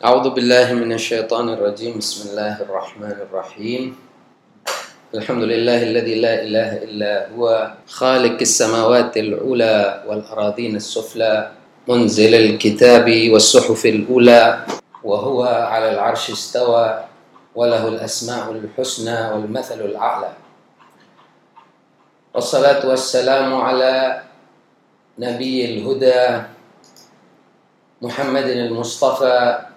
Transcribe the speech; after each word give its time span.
أعوذ 0.00 0.32
بالله 0.32 0.72
من 0.80 0.96
الشيطان 0.96 1.60
الرجيم. 1.60 2.00
بسم 2.00 2.32
الله 2.32 2.64
الرحمن 2.64 3.16
الرحيم. 3.28 3.82
الحمد 5.12 5.44
لله 5.44 5.80
الذي 5.92 6.14
لا 6.24 6.34
إله 6.40 6.70
إلا 6.88 7.12
هو 7.36 7.44
خالق 7.84 8.40
السماوات 8.40 9.12
العلى 9.16 9.76
والأراضين 10.08 10.80
السفلى 10.80 11.52
منزل 11.84 12.32
الكتاب 12.34 13.04
والصحف 13.28 13.86
الأولى 13.86 14.64
وهو 15.04 15.44
على 15.44 15.92
العرش 15.92 16.32
استوى 16.32 17.04
وله 17.52 17.88
الأسماء 17.88 18.44
الحسنى 18.56 19.18
والمثل 19.36 19.80
الأعلى. 19.84 20.32
والصلاة 22.34 22.88
والسلام 22.88 23.52
على 23.52 24.22
نبي 25.20 25.56
الهدى 25.64 26.24
محمد 28.00 28.48
المصطفى 28.48 29.68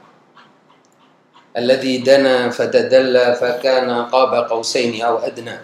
الذي 1.53 1.97
دنا 2.01 2.49
فتدلى 2.49 3.37
فكان 3.37 3.89
قاب 4.09 4.31
قوسين 4.49 5.01
أو 5.01 5.21
أدنى. 5.21 5.57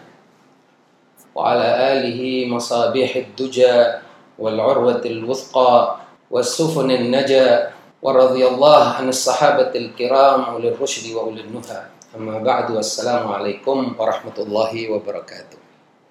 وعلى 1.35 1.67
آله 1.93 2.21
مصابيح 2.49 3.15
الدجى 3.15 3.77
والعروة 4.39 5.01
الوثقى 5.05 5.75
والسفن 6.31 6.89
النجا 6.91 7.71
ورضي 8.01 8.43
الله 8.47 8.83
عن 8.83 9.09
الصحابة 9.09 9.71
الكرام 9.75 10.41
أولي 10.41 10.69
الرشد 10.77 11.11
وأولي 11.11 11.41
النهى. 11.41 11.81
أما 12.17 12.41
بعد 12.41 12.71
والسلام 12.71 13.27
عليكم 13.27 13.77
ورحمة 13.99 14.37
الله 14.39 14.73
وبركاته. 14.89 15.59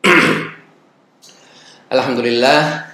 Alhamdulillah 1.94 2.84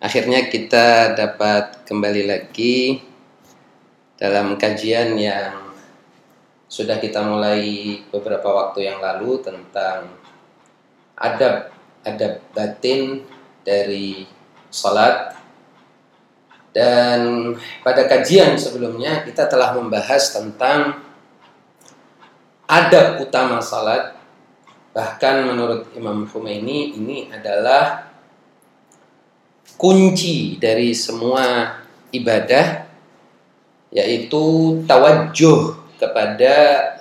akhirnya 0.00 0.48
kita 0.48 1.12
dapat 1.12 1.84
kembali 1.84 2.22
lagi 2.24 3.04
dalam 4.16 4.56
kajian 4.56 5.20
yang 5.20 5.59
sudah 6.70 7.02
kita 7.02 7.18
mulai 7.26 7.98
beberapa 8.14 8.46
waktu 8.46 8.86
yang 8.86 9.02
lalu 9.02 9.42
tentang 9.42 10.06
adab 11.18 11.74
adab 12.06 12.38
batin 12.54 13.26
dari 13.66 14.22
salat 14.70 15.34
dan 16.70 17.52
pada 17.82 18.06
kajian 18.06 18.54
sebelumnya 18.54 19.26
kita 19.26 19.50
telah 19.50 19.74
membahas 19.74 20.30
tentang 20.30 21.02
adab 22.70 23.18
utama 23.18 23.58
salat 23.58 24.20
Bahkan 24.90 25.46
menurut 25.46 25.94
Imam 25.94 26.26
Khomeini 26.26 26.98
ini 26.98 27.30
adalah 27.30 28.10
kunci 29.78 30.58
dari 30.58 30.90
semua 30.90 31.78
ibadah 32.10 32.90
yaitu 33.94 34.42
tawajjuh 34.86 35.79
kepada 36.00 36.54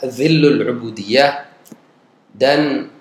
zillul 0.04 0.60
ubudiyah 0.76 1.48
dan 2.36 2.92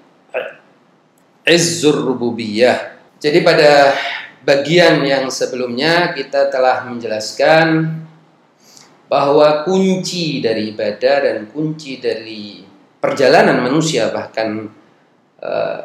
izzur 1.43 2.07
rububiyah. 2.07 2.95
Jadi 3.19 3.43
pada 3.43 3.99
bagian 4.47 5.03
yang 5.03 5.27
sebelumnya 5.27 6.15
kita 6.15 6.47
telah 6.47 6.87
menjelaskan 6.87 7.99
bahwa 9.09 9.65
kunci 9.65 10.39
dari 10.39 10.71
ibadah 10.71 11.17
dan 11.25 11.49
kunci 11.51 11.99
dari 11.99 12.63
perjalanan 13.01 13.59
manusia 13.65 14.13
bahkan 14.13 14.69
uh, 15.41 15.81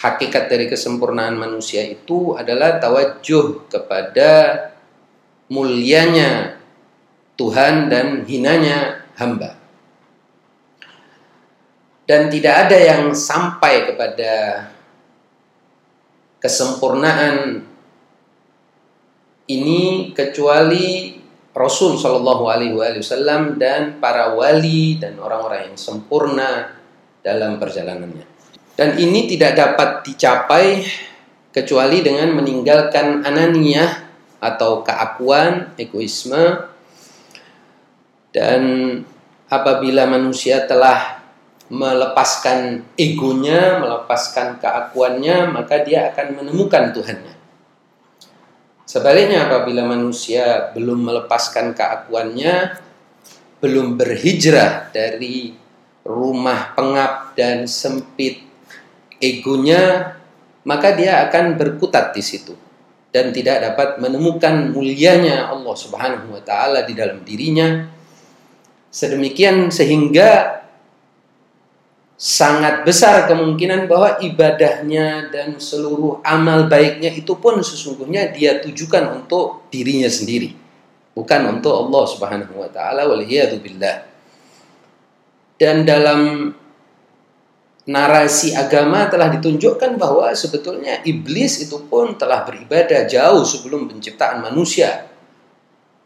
hakikat 0.00 0.48
dari 0.48 0.66
kesempurnaan 0.72 1.36
manusia 1.36 1.84
itu 1.84 2.32
adalah 2.32 2.80
tawajuh 2.80 3.68
kepada 3.68 4.58
mulianya 5.52 6.56
Tuhan 7.36 7.92
dan 7.92 8.24
hinanya 8.24 9.01
hamba. 9.22 9.50
Dan 12.02 12.26
tidak 12.28 12.66
ada 12.66 12.76
yang 12.76 13.14
sampai 13.14 13.86
kepada 13.86 14.66
kesempurnaan 16.42 17.62
ini 19.46 20.10
kecuali 20.10 21.16
Rasul 21.54 22.00
Shallallahu 22.00 22.44
Alaihi 22.48 22.74
Wasallam 22.74 23.60
dan 23.60 24.02
para 24.02 24.34
wali 24.34 24.98
dan 24.98 25.20
orang-orang 25.20 25.72
yang 25.72 25.78
sempurna 25.78 26.74
dalam 27.22 27.60
perjalanannya. 27.60 28.26
Dan 28.72 28.96
ini 28.96 29.28
tidak 29.28 29.54
dapat 29.54 30.02
dicapai 30.02 30.82
kecuali 31.52 32.00
dengan 32.00 32.32
meninggalkan 32.32 33.20
ananiyah 33.22 34.10
atau 34.40 34.80
keakuan, 34.80 35.76
egoisme. 35.76 36.72
Dan 38.32 38.62
apabila 39.52 40.08
manusia 40.08 40.64
telah 40.64 41.20
melepaskan 41.68 42.88
egonya, 42.96 43.76
melepaskan 43.80 44.56
keakuannya, 44.56 45.52
maka 45.52 45.84
dia 45.84 46.08
akan 46.08 46.40
menemukan 46.40 46.92
Tuhannya. 46.96 47.36
Sebaliknya 48.88 49.48
apabila 49.48 49.84
manusia 49.84 50.72
belum 50.72 51.04
melepaskan 51.04 51.72
keakuannya, 51.76 52.80
belum 53.60 53.96
berhijrah 53.96 54.92
dari 54.92 55.56
rumah 56.04 56.72
pengap 56.76 57.32
dan 57.36 57.64
sempit 57.64 58.44
egonya, 59.16 60.16
maka 60.66 60.92
dia 60.92 61.24
akan 61.28 61.56
berkutat 61.56 62.12
di 62.12 62.20
situ 62.20 62.52
dan 63.12 63.30
tidak 63.30 63.64
dapat 63.64 64.00
menemukan 64.00 64.72
mulianya 64.72 65.48
Allah 65.52 65.76
Subhanahu 65.76 66.36
wa 66.36 66.42
taala 66.42 66.84
di 66.84 66.92
dalam 66.96 67.22
dirinya. 67.22 67.86
Sedemikian 68.92 69.72
sehingga 69.72 70.62
sangat 72.20 72.86
besar 72.86 73.26
kemungkinan 73.26 73.90
bahwa 73.90 74.20
ibadahnya 74.22 75.32
dan 75.32 75.58
seluruh 75.58 76.22
amal 76.22 76.70
baiknya 76.70 77.10
itu 77.10 77.34
pun 77.40 77.58
sesungguhnya 77.58 78.30
dia 78.30 78.62
tujukan 78.62 79.18
untuk 79.18 79.66
dirinya 79.74 80.06
sendiri 80.06 80.54
bukan 81.18 81.58
untuk 81.58 81.74
Allah 81.74 82.04
Subhanahu 82.06 82.54
wa 82.62 82.70
taala 82.70 83.10
billah 83.58 84.06
dan 85.58 85.82
dalam 85.82 86.52
narasi 87.82 88.54
agama 88.54 89.10
telah 89.10 89.30
ditunjukkan 89.34 89.98
bahwa 89.98 90.30
sebetulnya 90.38 91.02
iblis 91.02 91.66
itu 91.66 91.82
pun 91.90 92.14
telah 92.14 92.46
beribadah 92.46 93.10
jauh 93.10 93.42
sebelum 93.42 93.90
penciptaan 93.90 94.38
manusia. 94.38 95.10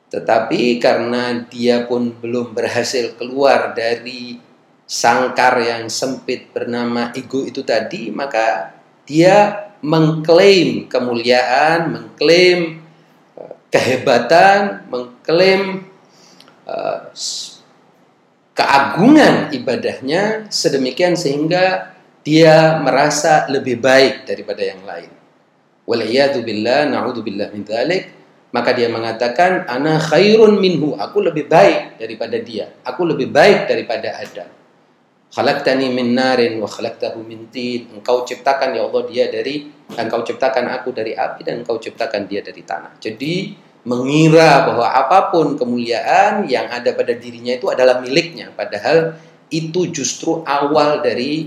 Tetapi 0.07 0.79
karena 0.79 1.45
dia 1.51 1.83
pun 1.85 2.15
belum 2.15 2.55
berhasil 2.55 3.19
keluar 3.19 3.75
dari 3.75 4.39
sangkar 4.87 5.59
yang 5.59 5.91
sempit 5.91 6.55
bernama 6.55 7.11
ego 7.19 7.43
itu 7.43 7.67
tadi, 7.67 8.15
maka 8.15 8.71
dia 9.03 9.67
mengklaim 9.83 10.87
kemuliaan, 10.87 11.91
mengklaim 11.91 12.81
eh, 13.35 13.55
kehebatan, 13.71 14.87
mengklaim 14.89 15.91
uh, 16.71 17.11
keagungan 18.57 19.53
ibadahnya 19.53 20.49
sedemikian 20.49 21.19
sehingga 21.19 21.95
dia 22.27 22.83
merasa 22.83 23.47
lebih 23.47 23.79
baik 23.79 24.27
daripada 24.27 24.63
yang 24.65 24.83
lain. 24.83 25.13
Waliyadu 25.87 26.43
billah, 26.43 26.91
na'udhu 26.91 27.23
billah 27.23 27.55
min. 27.55 27.63
Maka 28.55 28.73
dia 28.73 28.87
mengatakan, 28.87 29.67
ana 29.67 29.99
khairun 29.99 30.59
minhu. 30.63 30.95
Aku 30.95 31.23
lebih 31.23 31.51
baik 31.51 31.99
daripada 31.99 32.37
dia. 32.39 32.71
Aku 32.87 33.03
lebih 33.03 33.31
baik 33.31 33.67
daripada 33.67 34.17
Adam. 34.17 34.49
Khalaqtani 35.35 35.93
min 35.93 36.15
narin 36.17 36.57
wa 36.63 36.71
khalaqtahu 36.71 37.21
min 37.27 37.51
tin. 37.51 37.91
Engkau 37.93 38.23
ciptakan 38.25 38.73
ya 38.73 38.87
Allah 38.87 39.03
dia 39.05 39.29
dari 39.29 39.69
engkau 39.93 40.23
ciptakan 40.25 40.71
aku 40.73 40.95
dari 40.95 41.13
api 41.13 41.45
dan 41.45 41.61
engkau 41.61 41.77
ciptakan 41.77 42.25
dia 42.31 42.41
dari 42.41 42.63
tanah. 42.63 42.97
Jadi 43.03 43.67
mengira 43.87 44.67
bahwa 44.67 44.91
apa 44.91 45.31
pun 45.31 45.55
kemuliaan 45.55 46.51
yang 46.51 46.67
ada 46.67 46.91
pada 46.91 47.15
dirinya 47.15 47.55
itu 47.55 47.71
adalah 47.71 48.03
miliknya 48.03 48.51
padahal 48.51 49.15
itu 49.47 49.95
justru 49.95 50.43
awal 50.43 51.07
dari 51.07 51.47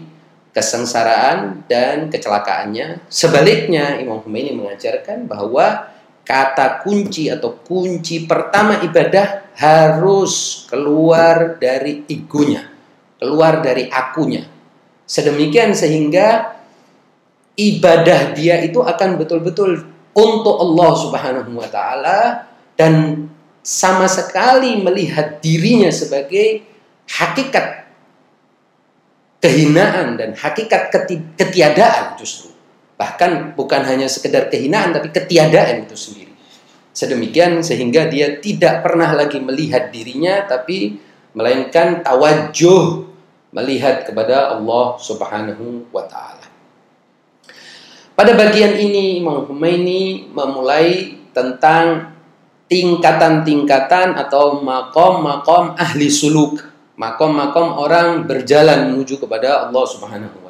kesengsaraan 0.55 1.67
dan 1.67 2.07
kecelakaannya 2.07 3.11
sebaliknya 3.11 3.99
Imam 3.99 4.23
Khomeini 4.23 4.55
mengajarkan 4.55 5.27
bahwa 5.27 5.91
kata 6.29 6.85
kunci 6.85 7.25
atau 7.33 7.57
kunci 7.65 8.29
pertama 8.29 8.85
ibadah 8.85 9.49
harus 9.57 10.63
keluar 10.69 11.57
dari 11.57 12.05
egonya 12.05 12.69
keluar 13.17 13.65
dari 13.65 13.89
akunya 13.89 14.45
sedemikian 15.09 15.73
sehingga 15.73 16.53
ibadah 17.57 18.37
dia 18.37 18.61
itu 18.61 18.85
akan 18.85 19.17
betul-betul 19.17 19.89
untuk 20.13 20.55
Allah 20.61 20.91
Subhanahu 20.93 21.51
wa 21.57 21.65
taala 21.65 22.45
dan 22.77 23.25
sama 23.65 24.05
sekali 24.05 24.77
melihat 24.79 25.41
dirinya 25.41 25.89
sebagai 25.89 26.61
hakikat 27.09 27.89
kehinaan 29.41 30.19
dan 30.19 30.35
hakikat 30.35 30.93
ketiadaan 31.35 32.15
justru. 32.19 32.51
Bahkan 32.99 33.55
bukan 33.55 33.81
hanya 33.87 34.11
sekedar 34.11 34.51
kehinaan 34.51 34.91
tapi 34.91 35.09
ketiadaan 35.15 35.87
itu 35.87 35.95
sendiri. 35.95 36.27
sedemikian 36.89 37.63
sehingga 37.63 38.11
dia 38.11 38.43
tidak 38.43 38.83
pernah 38.83 39.15
lagi 39.15 39.39
melihat 39.39 39.87
dirinya 39.87 40.43
tapi 40.43 40.99
melainkan 41.31 42.03
tawajuh 42.03 43.07
melihat 43.55 44.03
kepada 44.03 44.53
Allah 44.53 44.97
Subhanahu 44.99 45.89
wa 45.89 46.03
taala. 46.05 46.45
Pada 48.13 48.35
bagian 48.35 48.75
ini 48.75 49.23
Imam 49.23 49.47
Khomeini 49.47 50.27
memulai 50.27 51.15
tentang 51.31 52.11
tingkatan-tingkatan 52.67 54.13
atau 54.13 54.59
makom-makom 54.59 55.73
ahli 55.79 56.11
suluk, 56.11 56.61
makom-makom 56.99 57.79
orang 57.79 58.27
berjalan 58.27 58.91
menuju 58.91 59.23
kepada 59.23 59.65
Allah 59.65 59.85
Subhanahu 59.87 60.37
wa. 60.45 60.48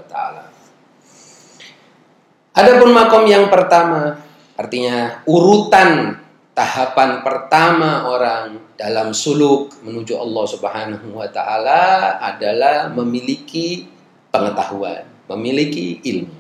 Adapun 2.60 2.92
makom 2.92 3.24
yang 3.24 3.48
pertama, 3.48 4.20
artinya 4.60 5.24
urutan 5.24 6.20
tahapan 6.52 7.24
pertama 7.24 8.12
orang 8.12 8.76
dalam 8.76 9.16
suluk 9.16 9.80
menuju 9.80 10.20
Allah 10.20 10.44
Subhanahu 10.44 11.16
wa 11.16 11.32
taala 11.32 12.20
adalah 12.20 12.92
memiliki 12.92 13.88
pengetahuan, 14.28 15.08
memiliki 15.32 16.04
ilmu 16.04 16.36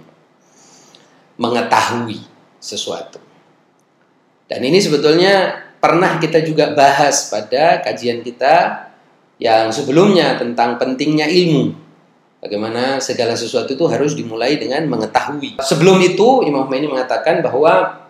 mengetahui 1.39 2.19
sesuatu. 2.60 3.24
Dan 4.51 4.60
ini 4.68 4.83
sebetulnya 4.83 5.56
pernah 5.80 6.19
kita 6.19 6.44
juga 6.44 6.75
bahas 6.75 7.31
pada 7.31 7.80
kajian 7.80 8.19
kita 8.19 8.92
yang 9.39 9.71
sebelumnya 9.71 10.36
tentang 10.36 10.75
pentingnya 10.75 11.31
ilmu. 11.31 11.71
Bagaimana 12.39 13.03
segala 13.03 13.36
sesuatu 13.36 13.75
itu 13.75 13.83
harus 13.91 14.15
dimulai 14.15 14.56
dengan 14.56 14.88
mengetahui. 14.88 15.59
Sebelum 15.59 16.00
itu 16.00 16.47
Imam 16.47 16.63
Khomeini 16.63 16.88
mengatakan 16.88 17.44
bahwa 17.44 18.07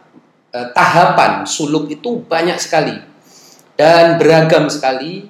eh, 0.54 0.70
tahapan 0.70 1.50
suluk 1.50 1.90
itu 1.90 2.22
banyak 2.30 2.62
sekali 2.62 2.94
dan 3.74 4.22
beragam 4.22 4.70
sekali 4.70 5.26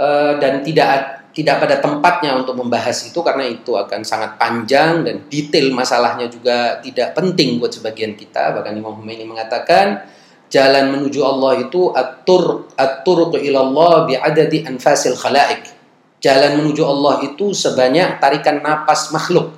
eh, 0.00 0.32
dan 0.40 0.64
tidak 0.64 1.22
tidak 1.32 1.64
pada 1.64 1.76
tempatnya 1.80 2.36
untuk 2.36 2.56
membahas 2.60 3.08
itu 3.08 3.20
karena 3.24 3.48
itu 3.48 3.72
akan 3.72 4.04
sangat 4.04 4.36
panjang 4.36 5.04
dan 5.04 5.28
detail 5.32 5.72
masalahnya 5.72 6.28
juga 6.28 6.80
tidak 6.84 7.16
penting 7.16 7.56
buat 7.56 7.72
sebagian 7.72 8.16
kita 8.16 8.52
bahkan 8.52 8.76
Imam 8.76 8.96
Khomeini 8.96 9.24
mengatakan 9.24 10.04
jalan 10.52 10.92
menuju 10.92 11.24
Allah 11.24 11.64
itu 11.64 11.88
atur 11.96 12.68
atur 12.76 13.32
ilallah 13.40 14.04
bi'adadi 14.04 14.68
anfasil 14.68 15.16
khalaik 15.16 15.81
jalan 16.22 16.62
menuju 16.62 16.82
Allah 16.86 17.26
itu 17.26 17.50
sebanyak 17.52 18.22
tarikan 18.22 18.62
napas 18.62 19.10
makhluk 19.10 19.52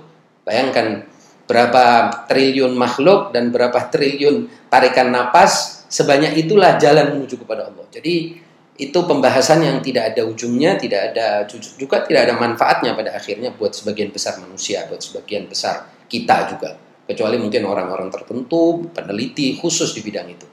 bayangkan 0.49 1.05
berapa 1.45 1.85
triliun 2.25 2.73
makhluk 2.73 3.31
dan 3.37 3.53
berapa 3.53 3.93
triliun 3.93 4.49
tarikan 4.73 5.13
napas 5.13 5.85
sebanyak 5.93 6.41
itulah 6.41 6.81
jalan 6.81 7.21
menuju 7.21 7.37
kepada 7.45 7.69
Allah 7.69 7.85
jadi 7.93 8.41
itu 8.75 8.99
pembahasan 9.07 9.63
yang 9.63 9.79
tidak 9.79 10.15
ada 10.15 10.27
ujungnya, 10.27 10.75
tidak 10.75 11.15
ada 11.15 11.47
juga 11.79 12.03
tidak 12.03 12.27
ada 12.27 12.35
manfaatnya 12.35 12.99
pada 12.99 13.15
akhirnya 13.15 13.55
buat 13.55 13.71
sebagian 13.71 14.11
besar 14.11 14.43
manusia, 14.43 14.83
buat 14.91 14.99
sebagian 14.99 15.47
besar 15.47 15.87
kita 16.11 16.51
juga. 16.51 16.75
Kecuali 17.05 17.39
mungkin 17.39 17.69
orang-orang 17.69 18.11
tertentu, 18.11 18.91
peneliti 18.91 19.55
khusus 19.55 19.95
di 19.95 20.01
bidang 20.03 20.27
itu. 20.27 20.47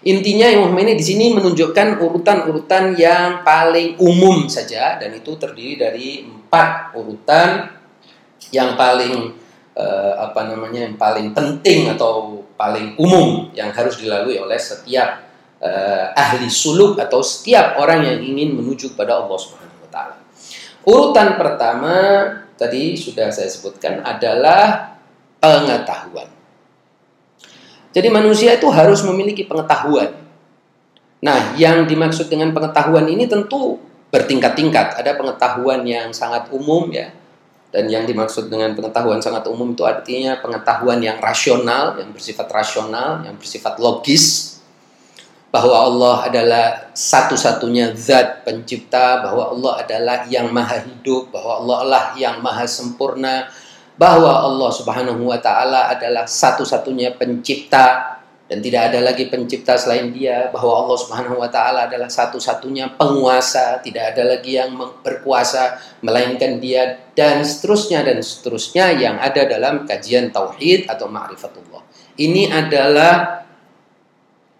Intinya 0.00 0.48
Imam 0.48 0.72
ini 0.80 0.96
di 0.96 1.04
sini 1.04 1.36
menunjukkan 1.36 2.00
urutan-urutan 2.00 2.96
yang 2.96 3.44
paling 3.44 4.00
umum 4.00 4.48
saja 4.48 4.96
dan 4.96 5.12
itu 5.12 5.36
terdiri 5.36 5.76
dari 5.76 6.24
empat 6.24 6.96
urutan 6.96 7.68
yang 8.48 8.80
paling 8.80 9.36
eh, 9.76 10.14
apa 10.16 10.48
namanya 10.48 10.88
yang 10.88 10.96
paling 10.96 11.36
penting 11.36 11.92
atau 11.92 12.40
paling 12.56 12.96
umum 12.96 13.52
yang 13.52 13.68
harus 13.76 14.00
dilalui 14.00 14.40
oleh 14.40 14.60
setiap 14.60 15.30
uh, 15.60 16.06
ahli 16.16 16.48
suluk 16.48 17.00
atau 17.00 17.20
setiap 17.20 17.80
orang 17.80 18.04
yang 18.04 18.18
ingin 18.20 18.56
menuju 18.56 18.96
kepada 18.96 19.20
Allah 19.20 19.38
Subhanahu 19.40 19.80
wa 19.80 19.90
taala. 19.92 20.16
Urutan 20.84 21.36
pertama 21.36 21.94
tadi 22.56 22.96
sudah 22.96 23.32
saya 23.32 23.48
sebutkan 23.48 24.04
adalah 24.04 24.96
pengetahuan. 25.40 26.39
Jadi 27.90 28.08
manusia 28.08 28.54
itu 28.54 28.70
harus 28.70 29.02
memiliki 29.02 29.46
pengetahuan. 29.46 30.14
Nah, 31.20 31.52
yang 31.58 31.84
dimaksud 31.84 32.30
dengan 32.30 32.54
pengetahuan 32.54 33.04
ini 33.10 33.26
tentu 33.26 33.76
bertingkat-tingkat. 34.14 34.98
Ada 34.98 35.18
pengetahuan 35.18 35.82
yang 35.84 36.14
sangat 36.14 36.48
umum 36.54 36.88
ya. 36.90 37.10
Dan 37.70 37.86
yang 37.86 38.02
dimaksud 38.02 38.50
dengan 38.50 38.74
pengetahuan 38.74 39.22
sangat 39.22 39.46
umum 39.46 39.78
itu 39.78 39.86
artinya 39.86 40.42
pengetahuan 40.42 40.98
yang 40.98 41.22
rasional, 41.22 41.94
yang 42.02 42.10
bersifat 42.10 42.50
rasional, 42.50 43.22
yang 43.22 43.38
bersifat 43.38 43.78
logis, 43.78 44.58
bahwa 45.54 45.78
Allah 45.78 46.16
adalah 46.26 46.66
satu-satunya 46.94 47.94
zat 47.94 48.42
pencipta, 48.42 49.22
bahwa 49.22 49.54
Allah 49.54 49.72
adalah 49.86 50.18
yang 50.26 50.50
maha 50.50 50.82
hidup, 50.82 51.30
bahwa 51.30 51.62
Allah 51.62 51.80
lah 51.86 52.04
yang 52.18 52.42
maha 52.42 52.66
sempurna, 52.66 53.46
bahwa 54.00 54.32
Allah 54.32 54.70
Subhanahu 54.72 55.28
wa 55.28 55.36
taala 55.36 55.92
adalah 55.92 56.24
satu-satunya 56.24 57.20
pencipta 57.20 58.16
dan 58.50 58.58
tidak 58.58 58.90
ada 58.90 58.98
lagi 59.06 59.30
pencipta 59.30 59.78
selain 59.78 60.10
Dia, 60.10 60.50
bahwa 60.50 60.82
Allah 60.82 60.98
Subhanahu 60.98 61.38
wa 61.38 61.46
taala 61.46 61.86
adalah 61.86 62.10
satu-satunya 62.10 62.98
penguasa, 62.98 63.78
tidak 63.78 64.16
ada 64.16 64.26
lagi 64.26 64.58
yang 64.58 64.74
berkuasa 64.74 65.78
melainkan 66.02 66.58
Dia 66.58 66.98
dan 67.14 67.46
seterusnya 67.46 68.02
dan 68.02 68.18
seterusnya 68.18 68.90
yang 68.98 69.22
ada 69.22 69.46
dalam 69.46 69.86
kajian 69.86 70.34
tauhid 70.34 70.90
atau 70.90 71.06
ma'rifatullah. 71.06 71.82
Ini 72.18 72.50
adalah 72.50 73.46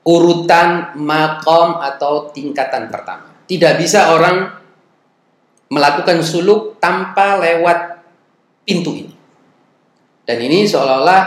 urutan 0.07 0.95
makom 0.95 1.83
atau 1.83 2.31
tingkatan 2.31 2.87
pertama. 2.95 3.43
Tidak 3.43 3.75
bisa 3.75 4.15
orang 4.15 4.55
melakukan 5.67 6.23
suluk 6.23 6.79
tanpa 6.79 7.43
lewat 7.43 8.07
pintu 8.63 8.95
ini. 8.95 9.10
Dan 10.31 10.39
ini 10.47 10.63
seolah-olah 10.63 11.23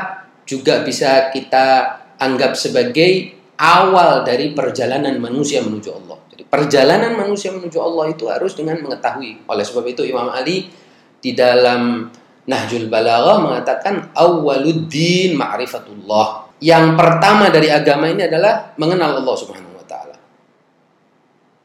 juga 0.48 0.80
bisa 0.80 1.28
kita 1.28 2.00
anggap 2.16 2.56
sebagai 2.56 3.36
awal 3.60 4.24
dari 4.24 4.56
perjalanan 4.56 5.20
manusia 5.20 5.60
menuju 5.60 5.92
Allah. 5.92 6.24
Jadi 6.32 6.48
perjalanan 6.48 7.20
manusia 7.20 7.52
menuju 7.52 7.84
Allah 7.84 8.16
itu 8.16 8.32
harus 8.32 8.56
dengan 8.56 8.80
mengetahui. 8.80 9.44
Oleh 9.44 9.68
sebab 9.68 9.84
itu 9.92 10.08
Imam 10.08 10.32
Ali 10.32 10.72
di 11.20 11.36
dalam 11.36 12.08
Nahjul 12.48 12.88
Balaghah 12.88 13.44
mengatakan 13.44 14.16
awwaluddin 14.16 15.36
ma'rifatullah 15.36 16.44
yang 16.64 16.96
pertama 16.96 17.52
dari 17.52 17.68
agama 17.68 18.08
ini 18.08 18.24
adalah 18.24 18.72
mengenal 18.80 19.20
Allah 19.20 19.36
Subhanahu 19.36 19.76
wa 19.76 19.84
taala. 19.84 20.16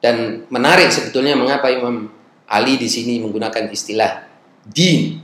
Dan 0.03 0.43
menarik 0.51 0.91
sebetulnya 0.91 1.39
mengapa 1.39 1.71
Imam 1.71 2.11
Ali 2.51 2.75
di 2.75 2.91
sini 2.91 3.23
menggunakan 3.23 3.71
istilah 3.71 4.27
din. 4.67 5.23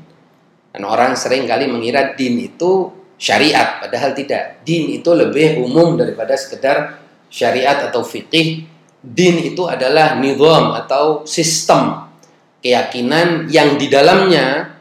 Dan 0.75 0.83
orang 0.91 1.15
sering 1.15 1.47
kali 1.47 1.71
mengira 1.71 2.19
din 2.19 2.35
itu 2.43 2.91
syariat, 3.15 3.79
padahal 3.79 4.11
tidak. 4.11 4.67
Din 4.67 4.91
itu 4.91 5.07
lebih 5.15 5.63
umum 5.63 5.95
daripada 5.95 6.35
sekedar 6.35 6.99
syariat 7.31 7.87
atau 7.87 8.03
fikih. 8.03 8.67
Din 8.99 9.39
itu 9.39 9.71
adalah 9.71 10.19
nizam 10.19 10.75
atau 10.75 11.23
sistem 11.23 12.11
keyakinan 12.59 13.47
yang 13.55 13.79
di 13.79 13.87
dalamnya 13.87 14.75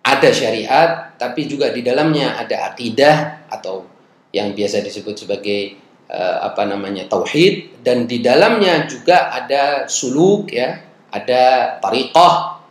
ada 0.00 0.30
syariat, 0.32 1.12
tapi 1.20 1.44
juga 1.44 1.74
di 1.74 1.84
dalamnya 1.84 2.40
ada 2.40 2.72
akidah 2.72 3.44
atau 3.52 3.84
yang 4.32 4.56
biasa 4.56 4.80
disebut 4.80 5.26
sebagai 5.26 5.76
uh, 6.08 6.46
apa 6.46 6.64
namanya 6.64 7.10
tauhid 7.10 7.82
dan 7.84 8.06
di 8.06 8.22
dalamnya 8.22 8.86
juga 8.86 9.34
ada 9.34 9.90
suluk 9.90 10.54
ya, 10.54 10.78
ada 11.10 11.76
tariqah 11.82 12.64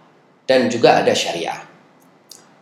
dan 0.48 0.72
juga 0.72 1.04
ada 1.04 1.12
syariah. 1.12 1.67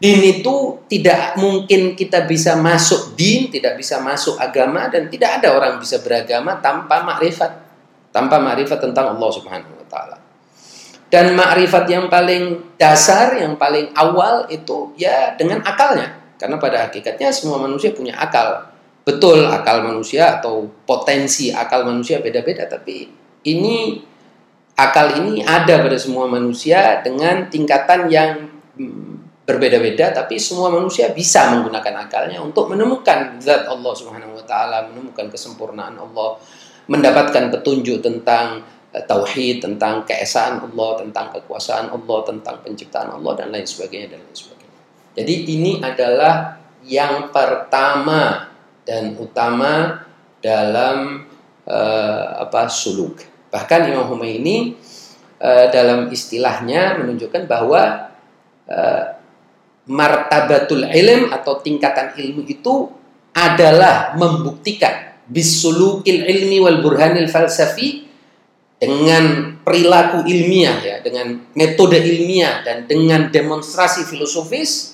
Din 0.05 0.21
itu 0.21 0.85
tidak 0.85 1.33
mungkin 1.41 1.97
kita 1.97 2.29
bisa 2.29 2.53
masuk 2.53 3.17
din, 3.17 3.49
tidak 3.49 3.73
bisa 3.73 3.97
masuk 3.97 4.37
agama 4.37 4.85
dan 4.85 5.09
tidak 5.09 5.41
ada 5.41 5.57
orang 5.57 5.81
bisa 5.81 5.97
beragama 5.97 6.61
tanpa 6.61 7.01
makrifat, 7.01 7.49
tanpa 8.13 8.37
makrifat 8.37 8.85
tentang 8.85 9.17
Allah 9.17 9.29
Subhanahu 9.33 9.73
wa 9.73 9.87
taala. 9.89 10.21
Dan 11.09 11.33
makrifat 11.33 11.89
yang 11.89 12.05
paling 12.05 12.77
dasar, 12.77 13.33
yang 13.33 13.57
paling 13.57 13.89
awal 13.97 14.45
itu 14.53 14.93
ya 14.93 15.33
dengan 15.33 15.65
akalnya. 15.65 16.21
Karena 16.37 16.61
pada 16.61 16.85
hakikatnya 16.85 17.33
semua 17.33 17.57
manusia 17.57 17.89
punya 17.89 18.13
akal 18.13 18.75
betul 19.05 19.45
akal 19.49 19.85
manusia 19.85 20.37
atau 20.41 20.69
potensi 20.85 21.53
akal 21.53 21.85
manusia 21.85 22.21
beda-beda 22.21 22.65
tapi 22.65 23.05
ini 23.45 24.01
akal 24.73 25.21
ini 25.21 25.45
ada 25.45 25.77
pada 25.77 25.97
semua 26.01 26.25
manusia 26.25 26.99
dengan 27.05 27.45
tingkatan 27.45 28.09
yang 28.09 28.49
mm, 28.73 29.14
berbeda-beda 29.45 30.09
tapi 30.09 30.41
semua 30.41 30.73
manusia 30.73 31.13
bisa 31.13 31.53
menggunakan 31.53 32.09
akalnya 32.09 32.41
untuk 32.41 32.73
menemukan 32.73 33.37
zat 33.37 33.69
Allah 33.69 33.93
Subhanahu 33.93 34.41
wa 34.41 34.43
taala, 34.43 34.89
menemukan 34.89 35.29
kesempurnaan 35.29 36.01
Allah, 36.01 36.41
mendapatkan 36.89 37.53
petunjuk 37.53 38.01
tentang 38.01 38.65
eh, 38.89 39.05
tauhid, 39.05 39.61
tentang 39.61 40.01
keesaan 40.01 40.65
Allah, 40.65 40.89
tentang 40.97 41.29
kekuasaan 41.29 41.93
Allah, 41.93 42.19
tentang 42.25 42.57
penciptaan 42.65 43.13
Allah 43.13 43.33
dan 43.37 43.53
lain 43.53 43.69
sebagainya 43.69 44.17
dan 44.17 44.19
lain 44.25 44.33
sebagainya. 44.33 44.81
Jadi 45.15 45.33
ini 45.53 45.71
adalah 45.79 46.57
yang 46.81 47.29
pertama 47.29 48.49
dan 48.85 49.17
utama 49.17 50.05
dalam 50.41 51.25
uh, 51.65 52.25
apa 52.45 52.69
suluk. 52.69 53.25
Bahkan 53.49 53.89
Imam 53.89 54.05
Humaini 54.13 54.77
uh, 55.41 55.65
dalam 55.73 56.13
istilahnya 56.13 57.01
menunjukkan 57.01 57.49
bahwa 57.49 58.13
martabatul 59.85 60.85
ilm 60.89 61.29
atau 61.29 61.61
tingkatan 61.61 62.17
ilmu 62.17 62.45
itu 62.49 62.89
adalah 63.35 64.15
membuktikan 64.17 65.17
bisulukil 65.29 66.25
ilmi 66.25 66.57
wal 66.61 66.79
burhanil 66.81 67.29
falsafi 67.29 68.05
dengan 68.77 69.57
perilaku 69.65 70.27
ilmiah 70.27 70.77
ya, 70.83 70.95
dengan 71.01 71.41
metode 71.57 71.97
ilmiah 71.97 72.61
dan 72.61 72.85
dengan 72.85 73.31
demonstrasi 73.31 74.05
filosofis. 74.05 74.93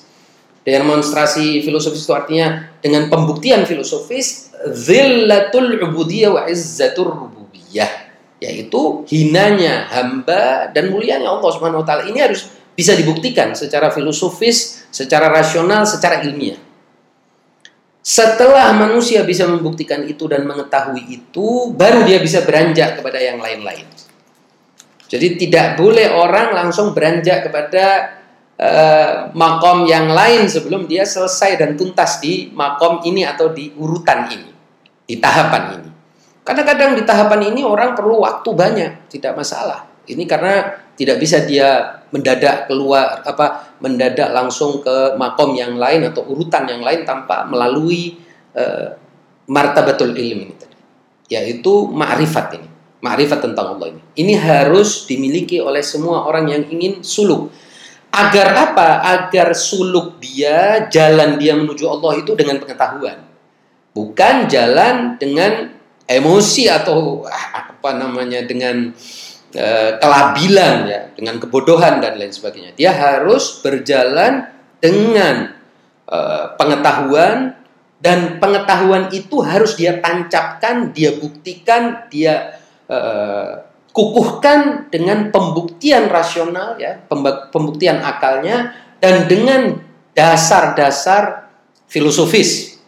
Demonstrasi 0.61 1.65
filosofis 1.65 2.05
itu 2.05 2.13
artinya 2.13 2.69
dengan 2.85 3.09
pembuktian 3.09 3.65
filosofis 3.65 4.53
zillatul 4.69 5.73
ubudiyah 5.81 6.29
wa 6.37 6.41
izzatur 6.45 7.09
rububiyah 7.09 7.89
yaitu 8.37 9.05
hinanya 9.09 9.89
hamba 9.89 10.69
dan 10.69 10.93
mulianya 10.93 11.33
Allah 11.33 11.49
Subhanahu 11.49 11.81
wa 11.81 11.87
taala 11.87 12.09
ini 12.09 12.21
harus 12.21 12.49
bisa 12.75 12.95
dibuktikan 12.95 13.53
secara 13.53 13.91
filosofis, 13.91 14.87
secara 14.89 15.27
rasional, 15.27 15.83
secara 15.83 16.23
ilmiah. 16.23 16.59
Setelah 18.01 18.73
manusia 18.73 19.21
bisa 19.21 19.45
membuktikan 19.45 20.01
itu 20.09 20.25
dan 20.25 20.41
mengetahui 20.49 21.05
itu, 21.05 21.69
baru 21.77 22.01
dia 22.01 22.17
bisa 22.17 22.41
beranjak 22.41 22.97
kepada 22.97 23.21
yang 23.21 23.37
lain-lain. 23.37 23.85
Jadi 25.05 25.37
tidak 25.37 25.77
boleh 25.77 26.09
orang 26.09 26.55
langsung 26.55 26.97
beranjak 26.97 27.45
kepada 27.45 28.17
uh, 28.57 29.13
makom 29.37 29.85
yang 29.85 30.09
lain 30.09 30.49
sebelum 30.49 30.89
dia 30.89 31.05
selesai 31.05 31.61
dan 31.61 31.77
tuntas 31.77 32.17
di 32.23 32.49
makom 32.55 33.05
ini 33.05 33.21
atau 33.21 33.53
di 33.53 33.69
urutan 33.75 34.31
ini, 34.33 34.49
di 35.05 35.21
tahapan 35.21 35.63
ini. 35.77 35.89
Kadang-kadang 36.41 36.97
di 36.97 37.03
tahapan 37.05 37.53
ini 37.53 37.61
orang 37.61 37.93
perlu 37.93 38.25
waktu 38.25 38.49
banyak, 38.49 38.91
tidak 39.13 39.37
masalah. 39.37 39.85
Ini 40.09 40.25
karena 40.25 40.73
tidak 41.01 41.17
bisa 41.17 41.41
dia 41.49 41.97
mendadak 42.13 42.69
keluar 42.69 43.25
apa 43.25 43.73
mendadak 43.81 44.29
langsung 44.29 44.85
ke 44.85 45.17
makom 45.17 45.57
yang 45.57 45.81
lain 45.81 46.05
atau 46.05 46.21
urutan 46.29 46.69
yang 46.69 46.85
lain 46.85 47.01
tanpa 47.01 47.49
melalui 47.49 48.21
uh, 48.53 48.93
martabatul 49.49 50.13
ilmi 50.13 50.45
ini 50.45 50.53
tadi. 50.53 50.77
Yaitu 51.33 51.89
ma'rifat 51.89 52.47
ini. 52.61 52.69
Ma'rifat 53.01 53.41
tentang 53.41 53.73
Allah 53.73 53.97
ini. 53.97 54.01
Ini 54.13 54.37
harus 54.37 55.09
dimiliki 55.09 55.57
oleh 55.57 55.81
semua 55.81 56.29
orang 56.29 56.53
yang 56.53 56.63
ingin 56.69 57.01
suluk. 57.01 57.49
Agar 58.13 58.53
apa? 58.53 59.01
Agar 59.01 59.57
suluk 59.57 60.21
dia 60.21 60.85
jalan 60.91 61.41
dia 61.41 61.57
menuju 61.57 61.89
Allah 61.89 62.21
itu 62.21 62.37
dengan 62.37 62.61
pengetahuan. 62.61 63.25
Bukan 63.97 64.45
jalan 64.45 65.17
dengan 65.17 65.73
emosi 66.05 66.67
atau 66.67 67.25
ah, 67.25 67.71
apa 67.71 67.97
namanya 67.97 68.43
dengan 68.45 68.93
Eh, 69.51 69.99
kelabilan 69.99 70.87
ya, 70.87 71.11
dengan 71.11 71.35
kebodohan 71.35 71.99
dan 71.99 72.15
lain 72.15 72.31
sebagainya. 72.31 72.71
Dia 72.71 72.95
harus 72.95 73.59
berjalan 73.59 74.47
dengan 74.79 75.59
uh, 76.07 76.55
pengetahuan 76.55 77.59
dan 77.99 78.39
pengetahuan 78.39 79.11
itu 79.11 79.43
harus 79.43 79.75
dia 79.75 79.99
tancapkan, 79.99 80.95
dia 80.95 81.19
buktikan, 81.19 82.07
dia 82.07 82.63
uh, 82.87 83.67
kukuhkan 83.91 84.87
dengan 84.87 85.35
pembuktian 85.35 86.07
rasional 86.07 86.79
ya, 86.79 87.03
pembuktian 87.51 87.99
akalnya 87.99 88.71
dan 89.03 89.27
dengan 89.27 89.83
dasar-dasar 90.15 91.51
filosofis. 91.91 92.79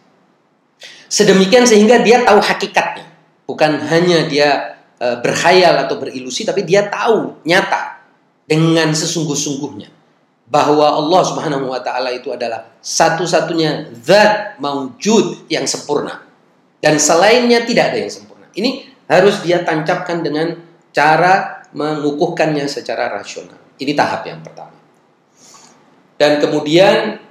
Sedemikian 1.12 1.68
sehingga 1.68 2.00
dia 2.00 2.24
tahu 2.24 2.40
hakikatnya, 2.40 3.04
bukan 3.44 3.84
hanya 3.84 4.24
dia 4.26 4.73
e, 5.04 5.06
berkhayal 5.20 5.84
atau 5.84 6.00
berilusi 6.00 6.48
tapi 6.48 6.64
dia 6.64 6.88
tahu 6.88 7.44
nyata 7.44 8.00
dengan 8.48 8.88
sesungguh-sungguhnya 8.96 9.92
bahwa 10.48 10.96
Allah 10.96 11.22
Subhanahu 11.28 11.68
wa 11.68 11.80
taala 11.84 12.12
itu 12.12 12.32
adalah 12.32 12.72
satu-satunya 12.80 13.92
zat 14.00 14.56
maujud 14.60 15.48
yang 15.52 15.68
sempurna 15.68 16.24
dan 16.84 17.00
selainnya 17.00 17.64
tidak 17.64 17.96
ada 17.96 17.98
yang 18.04 18.12
sempurna. 18.12 18.44
Ini 18.52 18.92
harus 19.08 19.40
dia 19.40 19.64
tancapkan 19.64 20.20
dengan 20.20 20.52
cara 20.92 21.64
mengukuhkannya 21.72 22.68
secara 22.68 23.08
rasional. 23.08 23.56
Ini 23.80 23.96
tahap 23.96 24.28
yang 24.28 24.44
pertama. 24.44 24.76
Dan 26.20 26.44
kemudian 26.44 27.23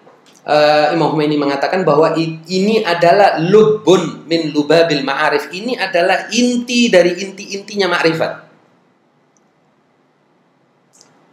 uh, 0.48 0.92
Imam 0.92 1.12
Khomeini 1.12 1.40
mengatakan 1.40 1.84
bahwa 1.88 2.16
ini 2.20 2.84
adalah 2.84 3.40
lubun 3.40 4.28
min 4.28 4.52
lubabil 4.52 5.04
ma'arif. 5.04 5.52
Ini 5.52 5.80
adalah 5.80 6.28
inti 6.32 6.92
dari 6.92 7.20
inti-intinya 7.20 7.88
ma'rifat. 7.92 8.32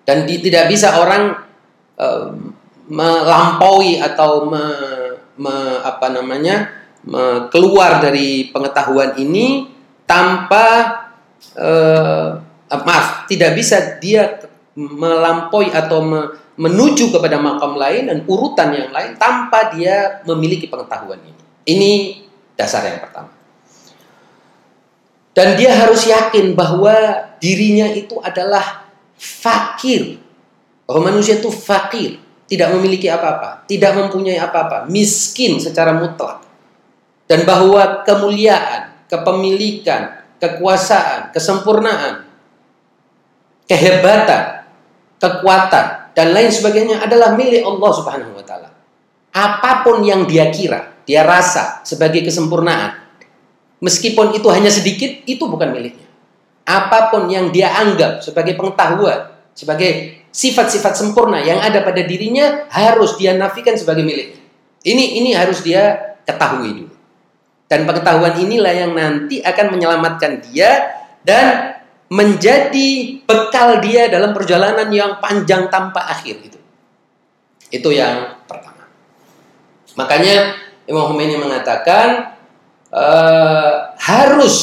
Dan 0.07 0.27
di, 0.27 0.43
tidak 0.43 0.67
bisa 0.67 0.99
orang 0.99 1.39
uh, 1.99 2.35
melampaui 2.91 4.03
atau 4.03 4.51
me, 4.51 4.65
me, 5.39 5.55
apa 5.87 6.11
namanya 6.11 6.67
me, 7.07 7.47
keluar 7.55 8.03
dari 8.03 8.51
pengetahuan 8.51 9.15
ini 9.15 9.71
tanpa 10.11 10.67
uh, 11.55 12.43
maaf 12.75 13.31
tidak 13.31 13.55
bisa 13.55 14.03
dia 14.03 14.43
melampaui 14.75 15.71
atau 15.71 16.03
me, 16.03 16.21
menuju 16.61 17.09
kepada 17.09 17.41
makam 17.41 17.81
lain 17.81 18.13
dan 18.13 18.19
urutan 18.29 18.69
yang 18.77 18.93
lain 18.93 19.17
tanpa 19.17 19.73
dia 19.73 20.21
memiliki 20.29 20.69
pengetahuan 20.69 21.17
ini. 21.25 21.41
Ini 21.65 21.91
dasar 22.53 22.85
yang 22.85 23.01
pertama. 23.01 23.33
Dan 25.33 25.57
dia 25.57 25.73
harus 25.73 26.05
yakin 26.05 26.53
bahwa 26.53 26.93
dirinya 27.41 27.89
itu 27.89 28.21
adalah 28.21 28.85
fakir. 29.17 30.21
Bahwa 30.85 31.09
manusia 31.09 31.41
itu 31.41 31.49
fakir, 31.49 32.21
tidak 32.45 32.77
memiliki 32.77 33.09
apa-apa, 33.09 33.65
tidak 33.65 33.97
mempunyai 33.97 34.37
apa-apa, 34.37 34.85
miskin 34.91 35.57
secara 35.57 35.97
mutlak. 35.97 36.45
Dan 37.25 37.47
bahwa 37.49 38.05
kemuliaan, 38.05 39.07
kepemilikan, 39.07 40.27
kekuasaan, 40.43 41.31
kesempurnaan, 41.31 42.27
kehebatan, 43.71 44.60
kekuatan 45.21 46.17
dan 46.17 46.27
lain 46.33 46.51
sebagainya 46.51 47.05
adalah 47.05 47.37
milik 47.37 47.63
Allah 47.63 47.91
Subhanahu 47.93 48.33
wa 48.35 48.45
taala. 48.45 48.69
Apa 49.31 49.87
pun 49.87 50.03
yang 50.03 50.27
dia 50.27 50.51
kira, 50.51 51.05
dia 51.07 51.23
rasa 51.23 51.85
sebagai 51.87 52.27
kesempurnaan, 52.27 52.99
meskipun 53.79 54.35
itu 54.35 54.49
hanya 54.51 54.73
sedikit, 54.73 55.23
itu 55.29 55.45
bukan 55.47 55.71
miliknya. 55.71 56.09
Apa 56.67 57.15
pun 57.15 57.31
yang 57.31 57.55
dia 57.55 57.71
anggap 57.71 58.27
sebagai 58.27 58.59
pengetahuan, 58.59 59.31
sebagai 59.55 60.23
sifat-sifat 60.35 60.99
sempurna 60.99 61.39
yang 61.43 61.63
ada 61.63 61.83
pada 61.83 62.03
dirinya 62.03 62.67
harus 62.71 63.15
dia 63.19 63.35
nafikan 63.39 63.79
sebagai 63.79 64.03
miliknya. 64.03 64.43
Ini 64.83 65.21
ini 65.23 65.31
harus 65.37 65.63
dia 65.63 66.17
ketahui 66.27 66.71
dulu. 66.75 66.95
Dan 67.71 67.87
pengetahuan 67.87 68.35
inilah 68.35 68.75
yang 68.75 68.93
nanti 68.99 69.39
akan 69.47 69.67
menyelamatkan 69.71 70.43
dia 70.43 70.91
dan 71.23 71.79
menjadi 72.11 73.23
bekal 73.23 73.79
dia 73.79 74.11
dalam 74.11 74.35
perjalanan 74.35 74.91
yang 74.91 75.23
panjang 75.23 75.71
tanpa 75.71 76.11
akhir 76.11 76.43
itu. 76.43 76.59
Itu 77.71 77.95
yang 77.95 78.43
pertama. 78.51 78.91
Makanya 79.95 80.59
Imam 80.91 81.07
Khomeini 81.07 81.39
mengatakan 81.39 82.35
uh, 82.91 83.95
harus 83.95 84.57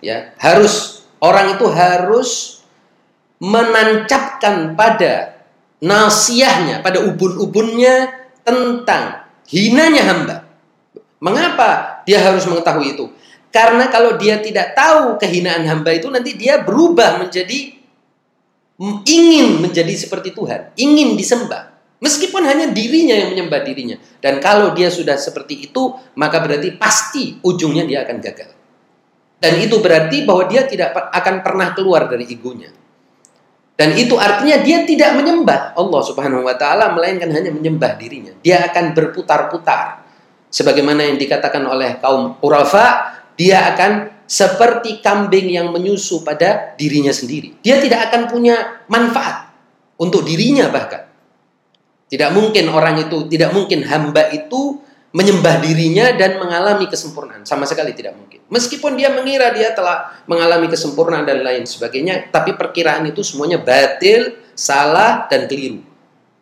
ya, 0.00 0.32
harus 0.40 1.04
orang 1.20 1.60
itu 1.60 1.68
harus 1.68 2.64
menancapkan 3.36 4.72
pada 4.72 5.44
nasiahnya, 5.84 6.80
pada 6.80 7.04
ubun-ubunnya 7.04 8.16
tentang 8.42 9.28
hinanya 9.44 10.02
hamba. 10.08 10.36
Mengapa 11.20 12.02
dia 12.08 12.24
harus 12.24 12.48
mengetahui 12.48 12.96
itu? 12.96 13.12
Karena 13.48 13.88
kalau 13.88 14.20
dia 14.20 14.38
tidak 14.44 14.76
tahu 14.76 15.16
kehinaan 15.16 15.64
hamba 15.64 15.96
itu 15.96 16.12
nanti 16.12 16.36
dia 16.36 16.60
berubah 16.60 17.16
menjadi 17.24 17.78
ingin 19.08 19.58
menjadi 19.58 19.90
seperti 19.96 20.36
Tuhan, 20.36 20.76
ingin 20.78 21.18
disembah. 21.18 21.74
Meskipun 21.98 22.46
hanya 22.46 22.70
dirinya 22.70 23.18
yang 23.18 23.34
menyembah 23.34 23.66
dirinya. 23.66 23.98
Dan 24.22 24.38
kalau 24.38 24.70
dia 24.70 24.86
sudah 24.86 25.18
seperti 25.18 25.66
itu, 25.66 25.98
maka 26.14 26.38
berarti 26.38 26.78
pasti 26.78 27.42
ujungnya 27.42 27.82
dia 27.90 28.06
akan 28.06 28.16
gagal. 28.22 28.54
Dan 29.42 29.58
itu 29.58 29.82
berarti 29.82 30.22
bahwa 30.22 30.46
dia 30.46 30.62
tidak 30.66 30.94
akan 30.94 31.42
pernah 31.42 31.74
keluar 31.74 32.06
dari 32.06 32.26
egonya. 32.30 32.70
Dan 33.78 33.94
itu 33.94 34.18
artinya 34.18 34.58
dia 34.62 34.82
tidak 34.82 35.14
menyembah 35.14 35.78
Allah 35.78 36.02
Subhanahu 36.02 36.42
wa 36.42 36.54
taala 36.58 36.94
melainkan 36.94 37.30
hanya 37.30 37.50
menyembah 37.50 37.94
dirinya. 37.94 38.34
Dia 38.42 38.66
akan 38.70 38.94
berputar-putar. 38.94 40.06
Sebagaimana 40.50 41.06
yang 41.06 41.18
dikatakan 41.18 41.62
oleh 41.62 41.98
kaum 42.02 42.34
Urafa, 42.42 43.17
dia 43.38 43.70
akan 43.72 44.18
seperti 44.28 45.00
kambing 45.00 45.48
yang 45.48 45.70
menyusu 45.72 46.26
pada 46.26 46.74
dirinya 46.76 47.14
sendiri. 47.14 47.56
Dia 47.64 47.80
tidak 47.80 48.12
akan 48.12 48.28
punya 48.28 48.84
manfaat 48.90 49.54
untuk 49.96 50.26
dirinya 50.26 50.68
bahkan. 50.68 51.08
Tidak 52.08 52.30
mungkin 52.34 52.68
orang 52.68 53.08
itu, 53.08 53.24
tidak 53.30 53.54
mungkin 53.54 53.86
hamba 53.86 54.28
itu 54.34 54.80
menyembah 55.12 55.64
dirinya 55.64 56.12
dan 56.12 56.36
mengalami 56.36 56.84
kesempurnaan. 56.90 57.48
Sama 57.48 57.64
sekali 57.64 57.96
tidak 57.96 58.16
mungkin. 58.16 58.44
Meskipun 58.52 58.96
dia 59.00 59.08
mengira 59.12 59.52
dia 59.56 59.72
telah 59.72 60.20
mengalami 60.28 60.68
kesempurnaan 60.68 61.24
dan 61.24 61.40
lain 61.40 61.64
sebagainya, 61.64 62.28
tapi 62.28 62.56
perkiraan 62.56 63.08
itu 63.08 63.24
semuanya 63.24 63.60
batil, 63.60 64.36
salah, 64.52 65.24
dan 65.32 65.48
keliru. 65.48 65.80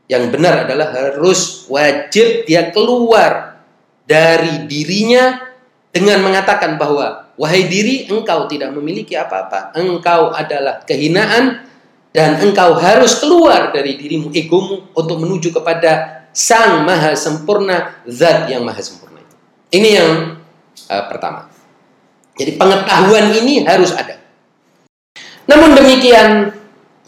Yang 0.06 0.24
benar 0.34 0.66
adalah 0.66 0.90
harus 0.94 1.66
wajib 1.66 2.46
dia 2.46 2.70
keluar 2.70 3.58
dari 4.06 4.66
dirinya 4.70 5.45
dengan 5.96 6.20
mengatakan 6.20 6.76
bahwa 6.76 7.32
wahai 7.40 7.64
diri 7.72 8.04
engkau 8.12 8.44
tidak 8.44 8.76
memiliki 8.76 9.16
apa-apa. 9.16 9.72
Engkau 9.72 10.28
adalah 10.36 10.84
kehinaan 10.84 11.64
dan 12.12 12.36
engkau 12.44 12.76
harus 12.76 13.16
keluar 13.16 13.72
dari 13.72 13.96
dirimu 13.96 14.28
egomu 14.36 14.92
untuk 14.92 15.16
menuju 15.24 15.56
kepada 15.56 16.24
Sang 16.36 16.84
Maha 16.84 17.16
Sempurna, 17.16 18.04
Zat 18.04 18.52
yang 18.52 18.60
Maha 18.60 18.84
Sempurna. 18.84 19.24
Ini 19.72 19.88
yang 19.88 20.36
uh, 20.92 21.04
pertama. 21.08 21.48
Jadi 22.36 22.60
pengetahuan 22.60 23.32
ini 23.32 23.64
harus 23.64 23.96
ada. 23.96 24.20
Namun 25.48 25.72
demikian, 25.72 26.52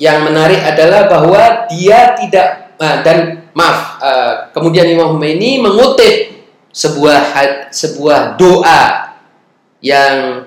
yang 0.01 0.25
menarik 0.25 0.65
adalah 0.65 1.11
bahwa 1.11 1.69
dia 1.69 2.17
tidak 2.17 2.73
uh, 2.81 3.05
dan 3.05 3.51
maaf, 3.53 4.01
uh, 4.01 4.33
kemudian 4.55 4.89
Imam 4.89 5.13
Khomeini 5.13 5.61
mengutip 5.61 6.38
sebuah 6.79 7.35
sebuah 7.75 8.39
doa 8.39 8.83
yang 9.83 10.47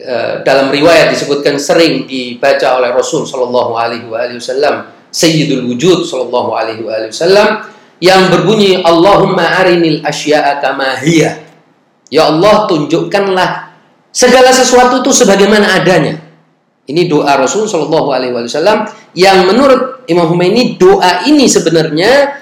uh, 0.00 0.34
dalam 0.40 0.72
riwayat 0.72 1.12
disebutkan 1.12 1.60
sering 1.60 2.08
dibaca 2.08 2.80
oleh 2.80 2.88
Rasul 2.96 3.28
Shallallahu 3.28 3.76
Alaihi 3.76 4.08
Wasallam, 4.08 4.88
Sayyidul 5.12 5.68
Wujud 5.68 6.08
Shallallahu 6.08 6.50
Alaihi 6.56 6.80
Wasallam 6.80 7.68
yang 8.00 8.32
berbunyi 8.32 8.80
Allahumma 8.80 9.60
arinil 9.60 10.00
asya'a 10.00 10.64
kama 10.64 10.96
hiya. 11.04 11.44
Ya 12.08 12.32
Allah, 12.32 12.64
tunjukkanlah 12.64 13.76
segala 14.08 14.56
sesuatu 14.56 15.04
itu 15.04 15.12
sebagaimana 15.12 15.76
adanya. 15.76 16.16
Ini 16.88 17.06
doa 17.06 17.36
Rasul 17.36 17.68
Shallallahu 17.68 18.08
Alaihi 18.16 18.32
Wasallam 18.32 18.88
yang 19.12 19.44
menurut 19.44 20.08
Imam 20.08 20.24
Khomeini 20.26 20.80
doa 20.80 21.28
ini 21.28 21.44
sebenarnya 21.46 22.40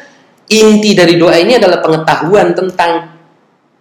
inti 0.48 0.96
dari 0.96 1.20
doa 1.20 1.36
ini 1.36 1.60
adalah 1.60 1.84
pengetahuan 1.84 2.56
tentang 2.56 3.18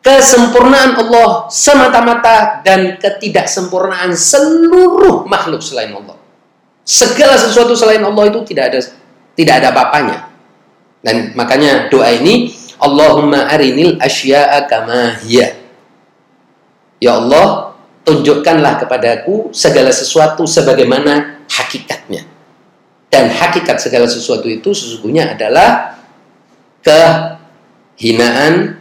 kesempurnaan 0.04 0.96
Allah 0.96 1.52
semata-mata 1.52 2.64
dan 2.64 2.96
ketidaksempurnaan 2.96 4.16
seluruh 4.16 5.28
makhluk 5.28 5.60
selain 5.60 5.92
Allah. 5.92 6.16
Segala 6.88 7.36
sesuatu 7.36 7.76
selain 7.76 8.00
Allah 8.00 8.32
itu 8.32 8.40
tidak 8.48 8.72
ada 8.72 8.80
tidak 9.36 9.54
ada 9.60 9.68
apa-apanya. 9.76 10.18
Dan 11.04 11.36
makanya 11.36 11.92
doa 11.92 12.08
ini 12.12 12.52
Allahumma 12.80 13.52
arinil 13.52 14.00
asya'a 14.00 14.64
kama 14.70 15.20
hiya. 15.28 15.56
Ya 16.98 17.20
Allah, 17.20 17.76
tunjukkanlah 18.08 18.82
kepadaku 18.82 19.52
segala 19.52 19.92
sesuatu 19.92 20.48
sebagaimana 20.48 21.44
hakikatnya. 21.52 22.26
Dan 23.08 23.32
hakikat 23.32 23.80
segala 23.80 24.08
sesuatu 24.08 24.48
itu 24.48 24.72
sesungguhnya 24.72 25.36
adalah 25.36 25.97
kehinaan 26.88 28.79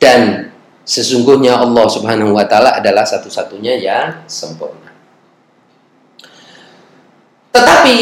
dan 0.00 0.48
sesungguhnya 0.86 1.60
Allah 1.60 1.86
Subhanahu 1.92 2.32
wa 2.32 2.48
taala 2.48 2.80
adalah 2.80 3.04
satu-satunya 3.04 3.76
yang 3.76 4.24
sempurna. 4.24 4.94
Tetapi 7.52 7.98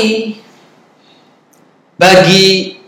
bagi 1.95 2.79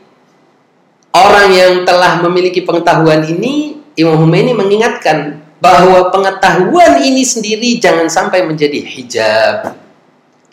orang 1.14 1.48
yang 1.54 1.72
telah 1.86 2.22
memiliki 2.22 2.62
pengetahuan 2.62 3.22
ini, 3.26 3.80
Imam 3.96 4.18
Khomeini 4.18 4.52
mengingatkan 4.52 5.40
bahwa 5.62 6.12
pengetahuan 6.12 7.00
ini 7.00 7.24
sendiri 7.24 7.80
jangan 7.80 8.10
sampai 8.10 8.44
menjadi 8.44 8.82
hijab. 8.82 9.56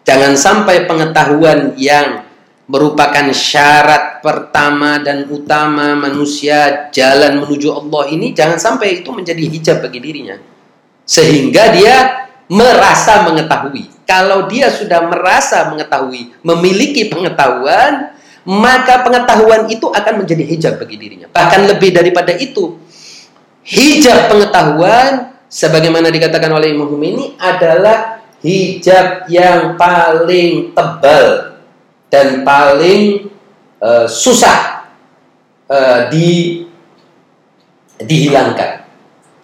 Jangan 0.03 0.35
sampai 0.35 0.83
pengetahuan 0.83 1.75
yang 1.79 2.22
merupakan 2.63 3.27
syarat 3.35 4.23
pertama 4.23 4.95
dan 5.03 5.27
utama 5.27 5.99
manusia 5.99 6.87
jalan 6.95 7.43
menuju 7.43 7.67
Allah 7.75 8.03
ini 8.15 8.31
jangan 8.31 8.55
sampai 8.55 9.03
itu 9.03 9.11
menjadi 9.11 9.43
hijab 9.43 9.77
bagi 9.83 9.99
dirinya. 9.99 10.39
Sehingga 11.03 11.75
dia 11.75 11.95
merasa 12.47 13.27
mengetahui. 13.27 13.91
Kalau 14.07 14.47
dia 14.47 14.71
sudah 14.71 15.07
merasa 15.07 15.67
mengetahui, 15.71 16.31
memiliki 16.43 17.11
pengetahuan, 17.11 18.15
maka 18.47 19.03
pengetahuan 19.03 19.67
itu 19.67 19.87
akan 19.87 20.23
menjadi 20.23 20.43
hijab 20.47 20.73
bagi 20.79 20.95
dirinya. 20.99 21.27
Bahkan 21.31 21.61
lebih 21.75 21.95
daripada 21.95 22.35
itu, 22.35 22.79
hijab 23.67 24.31
pengetahuan 24.31 25.35
sebagaimana 25.47 26.11
dikatakan 26.11 26.51
oleh 26.51 26.71
Imam 26.75 26.91
ini 26.99 27.35
adalah 27.39 28.23
hijab 28.43 29.27
yang 29.31 29.79
paling 29.79 30.75
tebal 30.75 31.52
dan 32.13 32.45
paling 32.45 33.33
uh, 33.81 34.05
susah 34.05 34.85
uh, 35.65 36.13
di 36.13 36.61
dihilangkan. 37.97 38.85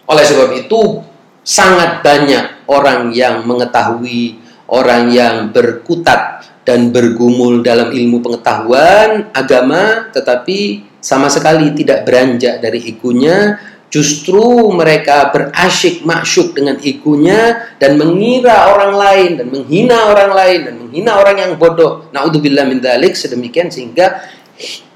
Oleh 0.06 0.26
sebab 0.26 0.54
itu 0.54 1.02
sangat 1.42 2.06
banyak 2.06 2.70
orang 2.70 3.10
yang 3.10 3.42
mengetahui, 3.50 4.38
orang 4.70 5.10
yang 5.10 5.50
berkutat 5.50 6.46
dan 6.62 6.94
bergumul 6.94 7.66
dalam 7.66 7.90
ilmu 7.90 8.22
pengetahuan 8.22 9.34
agama 9.34 10.14
tetapi 10.14 10.86
sama 11.02 11.26
sekali 11.26 11.74
tidak 11.74 12.06
beranjak 12.06 12.62
dari 12.62 12.86
egonya 12.86 13.58
justru 13.90 14.70
mereka 14.70 15.34
berasyik 15.34 16.06
masyuk 16.06 16.54
dengan 16.54 16.78
egonya 16.82 17.74
dan 17.82 17.98
mengira 17.98 18.70
orang 18.70 18.94
lain 18.94 19.30
dan 19.42 19.48
menghina 19.50 19.98
orang 20.14 20.32
lain 20.34 20.60
dan 20.70 20.74
menghina 20.78 21.12
orang 21.18 21.36
yang 21.42 21.52
bodoh 21.58 22.08
naudzubillah 22.14 22.70
min 22.70 22.78
dzalik 22.78 23.18
sedemikian 23.18 23.74
sehingga 23.74 24.22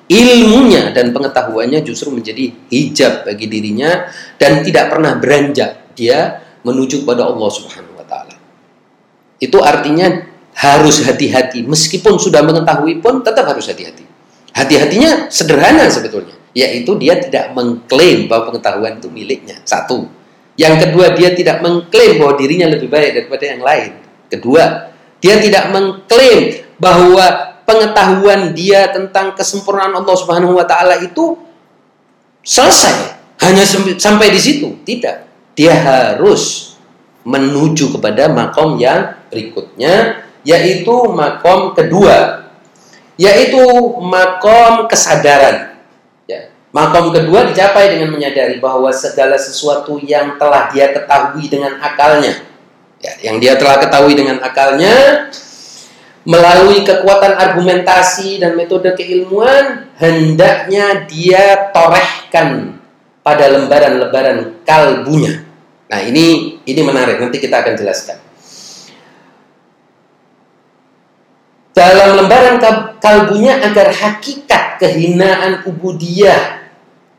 ilmunya 0.05 0.93
dan 0.93 1.09
pengetahuannya 1.09 1.81
justru 1.81 2.13
menjadi 2.13 2.53
hijab 2.69 3.25
bagi 3.25 3.49
dirinya 3.49 4.07
dan 4.37 4.61
tidak 4.61 4.93
pernah 4.93 5.17
beranjak 5.17 5.97
dia 5.97 6.43
menuju 6.61 7.03
kepada 7.03 7.27
Allah 7.27 7.49
Subhanahu 7.49 7.97
wa 7.97 8.05
taala. 8.05 8.35
Itu 9.41 9.59
artinya 9.59 10.29
harus 10.53 11.01
hati-hati. 11.03 11.65
Meskipun 11.65 12.21
sudah 12.21 12.45
mengetahui 12.45 13.01
pun 13.01 13.25
tetap 13.25 13.49
harus 13.49 13.67
hati-hati. 13.67 14.05
Hati-hatinya 14.53 15.33
sederhana 15.33 15.89
sebetulnya, 15.89 16.37
yaitu 16.53 16.93
dia 17.01 17.17
tidak 17.17 17.51
mengklaim 17.57 18.29
bahwa 18.29 18.53
pengetahuan 18.53 19.01
itu 19.01 19.09
miliknya. 19.09 19.57
Satu. 19.65 20.05
Yang 20.53 20.87
kedua, 20.87 21.17
dia 21.17 21.33
tidak 21.33 21.65
mengklaim 21.65 22.21
bahwa 22.21 22.33
dirinya 22.37 22.69
lebih 22.69 22.87
baik 22.87 23.11
daripada 23.17 23.43
yang 23.49 23.61
lain. 23.65 23.91
Kedua, 24.29 24.63
dia 25.17 25.41
tidak 25.41 25.73
mengklaim 25.73 26.61
bahwa 26.77 27.25
pengetahuan 27.65 28.53
dia 28.53 28.93
tentang 28.93 29.33
kesempurnaan 29.33 29.97
Allah 29.97 30.13
Subhanahu 30.13 30.53
wa 30.53 30.65
taala 30.67 31.01
itu 31.01 31.41
selesai 32.45 33.17
hanya 33.41 33.65
sampai 33.97 34.29
di 34.29 34.37
situ. 34.37 34.77
Tidak. 34.85 35.17
Dia 35.57 35.73
harus 35.73 36.73
menuju 37.23 37.97
kepada 37.97 38.29
makom 38.29 38.77
yang 38.77 39.15
berikutnya 39.31 40.27
yaitu 40.43 40.91
makom 41.07 41.71
kedua 41.71 42.51
yaitu 43.15 43.63
makom 44.03 44.91
kesadaran 44.91 45.72
makom 46.73 47.13
kedua 47.13 47.45
dicapai 47.45 47.93
dengan 47.95 48.09
menyadari 48.09 48.57
bahwa 48.57 48.89
segala 48.89 49.37
sesuatu 49.37 50.01
yang 50.01 50.41
telah 50.41 50.73
dia 50.73 50.89
ketahui 50.89 51.45
dengan 51.47 51.77
akalnya. 51.79 52.43
Ya 52.99 53.31
yang 53.31 53.37
dia 53.37 53.55
telah 53.55 53.77
ketahui 53.77 54.17
dengan 54.17 54.41
akalnya 54.41 55.29
melalui 56.23 56.87
kekuatan 56.87 57.35
argumentasi 57.35 58.39
dan 58.39 58.55
metode 58.55 58.95
keilmuan 58.95 59.91
hendaknya 59.99 61.03
dia 61.05 61.69
torehkan 61.75 62.79
pada 63.21 63.47
lembaran-lembaran 63.51 64.63
kalbunya. 64.67 65.43
Nah 65.91 65.99
ini 66.01 66.57
ini 66.63 66.81
menarik. 66.81 67.19
Nanti 67.19 67.37
kita 67.37 67.61
akan 67.61 67.73
jelaskan. 67.75 68.17
Dalam 71.73 72.21
lembaran 72.21 72.61
kalbunya 73.01 73.57
agar 73.59 73.89
hakikat 73.89 74.77
kehinaan 74.77 75.65
ubudiyah, 75.65 76.62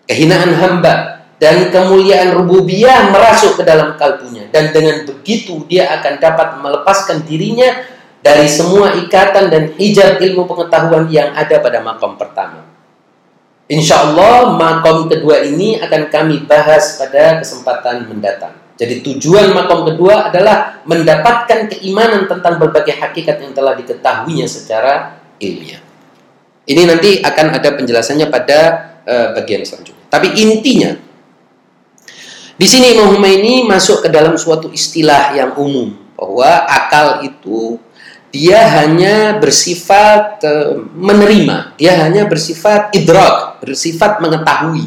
kehinaan 0.04 0.52
hamba 0.56 1.24
dan 1.40 1.68
kemuliaan 1.68 2.32
rububiyah 2.36 3.10
merasuk 3.10 3.58
ke 3.58 3.62
dalam 3.66 3.98
kalbunya 4.00 4.48
dan 4.48 4.70
dengan 4.70 5.04
begitu 5.04 5.66
dia 5.68 5.90
akan 6.00 6.22
dapat 6.22 6.48
melepaskan 6.62 7.26
dirinya 7.26 7.84
dari 8.24 8.48
semua 8.48 8.96
ikatan 8.96 9.52
dan 9.52 9.62
hijab 9.76 10.16
ilmu 10.16 10.48
pengetahuan 10.48 11.04
yang 11.12 11.36
ada 11.36 11.60
pada 11.60 11.84
makom 11.84 12.16
pertama. 12.16 12.64
Insya 13.68 14.00
Allah 14.08 14.56
makom 14.56 15.08
kedua 15.08 15.44
ini 15.44 15.76
akan 15.80 16.08
kami 16.08 16.44
bahas 16.48 16.96
pada 16.96 17.40
kesempatan 17.44 18.08
mendatang. 18.08 18.56
Jadi 18.74 19.04
tujuan 19.04 19.52
makom 19.52 19.84
kedua 19.88 20.32
adalah 20.32 20.80
mendapatkan 20.88 21.68
keimanan 21.72 22.24
tentang 22.24 22.56
berbagai 22.56 22.96
hakikat 22.96 23.40
yang 23.44 23.52
telah 23.52 23.76
diketahuinya 23.76 24.48
secara 24.48 25.20
ilmiah. 25.38 25.80
Ini 26.64 26.82
nanti 26.88 27.20
akan 27.20 27.46
ada 27.60 27.76
penjelasannya 27.76 28.26
pada 28.32 28.60
uh, 29.06 29.36
bagian 29.36 29.62
selanjutnya. 29.64 30.04
Tapi 30.10 30.28
intinya 30.40 30.92
Di 32.54 32.70
sini 32.70 32.94
Imam 32.94 33.10
Humaini 33.10 33.66
masuk 33.66 34.06
ke 34.06 34.08
dalam 34.14 34.38
suatu 34.38 34.70
istilah 34.70 35.34
yang 35.34 35.58
umum 35.58 35.90
bahwa 36.14 36.46
akal 36.70 37.26
itu 37.26 37.82
dia 38.30 38.62
hanya 38.78 39.42
bersifat 39.42 40.38
uh, 40.46 40.78
menerima, 40.94 41.74
dia 41.74 41.98
hanya 41.98 42.30
bersifat 42.30 42.94
idrak, 42.94 43.62
bersifat 43.62 44.22
mengetahui. 44.22 44.86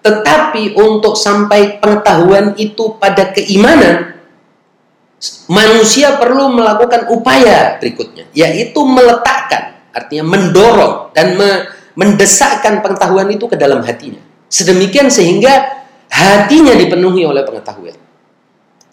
Tetapi 0.00 0.76
untuk 0.76 1.16
sampai 1.16 1.76
pengetahuan 1.76 2.56
itu 2.56 2.96
pada 2.96 3.32
keimanan, 3.36 4.16
manusia 5.48 6.16
perlu 6.16 6.56
melakukan 6.56 7.08
upaya 7.12 7.76
berikutnya, 7.80 8.28
yaitu 8.32 8.80
meletakkan, 8.84 9.76
artinya 9.92 10.24
mendorong 10.24 11.12
dan 11.12 11.36
me 11.36 11.50
mendesakkan 11.94 12.80
pengetahuan 12.80 13.28
itu 13.28 13.48
ke 13.48 13.56
dalam 13.56 13.84
hatinya. 13.84 14.20
Sedemikian 14.48 15.08
sehingga 15.08 15.84
hatinya 16.12 16.76
dipenuhi 16.76 17.24
oleh 17.24 17.44
pengetahuan. 17.44 17.96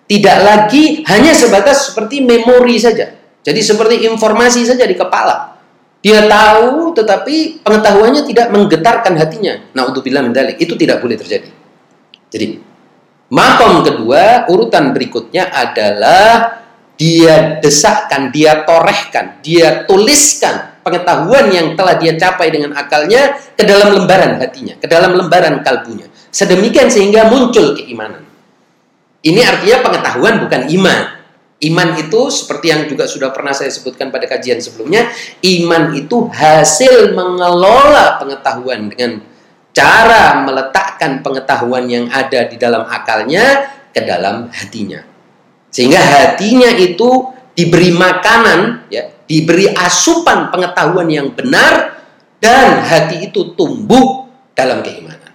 Tidak 0.10 0.38
lagi 0.42 1.06
hanya 1.06 1.36
sebatas 1.38 1.92
seperti 1.92 2.24
memori 2.26 2.82
saja. 2.82 3.14
Jadi 3.46 3.62
seperti 3.62 4.10
informasi 4.10 4.66
saja 4.66 4.84
di 4.84 4.98
kepala. 4.98 5.60
Dia 6.00 6.24
tahu 6.26 6.96
tetapi 6.96 7.62
pengetahuannya 7.62 8.24
tidak 8.24 8.48
menggetarkan 8.56 9.20
hatinya. 9.20 9.60
Nah, 9.76 9.92
untuk 9.92 10.08
bilang 10.08 10.32
mendalik 10.32 10.56
itu 10.58 10.74
tidak 10.80 11.04
boleh 11.04 11.20
terjadi. 11.20 11.52
Jadi 12.32 12.56
makom 13.30 13.84
kedua 13.84 14.48
urutan 14.48 14.96
berikutnya 14.96 15.52
adalah 15.52 16.62
dia 16.96 17.60
desakkan, 17.60 18.32
dia 18.32 18.64
torehkan, 18.64 19.40
dia 19.44 19.84
tuliskan 19.88 20.69
pengetahuan 20.82 21.52
yang 21.52 21.78
telah 21.78 21.96
dia 22.00 22.16
capai 22.16 22.50
dengan 22.50 22.76
akalnya 22.76 23.38
ke 23.56 23.64
dalam 23.68 23.96
lembaran 23.96 24.40
hatinya, 24.40 24.76
ke 24.80 24.88
dalam 24.88 25.16
lembaran 25.16 25.62
kalbunya. 25.62 26.08
Sedemikian 26.30 26.88
sehingga 26.88 27.28
muncul 27.28 27.74
keimanan. 27.76 28.26
Ini 29.20 29.42
artinya 29.44 29.78
pengetahuan 29.84 30.46
bukan 30.48 30.62
iman. 30.80 31.02
Iman 31.60 31.90
itu 32.00 32.32
seperti 32.32 32.72
yang 32.72 32.88
juga 32.88 33.04
sudah 33.04 33.36
pernah 33.36 33.52
saya 33.52 33.68
sebutkan 33.68 34.16
pada 34.16 34.24
kajian 34.32 34.64
sebelumnya, 34.64 35.12
iman 35.44 35.92
itu 35.92 36.32
hasil 36.32 37.12
mengelola 37.12 38.16
pengetahuan 38.16 38.88
dengan 38.88 39.20
cara 39.76 40.40
meletakkan 40.48 41.20
pengetahuan 41.20 41.84
yang 41.92 42.08
ada 42.08 42.48
di 42.48 42.56
dalam 42.56 42.88
akalnya 42.88 43.76
ke 43.92 44.08
dalam 44.08 44.48
hatinya. 44.56 45.04
Sehingga 45.68 46.00
hatinya 46.00 46.72
itu 46.80 47.28
diberi 47.54 47.92
makanan, 47.92 48.88
ya, 48.88 49.12
diberi 49.30 49.70
asupan 49.70 50.50
pengetahuan 50.50 51.06
yang 51.06 51.30
benar 51.38 52.02
dan 52.42 52.82
hati 52.82 53.30
itu 53.30 53.54
tumbuh 53.54 54.26
dalam 54.58 54.82
keimanan. 54.82 55.30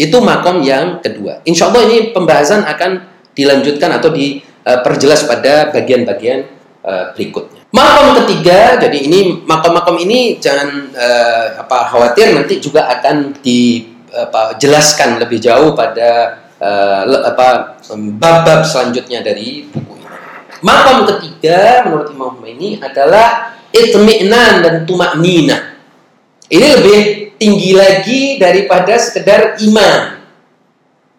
Itu 0.00 0.24
makom 0.24 0.64
yang 0.64 1.04
kedua. 1.04 1.44
Insya 1.44 1.68
Allah 1.68 1.84
ini 1.84 2.16
pembahasan 2.16 2.64
akan 2.64 2.90
dilanjutkan 3.36 4.00
atau 4.00 4.08
diperjelas 4.08 5.28
pada 5.28 5.68
bagian-bagian 5.68 6.48
eh, 6.80 7.04
berikutnya. 7.12 7.60
Makom 7.70 8.24
ketiga, 8.24 8.80
jadi 8.80 8.98
ini 8.98 9.46
makom-makom 9.46 9.94
ini 10.02 10.42
jangan 10.42 10.90
uh, 10.90 11.62
apa 11.62 11.86
khawatir 11.86 12.34
nanti 12.34 12.58
juga 12.58 12.90
akan 12.98 13.38
dijelaskan 13.46 15.22
lebih 15.22 15.38
jauh 15.38 15.70
pada 15.78 16.42
apa 17.30 17.78
bab-bab 17.94 18.66
selanjutnya 18.66 19.22
dari 19.22 19.70
buku 19.70 19.99
ini. 20.60 20.66
Makom 20.66 21.08
ketiga 21.08 21.88
menurut 21.88 22.08
Imam 22.12 22.36
ini 22.44 22.76
adalah 22.76 23.56
itmi'nan 23.72 24.60
dan 24.60 24.74
tumak 24.84 25.16
nina. 25.16 25.80
Ini 26.50 26.66
lebih 26.76 27.00
tinggi 27.40 27.72
lagi 27.72 28.22
daripada 28.36 28.98
sekedar 29.00 29.56
iman. 29.64 30.20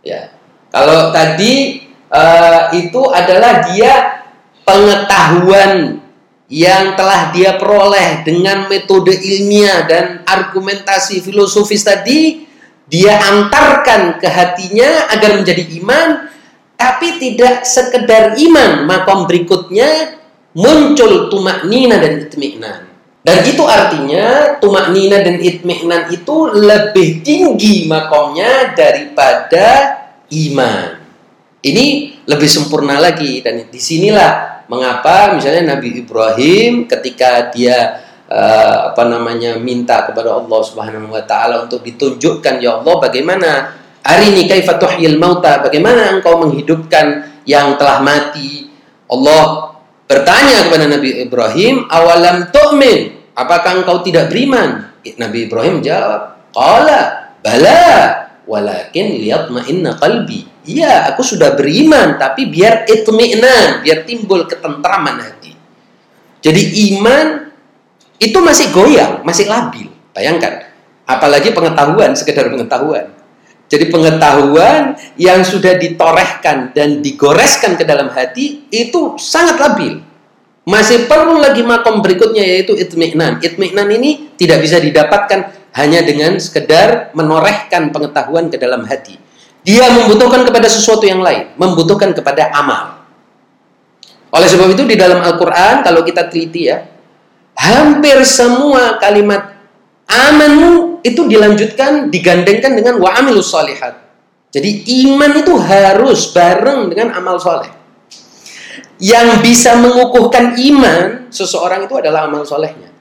Ya. 0.05 0.35
Kalau 0.71 1.11
tadi 1.11 1.83
uh, 2.07 2.71
itu 2.71 3.01
adalah 3.11 3.65
dia 3.71 4.23
pengetahuan 4.63 5.99
yang 6.51 6.99
telah 6.99 7.31
dia 7.31 7.55
peroleh 7.55 8.27
dengan 8.27 8.67
metode 8.67 9.15
ilmiah 9.15 9.87
dan 9.87 10.19
argumentasi 10.27 11.23
filosofis 11.23 11.87
tadi 11.87 12.43
dia 12.91 13.15
antarkan 13.23 14.19
ke 14.19 14.27
hatinya 14.27 15.07
agar 15.15 15.39
menjadi 15.39 15.63
iman 15.79 16.27
tapi 16.81 17.21
tidak 17.21 17.61
sekedar 17.61 18.33
iman. 18.41 18.89
Makom 18.89 19.29
berikutnya 19.29 20.17
muncul 20.57 21.29
tumak 21.29 21.69
nina 21.69 22.01
dan 22.01 22.25
itmi'nan. 22.25 22.89
Dan 23.21 23.37
itu 23.45 23.61
artinya 23.69 24.57
tumak 24.57 24.89
nina 24.89 25.21
dan 25.21 25.37
itmi'nan 25.37 26.09
itu 26.09 26.49
lebih 26.49 27.21
tinggi 27.21 27.85
makomnya 27.85 28.73
daripada 28.73 30.01
iman. 30.33 30.97
Ini 31.61 31.85
lebih 32.25 32.49
sempurna 32.49 32.97
lagi. 32.97 33.45
Dan 33.45 33.69
di 33.69 33.77
sinilah 33.77 34.65
mengapa 34.65 35.37
misalnya 35.37 35.77
Nabi 35.77 36.01
Ibrahim 36.01 36.89
ketika 36.89 37.53
dia 37.53 38.01
uh, 38.25 38.89
apa 38.89 39.05
namanya 39.05 39.61
minta 39.61 40.01
kepada 40.09 40.33
Allah 40.33 40.59
Subhanahu 40.65 41.13
wa 41.13 41.21
taala 41.29 41.69
untuk 41.69 41.85
ditunjukkan 41.85 42.57
ya 42.57 42.81
Allah 42.81 42.95
bagaimana 42.97 43.80
hari 44.01 44.33
ini 44.33 44.49
tuhyil 44.49 45.17
mauta 45.21 45.61
bagaimana 45.61 46.17
engkau 46.17 46.41
menghidupkan 46.41 47.31
yang 47.45 47.77
telah 47.77 48.01
mati 48.01 48.69
Allah 49.11 49.75
bertanya 50.07 50.67
kepada 50.67 50.85
Nabi 50.87 51.27
Ibrahim, 51.27 51.87
awalam 51.91 52.47
tu'min? 52.51 53.31
Apakah 53.35 53.83
engkau 53.83 54.03
tidak 54.03 54.31
beriman? 54.31 54.91
Nabi 55.19 55.47
Ibrahim 55.47 55.83
jawab, 55.83 56.51
qala 56.55 57.31
bala 57.43 57.87
walakin 58.47 59.19
lihat 59.19 59.51
ma'inna 59.51 59.95
qalbi. 59.99 60.47
Iya, 60.61 61.09
aku 61.11 61.25
sudah 61.25 61.57
beriman, 61.57 62.21
tapi 62.21 62.47
biar 62.47 62.85
itmi'nan, 62.85 63.81
biar 63.81 64.05
timbul 64.05 64.45
ketentraman 64.45 65.19
hati. 65.19 65.57
Jadi 66.39 66.61
iman 66.93 67.49
itu 68.21 68.37
masih 68.37 68.69
goyang, 68.69 69.25
masih 69.25 69.49
labil. 69.49 69.89
Bayangkan, 70.13 70.69
apalagi 71.09 71.49
pengetahuan, 71.49 72.13
sekedar 72.13 72.51
pengetahuan. 72.51 73.09
Jadi 73.71 73.87
pengetahuan 73.87 74.99
yang 75.15 75.47
sudah 75.47 75.79
ditorehkan 75.79 76.75
dan 76.75 76.99
digoreskan 76.99 77.79
ke 77.79 77.87
dalam 77.87 78.11
hati 78.11 78.67
itu 78.67 79.15
sangat 79.15 79.55
labil. 79.63 80.03
Masih 80.67 81.07
perlu 81.07 81.39
lagi 81.39 81.63
makom 81.63 82.03
berikutnya 82.03 82.43
yaitu 82.43 82.75
itmi'nan. 82.75 83.39
Itmi'nan 83.39 83.87
ini 83.95 84.35
tidak 84.35 84.59
bisa 84.59 84.75
didapatkan 84.75 85.71
hanya 85.71 86.03
dengan 86.03 86.35
sekedar 86.35 87.15
menorehkan 87.15 87.95
pengetahuan 87.95 88.51
ke 88.51 88.59
dalam 88.59 88.83
hati. 88.83 89.15
Dia 89.63 89.87
membutuhkan 89.87 90.43
kepada 90.43 90.67
sesuatu 90.67 91.07
yang 91.07 91.23
lain, 91.23 91.55
membutuhkan 91.55 92.11
kepada 92.11 92.51
amal. 92.51 93.07
Oleh 94.35 94.51
sebab 94.51 94.75
itu 94.75 94.83
di 94.83 94.99
dalam 94.99 95.23
Al-Qur'an 95.23 95.79
kalau 95.79 96.03
kita 96.03 96.27
teliti 96.27 96.67
ya, 96.67 96.91
hampir 97.55 98.19
semua 98.27 98.99
kalimat 98.99 99.60
amanu 100.11 100.99
itu 101.01 101.23
dilanjutkan 101.25 102.11
digandengkan 102.11 102.75
dengan 102.75 102.99
wa 102.99 103.15
amilus 103.15 103.49
solihat. 103.49 104.11
Jadi 104.51 104.83
iman 105.07 105.31
itu 105.31 105.55
harus 105.55 106.35
bareng 106.35 106.91
dengan 106.91 107.15
amal 107.15 107.39
soleh. 107.39 107.71
Yang 108.99 109.41
bisa 109.41 109.79
mengukuhkan 109.79 110.59
iman 110.59 111.31
seseorang 111.31 111.87
itu 111.87 111.95
adalah 111.95 112.27
amal 112.27 112.43
solehnya. 112.43 112.91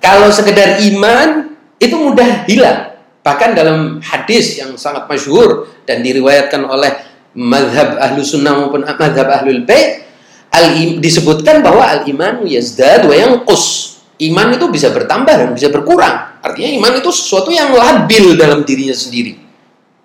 Kalau 0.00 0.32
sekedar 0.32 0.80
iman 0.82 1.54
itu 1.76 1.94
mudah 1.94 2.48
hilang. 2.48 2.96
Bahkan 3.22 3.54
dalam 3.54 4.02
hadis 4.02 4.58
yang 4.58 4.74
sangat 4.74 5.06
masyhur 5.06 5.70
dan 5.86 6.02
diriwayatkan 6.02 6.66
oleh 6.66 6.90
madhab 7.38 8.00
ahlu 8.02 8.26
sunnah 8.26 8.58
maupun 8.58 8.82
madhab 8.82 9.30
ahlul 9.30 9.62
bait 9.62 10.04
al 10.50 10.74
disebutkan 10.98 11.62
bahwa 11.62 11.86
al 11.86 12.02
iman 12.08 12.42
yazdad 12.48 13.06
wa 13.06 13.14
yanqus. 13.14 13.91
Iman 14.22 14.54
itu 14.54 14.70
bisa 14.70 14.94
bertambah 14.94 15.34
dan 15.34 15.48
bisa 15.50 15.66
berkurang. 15.66 16.38
Artinya 16.38 16.70
iman 16.78 16.92
itu 17.02 17.10
sesuatu 17.10 17.50
yang 17.50 17.74
labil 17.74 18.38
dalam 18.38 18.62
dirinya 18.62 18.94
sendiri. 18.94 19.34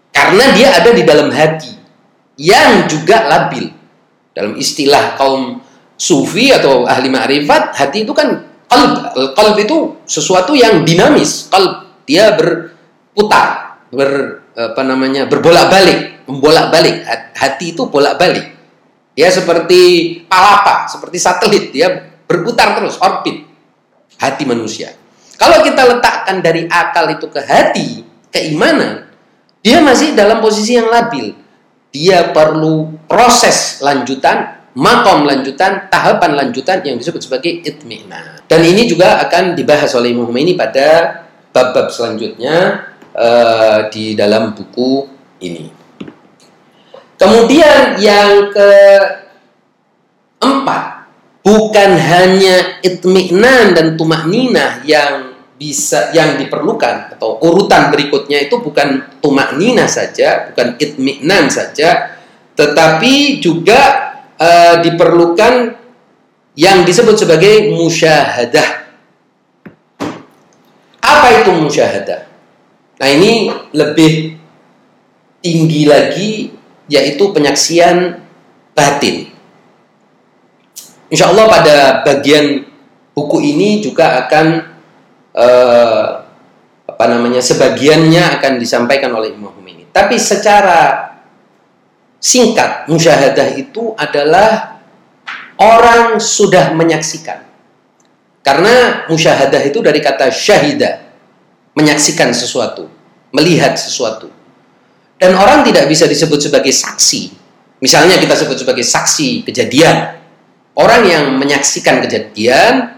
Karena 0.09 0.57
dia 0.57 0.73
ada 0.73 0.89
di 0.89 1.05
dalam 1.05 1.29
hati 1.29 1.69
yang 2.41 2.89
juga 2.89 3.29
labil. 3.29 3.69
Dalam 4.33 4.57
istilah 4.57 5.17
kaum 5.21 5.61
sufi 5.93 6.49
atau 6.49 6.89
ahli 6.89 7.13
ma'rifat, 7.13 7.77
hati 7.77 8.09
itu 8.09 8.13
kan 8.17 8.41
qalb. 8.65 9.13
Qalb 9.37 9.55
itu 9.61 10.01
sesuatu 10.09 10.57
yang 10.57 10.81
dinamis. 10.81 11.45
Qalb 11.53 12.01
dia 12.09 12.33
berputar, 12.33 13.77
ber 13.93 14.41
apa 14.57 14.81
namanya? 14.81 15.29
berbolak-balik, 15.29 16.25
membolak-balik. 16.25 17.05
Hati 17.37 17.77
itu 17.77 17.85
bolak-balik. 17.85 18.49
Ya 19.13 19.29
seperti 19.29 20.13
palapa, 20.25 20.89
seperti 20.89 21.17
satelit, 21.21 21.69
dia 21.69 22.17
berputar 22.25 22.77
terus, 22.77 22.97
orbit 23.01 23.46
hati 24.17 24.43
manusia. 24.45 24.93
Kalau 25.37 25.61
kita 25.61 25.85
letakkan 25.85 26.41
dari 26.41 26.65
akal 26.65 27.13
itu 27.13 27.29
ke 27.29 27.41
hati, 27.45 28.01
keimanan, 28.33 29.05
dia 29.61 29.81
masih 29.81 30.17
dalam 30.17 30.41
posisi 30.41 30.73
yang 30.73 30.89
labil. 30.89 31.33
Dia 31.93 32.33
perlu 32.33 33.05
proses 33.05 33.79
lanjutan, 33.85 34.69
makom 34.73 35.25
lanjutan, 35.25 35.89
tahapan 35.89 36.33
lanjutan 36.37 36.81
yang 36.85 36.97
disebut 36.97 37.21
sebagai 37.25 37.61
itmi'na. 37.65 38.41
Dan 38.49 38.65
ini 38.65 38.89
juga 38.89 39.21
akan 39.25 39.53
dibahas 39.53 39.93
oleh 39.93 40.13
Imam 40.13 40.33
ini 40.33 40.57
pada 40.57 41.21
bab-bab 41.53 41.89
selanjutnya 41.93 42.85
uh, 43.13 43.89
di 43.89 44.13
dalam 44.13 44.53
buku 44.53 45.05
ini. 45.41 45.69
Kemudian 47.17 47.97
yang 47.97 48.53
keempat, 50.37 50.96
bukan 51.47 51.95
hanya 51.95 52.83
itmi'nan 52.83 53.71
dan 53.71 53.95
tumak 53.95 54.27
ninah 54.27 54.83
yang 54.83 55.31
bisa 55.55 56.11
yang 56.11 56.35
diperlukan 56.35 57.15
atau 57.15 57.39
urutan 57.39 57.87
berikutnya 57.87 58.51
itu 58.51 58.59
bukan 58.59 59.07
tumak 59.23 59.55
ninah 59.55 59.87
saja, 59.87 60.51
bukan 60.51 60.75
itmi'nan 60.75 61.47
saja, 61.47 62.19
tetapi 62.51 63.39
juga 63.39 64.11
uh, 64.35 64.83
diperlukan 64.83 65.71
yang 66.59 66.83
disebut 66.83 67.15
sebagai 67.15 67.71
musyahadah. 67.71 68.91
Apa 70.99 71.27
itu 71.41 71.49
musyahadah? 71.55 72.27
Nah, 72.99 73.07
ini 73.07 73.47
lebih 73.71 74.35
tinggi 75.39 75.87
lagi 75.87 76.51
yaitu 76.91 77.31
penyaksian 77.31 78.19
batin. 78.75 79.36
Insya 81.07 81.31
Allah 81.31 81.45
pada 81.47 81.77
bagian 82.03 82.67
buku 83.15 83.37
ini 83.41 83.79
juga 83.79 84.25
akan 84.25 84.45
eh, 85.31 86.05
apa 86.87 87.05
namanya 87.07 87.39
sebagiannya 87.43 88.39
akan 88.39 88.57
disampaikan 88.57 89.13
oleh 89.15 89.35
Imam 89.35 89.53
Khomeini. 89.53 89.87
Tapi 89.91 90.19
secara 90.19 91.13
singkat 92.17 92.89
musyahadah 92.89 93.55
itu 93.55 93.93
adalah 93.95 94.81
orang 95.61 96.17
sudah 96.17 96.73
menyaksikan. 96.73 97.45
Karena 98.41 99.03
musyahadah 99.11 99.61
itu 99.67 99.83
dari 99.83 99.99
kata 99.99 100.31
syahida, 100.31 101.03
menyaksikan 101.75 102.31
sesuatu, 102.31 102.87
melihat 103.35 103.75
sesuatu. 103.75 104.31
Dan 105.19 105.35
orang 105.35 105.67
tidak 105.67 105.89
bisa 105.91 106.07
disebut 106.07 106.39
sebagai 106.47 106.71
saksi. 106.71 107.33
Misalnya 107.83 108.15
kita 108.17 108.37
sebut 108.37 108.57
sebagai 108.57 108.85
saksi 108.85 109.43
kejadian. 109.43 110.15
Orang 110.77 111.09
yang 111.09 111.41
menyaksikan 111.41 112.05
kejadian 112.05 112.93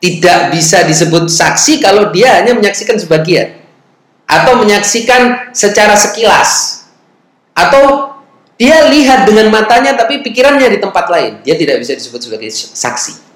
tidak 0.00 0.48
bisa 0.48 0.80
disebut 0.88 1.28
saksi 1.28 1.84
kalau 1.84 2.08
dia 2.08 2.40
hanya 2.40 2.56
menyaksikan 2.56 2.96
sebagian. 2.96 3.60
Atau 4.24 4.56
menyaksikan 4.56 5.52
secara 5.52 5.92
sekilas. 5.92 6.82
Atau 7.52 8.16
dia 8.56 8.88
lihat 8.88 9.28
dengan 9.28 9.52
matanya 9.52 9.92
tapi 9.92 10.24
pikirannya 10.24 10.72
di 10.72 10.80
tempat 10.80 11.12
lain. 11.12 11.44
Dia 11.44 11.60
tidak 11.60 11.84
bisa 11.84 11.92
disebut 11.92 12.20
sebagai 12.24 12.48
saksi. 12.52 13.28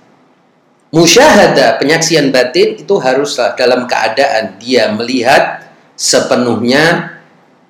Musyahadah, 0.94 1.76
penyaksian 1.76 2.32
batin 2.32 2.80
itu 2.80 2.94
haruslah 2.96 3.52
dalam 3.58 3.84
keadaan 3.84 4.56
dia 4.56 4.88
melihat 4.94 5.68
sepenuhnya 5.98 7.18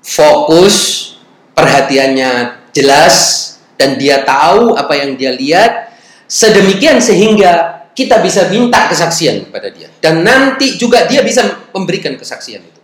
fokus, 0.04 1.08
perhatiannya 1.56 2.62
jelas, 2.76 3.43
dan 3.74 3.98
dia 3.98 4.22
tahu 4.22 4.74
apa 4.78 4.94
yang 4.94 5.18
dia 5.18 5.34
lihat, 5.34 5.94
sedemikian 6.26 7.02
sehingga 7.02 7.84
kita 7.94 8.18
bisa 8.18 8.50
minta 8.50 8.90
kesaksian 8.90 9.46
kepada 9.48 9.70
dia. 9.70 9.86
Dan 10.02 10.26
nanti 10.26 10.74
juga 10.74 11.06
dia 11.06 11.22
bisa 11.22 11.70
memberikan 11.70 12.18
kesaksian 12.18 12.62
itu. 12.62 12.80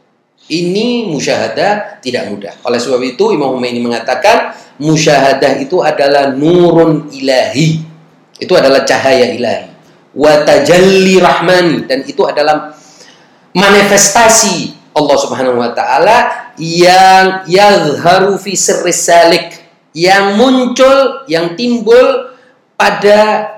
Ini 0.51 1.07
musyahadah 1.11 2.03
tidak 2.03 2.27
mudah. 2.31 2.55
Oleh 2.67 2.83
sebab 2.83 2.99
itu 3.07 3.31
Imam 3.31 3.55
Khomeini 3.55 3.79
mengatakan 3.79 4.55
musyahadah 4.83 5.63
itu 5.63 5.79
adalah 5.83 6.35
nurun 6.35 7.11
ilahi. 7.15 7.83
Itu 8.39 8.59
adalah 8.59 8.83
cahaya 8.83 9.31
ilahi. 9.31 9.71
Watajalli 10.11 11.23
rahmani 11.23 11.87
dan 11.87 12.03
itu 12.03 12.27
adalah 12.27 12.75
manifestasi 13.55 14.75
Allah 14.91 15.17
Subhanahu 15.23 15.63
wa 15.63 15.71
taala 15.71 16.51
yang 16.59 17.47
yadhharu 17.47 18.35
fi 18.35 18.59
sirri 18.59 18.91
yang 19.97 20.39
muncul 20.39 21.27
yang 21.27 21.59
timbul 21.59 22.35
pada 22.79 23.53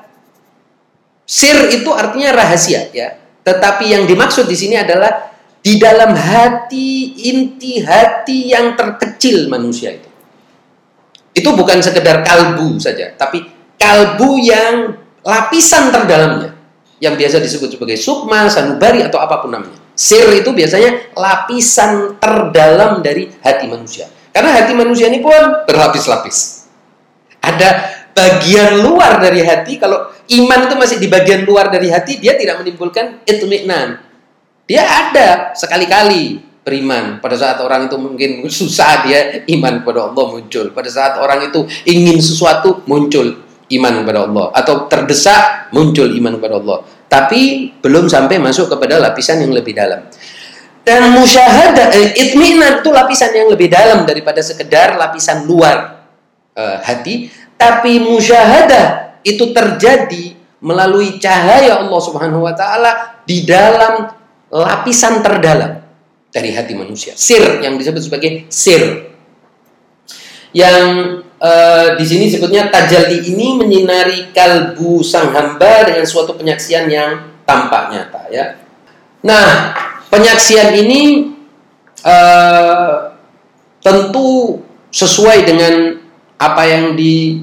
sir 1.29 1.71
itu 1.73 1.89
artinya 1.93 2.37
rahasia 2.37 2.89
ya. 2.93 3.21
Tetapi 3.43 3.91
yang 3.91 4.05
dimaksud 4.07 4.47
di 4.47 4.55
sini 4.55 4.79
adalah 4.79 5.35
di 5.63 5.79
dalam 5.79 6.15
hati 6.15 7.19
inti 7.31 7.83
hati 7.83 8.51
yang 8.51 8.79
terkecil 8.79 9.51
manusia 9.51 9.95
itu. 9.95 10.09
Itu 11.33 11.57
bukan 11.57 11.81
sekedar 11.81 12.23
kalbu 12.23 12.77
saja 12.77 13.17
tapi 13.17 13.43
kalbu 13.81 14.31
yang 14.39 14.75
lapisan 15.25 15.91
terdalamnya 15.91 16.53
yang 17.03 17.19
biasa 17.19 17.43
disebut 17.43 17.75
sebagai 17.75 17.99
sukma, 17.99 18.47
sanubari 18.47 19.03
atau 19.03 19.19
apa 19.19 19.43
pun 19.43 19.51
namanya. 19.51 19.75
Sir 19.99 20.31
itu 20.39 20.55
biasanya 20.55 21.13
lapisan 21.19 22.17
terdalam 22.23 23.03
dari 23.03 23.27
hati 23.43 23.67
manusia. 23.67 24.07
Karena 24.33 24.51
hati 24.57 24.73
manusia 24.73 25.13
ini 25.13 25.21
pun 25.21 25.69
berlapis-lapis. 25.69 26.69
Ada 27.45 27.69
bagian 28.17 28.81
luar 28.81 29.21
dari 29.21 29.45
hati, 29.45 29.77
kalau 29.77 30.09
iman 30.09 30.61
itu 30.67 30.75
masih 30.77 30.97
di 30.97 31.09
bagian 31.13 31.45
luar 31.45 31.69
dari 31.69 31.93
hati, 31.93 32.17
dia 32.17 32.35
tidak 32.35 32.65
menimbulkan 32.65 33.21
itmi'nan. 33.29 34.01
Dia 34.65 34.83
ada 34.83 35.53
sekali-kali 35.53 36.41
beriman. 36.65 37.21
Pada 37.21 37.37
saat 37.37 37.61
orang 37.61 37.93
itu 37.93 37.97
mungkin 38.01 38.31
susah 38.61 39.05
dia 39.05 39.45
iman 39.53 39.85
kepada 39.85 40.09
Allah 40.09 40.25
muncul. 40.33 40.73
Pada 40.73 40.89
saat 40.89 41.21
orang 41.21 41.53
itu 41.53 41.69
ingin 41.85 42.17
sesuatu 42.19 42.81
muncul 42.89 43.45
iman 43.73 43.93
kepada 44.05 44.29
Allah 44.29 44.47
atau 44.53 44.75
terdesak 44.89 45.73
muncul 45.73 46.09
iman 46.13 46.37
kepada 46.37 46.57
Allah 46.61 46.79
tapi 47.13 47.69
belum 47.85 48.09
sampai 48.09 48.41
masuk 48.41 48.73
kepada 48.73 48.97
lapisan 48.97 49.45
yang 49.45 49.53
lebih 49.53 49.77
dalam. 49.77 50.09
Dan 50.83 51.15
musyahadah, 51.15 51.95
eh, 51.95 52.11
itminan 52.19 52.83
itu 52.83 52.91
lapisan 52.91 53.31
yang 53.31 53.49
lebih 53.55 53.71
dalam 53.71 54.03
daripada 54.03 54.43
sekedar 54.43 54.99
lapisan 54.99 55.47
luar 55.47 56.03
eh, 56.59 56.79
hati. 56.83 57.31
Tapi 57.55 58.03
musyahadah 58.03 59.19
itu 59.23 59.55
terjadi 59.55 60.35
melalui 60.59 61.23
cahaya 61.23 61.79
Allah 61.79 62.01
Subhanahu 62.03 62.43
Wa 62.43 62.55
Taala 62.59 62.93
di 63.23 63.47
dalam 63.47 64.11
lapisan 64.51 65.23
terdalam 65.23 65.79
dari 66.35 66.51
hati 66.51 66.75
manusia. 66.75 67.15
Sir 67.15 67.63
yang 67.63 67.79
disebut 67.79 68.03
sebagai 68.03 68.31
sir. 68.51 69.15
Yang 70.51 70.87
Uh, 71.43 71.99
di 71.99 72.07
sini 72.07 72.31
sebutnya 72.31 72.71
tajalli 72.71 73.19
ini 73.35 73.59
menyinari 73.59 74.31
kalbu 74.31 75.03
sang 75.03 75.35
hamba 75.35 75.91
dengan 75.91 76.07
suatu 76.07 76.39
penyaksian 76.39 76.87
yang 76.87 77.35
tampak 77.43 77.91
nyata 77.91 78.31
ya. 78.31 78.63
Nah, 79.27 79.75
penyaksian 80.13 80.77
ini 80.77 81.33
uh, 82.05 83.17
tentu 83.81 84.61
sesuai 84.93 85.49
dengan 85.49 85.97
apa 86.37 86.63
yang 86.69 86.93
di 86.93 87.41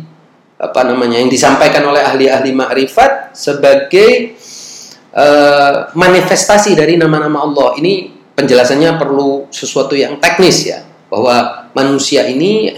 apa 0.62 0.86
namanya 0.86 1.18
yang 1.18 1.32
disampaikan 1.32 1.82
oleh 1.90 2.06
ahli-ahli 2.06 2.54
makrifat 2.54 3.34
sebagai 3.34 4.38
uh, 5.18 5.90
manifestasi 5.98 6.78
dari 6.78 6.94
nama-nama 7.00 7.42
Allah. 7.42 7.70
Ini 7.82 8.14
penjelasannya 8.38 9.02
perlu 9.02 9.50
sesuatu 9.50 9.98
yang 9.98 10.22
teknis 10.22 10.70
ya, 10.70 10.86
bahwa 11.10 11.66
manusia 11.74 12.28
ini 12.28 12.76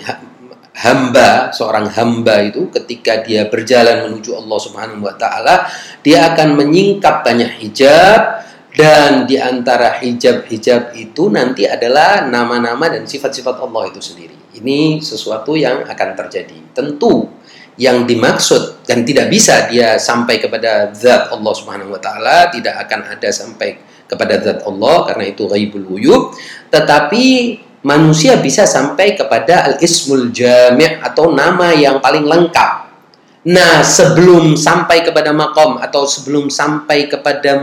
hamba, 0.77 1.51
seorang 1.51 1.89
hamba 1.91 2.47
itu 2.47 2.71
ketika 2.71 3.25
dia 3.25 3.49
berjalan 3.49 4.07
menuju 4.07 4.39
Allah 4.39 4.57
Subhanahu 4.61 5.03
wa 5.03 5.13
taala, 5.17 5.67
dia 6.05 6.31
akan 6.31 6.55
menyingkap 6.55 7.25
banyak 7.25 7.59
hijab 7.65 8.45
dan 8.71 9.27
di 9.27 9.35
antara 9.35 9.99
hijab-hijab 9.99 10.95
itu 10.95 11.27
nanti 11.27 11.67
adalah 11.67 12.23
nama-nama 12.23 12.87
dan 12.87 13.03
sifat-sifat 13.03 13.59
Allah 13.59 13.91
itu 13.91 13.99
sendiri. 13.99 14.35
Ini 14.55 15.03
sesuatu 15.03 15.59
yang 15.59 15.83
akan 15.83 16.09
terjadi. 16.15 16.55
Tentu 16.71 17.27
yang 17.75 18.07
dimaksud 18.07 18.83
dan 18.87 19.03
tidak 19.03 19.27
bisa 19.27 19.67
dia 19.67 19.99
sampai 19.99 20.39
kepada 20.39 20.91
zat 20.95 21.31
Allah 21.31 21.53
Subhanahu 21.55 21.91
wa 21.95 21.99
taala, 21.99 22.47
tidak 22.51 22.79
akan 22.87 23.11
ada 23.11 23.29
sampai 23.31 23.79
kepada 24.07 24.39
zat 24.39 24.59
Allah 24.67 25.07
karena 25.07 25.25
itu 25.27 25.43
ghaibul 25.47 25.87
wujud, 25.87 26.35
tetapi 26.71 27.25
manusia 27.83 28.37
bisa 28.39 28.67
sampai 28.67 29.15
kepada 29.15 29.71
al-ismul 29.71 30.29
jami' 30.31 30.99
atau 30.99 31.31
nama 31.31 31.71
yang 31.75 31.99
paling 32.03 32.27
lengkap. 32.27 32.91
Nah, 33.41 33.81
sebelum 33.81 34.53
sampai 34.53 35.01
kepada 35.01 35.33
makom 35.33 35.81
atau 35.81 36.05
sebelum 36.05 36.53
sampai 36.53 37.09
kepada 37.09 37.57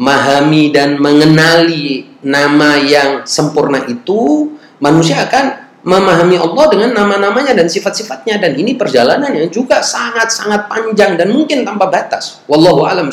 memahami 0.00 0.72
dan 0.72 0.96
mengenali 0.96 2.08
nama 2.24 2.80
yang 2.80 3.28
sempurna 3.28 3.84
itu, 3.84 4.48
manusia 4.80 5.28
akan 5.28 5.68
memahami 5.84 6.40
Allah 6.40 6.64
dengan 6.72 6.90
nama-namanya 6.96 7.52
dan 7.52 7.68
sifat-sifatnya 7.68 8.40
dan 8.40 8.56
ini 8.56 8.80
perjalanan 8.80 9.28
yang 9.28 9.52
juga 9.52 9.84
sangat-sangat 9.84 10.72
panjang 10.72 11.20
dan 11.20 11.28
mungkin 11.28 11.68
tanpa 11.68 11.92
batas. 11.92 12.40
Wallahu 12.48 12.88
alam 12.88 13.12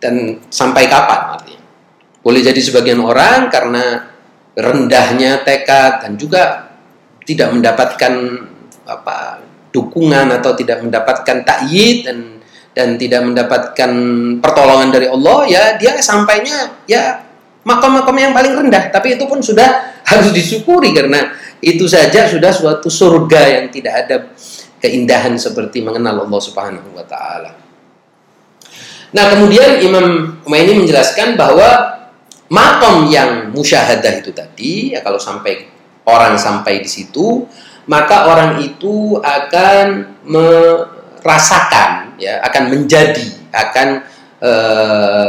Dan 0.00 0.40
sampai 0.52 0.88
kapan 0.88 1.20
artinya? 1.36 1.64
Boleh 2.20 2.40
jadi 2.44 2.60
sebagian 2.60 3.00
orang 3.00 3.48
karena 3.48 4.08
rendahnya 4.56 5.40
tekad 5.44 6.04
dan 6.04 6.12
juga 6.20 6.72
tidak 7.24 7.56
mendapatkan 7.56 8.12
apa 8.84 9.44
dukungan 9.72 10.28
atau 10.40 10.52
tidak 10.56 10.84
mendapatkan 10.84 11.44
takyid 11.44 11.96
dan 12.04 12.39
dan 12.70 12.94
tidak 12.96 13.26
mendapatkan 13.26 13.90
pertolongan 14.38 14.88
dari 14.94 15.10
Allah 15.10 15.38
ya 15.50 15.62
dia 15.74 15.98
sampainya 15.98 16.86
ya 16.86 17.30
makom-makom 17.64 18.16
yang 18.16 18.32
paling 18.32 18.56
rendah, 18.56 18.88
tapi 18.88 19.16
itu 19.16 19.24
pun 19.28 19.40
sudah 19.44 19.68
harus 20.10 20.32
disyukuri 20.32 20.96
karena 20.96 21.30
itu 21.60 21.84
saja 21.84 22.24
sudah 22.24 22.50
suatu 22.50 22.88
surga 22.88 23.60
yang 23.60 23.64
tidak 23.68 23.94
ada 24.06 24.16
keindahan 24.80 25.36
seperti 25.36 25.84
mengenal 25.84 26.24
Allah 26.24 26.40
Subhanahu 26.40 26.96
wa 26.96 27.04
taala. 27.04 27.52
Nah, 29.10 29.24
kemudian 29.34 29.82
Imam 29.82 30.38
Umaini 30.46 30.80
menjelaskan 30.80 31.34
bahwa 31.34 31.98
makom 32.48 33.10
yang 33.10 33.50
musyahadah 33.50 34.22
itu 34.22 34.30
tadi, 34.30 34.94
ya 34.94 35.02
kalau 35.02 35.18
sampai 35.18 35.66
orang 36.06 36.38
sampai 36.38 36.80
di 36.80 36.88
situ, 36.88 37.44
maka 37.90 38.30
orang 38.30 38.62
itu 38.62 39.18
akan 39.18 39.86
merasakan 41.20 42.16
ya, 42.20 42.40
akan 42.44 42.64
menjadi, 42.72 43.28
akan 43.52 43.88
e, 44.40 44.52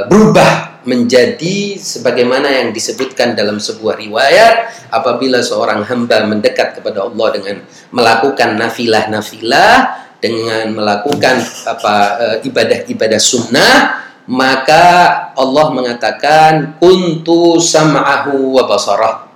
berubah 0.08 0.72
menjadi 0.82 1.78
sebagaimana 1.78 2.50
yang 2.50 2.74
disebutkan 2.74 3.38
dalam 3.38 3.62
sebuah 3.62 4.02
riwayat 4.02 4.90
apabila 4.90 5.38
seorang 5.46 5.86
hamba 5.86 6.26
mendekat 6.26 6.82
kepada 6.82 7.06
Allah 7.06 7.28
dengan 7.38 7.56
melakukan 7.94 8.58
nafilah-nafilah 8.58 10.02
dengan 10.22 10.74
melakukan 10.74 11.42
apa 11.70 11.96
eh, 12.18 12.38
ibadah-ibadah 12.50 13.22
sunnah 13.22 13.76
maka 14.30 14.86
Allah 15.34 15.66
mengatakan 15.74 16.78
kuntu 16.78 17.58
sam'ahu 17.58 18.54
wa 18.58 18.64
basarah. 18.70 19.28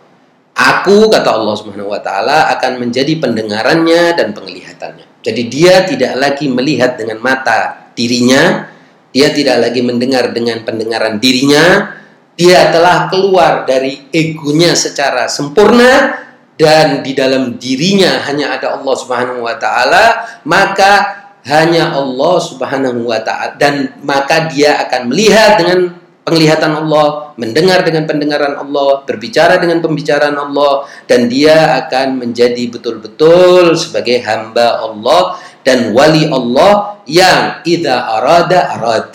Aku 0.56 1.12
kata 1.12 1.36
Allah 1.36 1.52
Subhanahu 1.58 1.92
wa 1.92 2.00
taala 2.00 2.48
akan 2.56 2.80
menjadi 2.80 3.20
pendengarannya 3.20 4.16
dan 4.16 4.32
penglihatannya 4.32 5.15
jadi 5.26 5.42
dia 5.50 5.76
tidak 5.90 6.14
lagi 6.22 6.46
melihat 6.46 6.94
dengan 6.94 7.18
mata 7.18 7.90
dirinya 7.98 8.70
dia 9.10 9.34
tidak 9.34 9.66
lagi 9.66 9.82
mendengar 9.82 10.30
dengan 10.30 10.62
pendengaran 10.62 11.18
dirinya 11.18 11.98
dia 12.36 12.70
telah 12.70 13.08
keluar 13.08 13.64
dari 13.64 14.12
egonya 14.12 14.76
secara 14.76 15.26
sempurna 15.32 16.26
dan 16.56 17.04
di 17.04 17.12
dalam 17.12 17.60
dirinya 17.60 18.24
hanya 18.28 18.56
ada 18.56 18.80
Allah 18.80 18.96
Subhanahu 18.96 19.44
wa 19.44 19.56
taala, 19.60 20.24
maka 20.48 20.92
hanya 21.44 21.92
Allah 21.96 22.36
Subhanahu 22.40 23.08
wa 23.08 23.20
taala 23.20 23.60
dan 23.60 23.92
maka 24.04 24.48
dia 24.52 24.80
akan 24.88 25.12
melihat 25.12 25.60
dengan 25.60 25.80
penglihatan 26.26 26.74
Allah, 26.74 27.38
mendengar 27.38 27.86
dengan 27.86 28.10
pendengaran 28.10 28.58
Allah, 28.58 29.06
berbicara 29.06 29.62
dengan 29.62 29.80
pembicaraan 29.80 30.34
Allah 30.34 30.90
dan 31.06 31.30
dia 31.30 31.78
akan 31.86 32.18
menjadi 32.18 32.66
betul-betul 32.74 33.78
sebagai 33.78 34.26
hamba 34.26 34.82
Allah 34.82 35.38
dan 35.62 35.94
wali 35.94 36.26
Allah 36.26 36.98
yang 37.06 37.62
idza 37.62 37.96
arada 38.10 38.74
arad. 38.74 39.08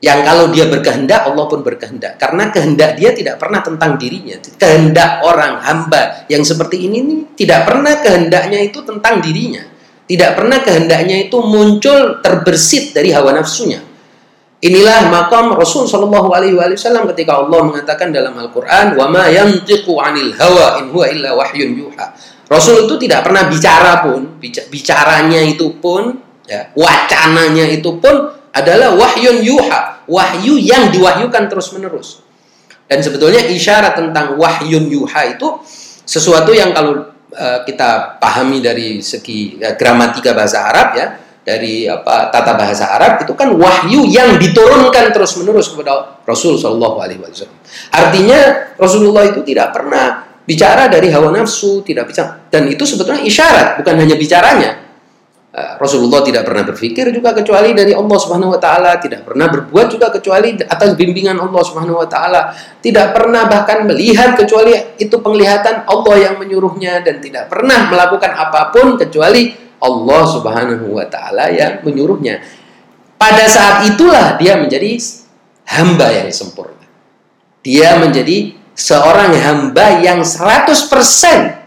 Yang 0.00 0.20
kalau 0.20 0.46
dia 0.52 0.68
berkehendak 0.68 1.24
Allah 1.24 1.44
pun 1.48 1.64
berkehendak. 1.64 2.20
Karena 2.20 2.52
kehendak 2.52 2.92
dia 3.00 3.16
tidak 3.16 3.40
pernah 3.40 3.64
tentang 3.64 3.96
dirinya. 3.96 4.36
Kehendak 4.60 5.24
orang 5.24 5.64
hamba 5.64 6.28
yang 6.28 6.44
seperti 6.44 6.88
ini 6.88 7.00
nih, 7.00 7.20
tidak 7.40 7.64
pernah 7.64 8.04
kehendaknya 8.04 8.68
itu 8.68 8.84
tentang 8.84 9.24
dirinya. 9.24 9.64
Tidak 10.04 10.36
pernah 10.36 10.60
kehendaknya 10.60 11.24
itu 11.24 11.40
muncul 11.40 12.20
terbersit 12.20 12.92
dari 12.92 13.16
hawa 13.16 13.32
nafsunya 13.32 13.93
inilah 14.64 15.12
makam 15.12 15.52
Rasul 15.52 15.84
Shallallahu 15.84 16.32
Alaihi 16.32 16.56
Wasallam 16.56 17.04
ketika 17.12 17.36
Allah 17.44 17.60
mengatakan 17.68 18.08
dalam 18.08 18.32
Al-Quran 18.40 18.96
wa 18.96 19.06
ma 19.12 19.28
yantiqu 19.28 19.92
anil 20.00 20.32
hawa 20.40 20.80
in 20.80 20.88
huwa 20.88 21.04
illa 21.12 21.36
wahyun 21.36 21.76
yuha 21.76 22.16
Rasul 22.48 22.88
itu 22.88 22.94
tidak 23.08 23.24
pernah 23.24 23.48
bicara 23.48 24.04
pun 24.04 24.40
bicaranya 24.42 25.40
itu 25.44 25.72
pun 25.80 26.16
ya, 26.44 26.68
wacananya 26.76 27.64
itu 27.72 27.96
pun 28.00 28.36
adalah 28.54 28.94
wahyun 28.94 29.42
yuha, 29.42 30.06
wahyu 30.06 30.54
yang 30.60 30.94
diwahyukan 30.94 31.50
terus-menerus. 31.50 32.22
Dan 32.86 33.02
sebetulnya 33.02 33.42
isyarat 33.42 33.98
tentang 33.98 34.38
wahyun 34.38 34.86
yuha 34.86 35.34
itu 35.34 35.58
sesuatu 36.04 36.54
yang 36.54 36.70
kalau 36.70 37.10
uh, 37.34 37.60
kita 37.66 38.20
pahami 38.22 38.62
dari 38.62 39.02
segi 39.02 39.58
uh, 39.58 39.74
gramatika 39.74 40.36
bahasa 40.36 40.68
Arab 40.68 40.88
ya, 40.94 41.06
dari 41.44 41.84
apa 41.84 42.32
tata 42.32 42.56
bahasa 42.56 42.88
Arab 42.96 43.20
itu 43.20 43.36
kan 43.36 43.52
wahyu 43.52 44.08
yang 44.08 44.40
diturunkan 44.40 45.12
terus-menerus 45.12 45.70
kepada 45.76 46.18
Rasul 46.24 46.56
Shallallahu 46.56 46.96
alaihi 46.98 47.20
wasallam. 47.20 47.54
Artinya 47.92 48.40
Rasulullah 48.80 49.28
itu 49.28 49.44
tidak 49.44 49.76
pernah 49.76 50.24
bicara 50.48 50.88
dari 50.88 51.12
hawa 51.12 51.30
nafsu, 51.30 51.84
tidak 51.84 52.08
bisa 52.08 52.48
dan 52.48 52.64
itu 52.66 52.82
sebetulnya 52.88 53.20
isyarat, 53.20 53.76
bukan 53.80 53.94
hanya 54.00 54.16
bicaranya, 54.16 54.84
Eh, 55.54 55.78
Rasulullah 55.78 56.18
tidak 56.26 56.50
pernah 56.50 56.66
berpikir 56.66 57.14
juga 57.14 57.30
kecuali 57.30 57.70
dari 57.78 57.94
Allah 57.94 58.18
Subhanahu 58.18 58.58
wa 58.58 58.58
taala, 58.58 58.98
tidak 58.98 59.22
pernah 59.22 59.46
berbuat 59.46 59.86
juga 59.86 60.10
kecuali 60.10 60.58
atas 60.58 60.98
bimbingan 60.98 61.38
Allah 61.38 61.62
Subhanahu 61.62 62.02
wa 62.02 62.08
taala, 62.10 62.50
tidak 62.82 63.14
pernah 63.14 63.46
bahkan 63.46 63.86
melihat 63.86 64.34
kecuali 64.34 64.74
itu 64.98 65.14
penglihatan 65.14 65.86
Allah 65.86 66.14
yang 66.18 66.42
menyuruhnya 66.42 67.06
dan 67.06 67.22
tidak 67.22 67.46
pernah 67.46 67.86
melakukan 67.86 68.34
apa 68.34 68.74
pun 68.74 68.98
kecuali 68.98 69.54
Allah 69.84 70.22
Subhanahu 70.24 70.96
wa 70.96 71.04
taala 71.04 71.52
yang 71.52 71.84
menyuruhnya. 71.84 72.40
Pada 73.20 73.44
saat 73.44 73.84
itulah 73.92 74.40
dia 74.40 74.56
menjadi 74.56 74.96
hamba 75.68 76.08
yang 76.10 76.32
sempurna. 76.32 76.88
Dia 77.60 78.00
menjadi 78.00 78.56
seorang 78.72 79.36
hamba 79.36 80.00
yang 80.00 80.24
100% 80.24 81.60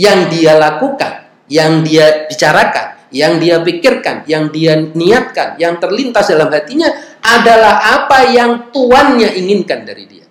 yang 0.00 0.32
dia 0.32 0.56
lakukan, 0.56 1.28
yang 1.52 1.84
dia 1.84 2.28
bicarakan 2.28 2.92
yang 3.12 3.36
dia 3.38 3.60
pikirkan, 3.60 4.24
yang 4.24 4.48
dia 4.48 4.74
niatkan, 4.74 5.60
yang 5.60 5.76
terlintas 5.76 6.32
dalam 6.32 6.48
hatinya 6.48 6.88
adalah 7.20 8.02
apa 8.02 8.32
yang 8.32 8.72
tuannya 8.72 9.36
inginkan 9.36 9.84
dari 9.84 10.08
dia. 10.08 10.26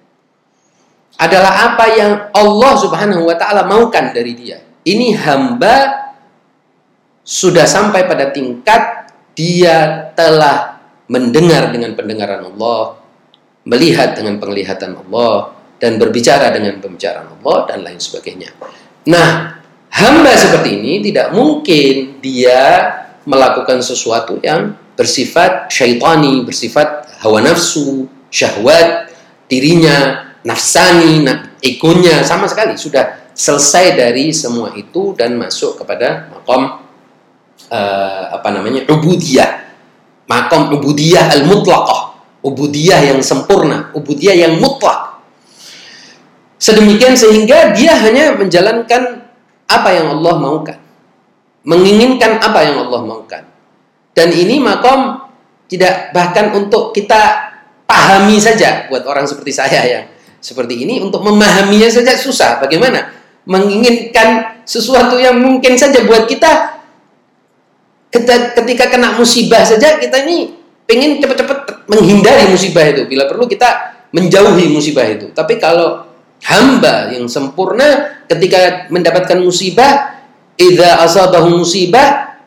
Adalah 1.22 1.72
apa 1.72 1.86
yang 1.94 2.12
Allah 2.34 2.74
Subhanahu 2.82 3.30
wa 3.30 3.38
taala 3.38 3.70
maukan 3.70 4.10
dari 4.10 4.34
dia. 4.34 4.58
Ini 4.82 5.14
hamba 5.14 6.01
sudah 7.22 7.66
sampai 7.70 8.10
pada 8.10 8.34
tingkat 8.34 9.14
dia 9.38 10.10
telah 10.18 10.82
mendengar 11.08 11.70
dengan 11.70 11.94
pendengaran 11.94 12.46
Allah, 12.56 13.00
melihat 13.68 14.18
dengan 14.18 14.40
penglihatan 14.42 14.96
Allah, 14.96 15.56
dan 15.82 15.98
berbicara 15.98 16.54
dengan 16.54 16.78
pembicaraan 16.78 17.30
Allah 17.42 17.58
dan 17.68 17.82
lain 17.82 17.98
sebagainya. 17.98 18.54
Nah, 19.10 19.62
Hamba 19.92 20.32
seperti 20.40 20.80
ini 20.80 21.04
tidak 21.04 21.36
mungkin 21.36 22.24
dia 22.24 22.96
melakukan 23.28 23.84
sesuatu 23.84 24.40
yang 24.40 24.72
bersifat 24.96 25.68
syaitani, 25.68 26.48
bersifat 26.48 27.20
hawa 27.20 27.44
nafsu, 27.44 28.08
syahwat, 28.32 29.12
dirinya, 29.52 30.32
nafsani, 30.48 31.28
egonya 31.60 32.24
sama 32.24 32.48
sekali 32.48 32.80
sudah 32.80 33.30
selesai 33.36 34.00
dari 34.00 34.32
semua 34.32 34.72
itu 34.80 35.12
dan 35.12 35.36
masuk 35.36 35.84
kepada 35.84 36.32
makom 36.32 36.81
uh, 37.72 38.36
apa 38.36 38.50
namanya 38.52 38.84
ubudiyah, 38.92 39.72
makom 40.28 40.76
ubudiyah 40.76 41.32
al 41.32 41.48
mutlaqah, 41.48 42.20
ubudiyah 42.44 43.16
yang 43.16 43.20
sempurna, 43.24 43.90
ubudiyah 43.96 44.36
yang 44.36 44.60
mutlak. 44.60 45.24
Sedemikian 46.62 47.18
sehingga 47.18 47.74
dia 47.74 47.98
hanya 47.98 48.38
menjalankan 48.38 49.26
apa 49.66 49.90
yang 49.96 50.14
Allah 50.20 50.36
maukan. 50.38 50.78
Menginginkan 51.66 52.38
apa 52.38 52.60
yang 52.62 52.86
Allah 52.86 53.02
maukan. 53.02 53.44
Dan 54.14 54.30
ini 54.30 54.62
makom 54.62 55.26
tidak 55.66 56.14
bahkan 56.14 56.52
untuk 56.54 56.92
kita 56.94 57.50
pahami 57.88 58.38
saja 58.38 58.92
buat 58.92 59.08
orang 59.08 59.24
seperti 59.26 59.56
saya 59.56 59.82
yang 59.88 60.06
seperti 60.42 60.84
ini 60.84 61.00
untuk 61.00 61.24
memahaminya 61.24 61.88
saja 61.88 62.14
susah. 62.18 62.60
Bagaimana? 62.60 63.10
Menginginkan 63.46 64.62
sesuatu 64.68 65.18
yang 65.18 65.42
mungkin 65.42 65.74
saja 65.74 66.06
buat 66.06 66.30
kita 66.30 66.81
ketika 68.12 68.92
kena 68.92 69.16
musibah 69.16 69.64
saja 69.64 69.98
kita 69.98 70.28
ini 70.28 70.60
pengen 70.84 71.24
cepat-cepat 71.24 71.88
menghindari 71.88 72.52
musibah 72.52 72.84
itu. 72.92 73.08
Bila 73.08 73.26
perlu 73.32 73.48
kita 73.48 73.96
menjauhi 74.12 74.68
musibah 74.68 75.08
itu. 75.08 75.32
Tapi 75.32 75.56
kalau 75.56 76.12
hamba 76.44 77.14
yang 77.14 77.30
sempurna 77.30 78.22
ketika 78.28 78.90
mendapatkan 78.90 79.38
musibah 79.40 80.20
idza 80.58 81.06
asabahu 81.06 81.62
musibah 81.62 82.38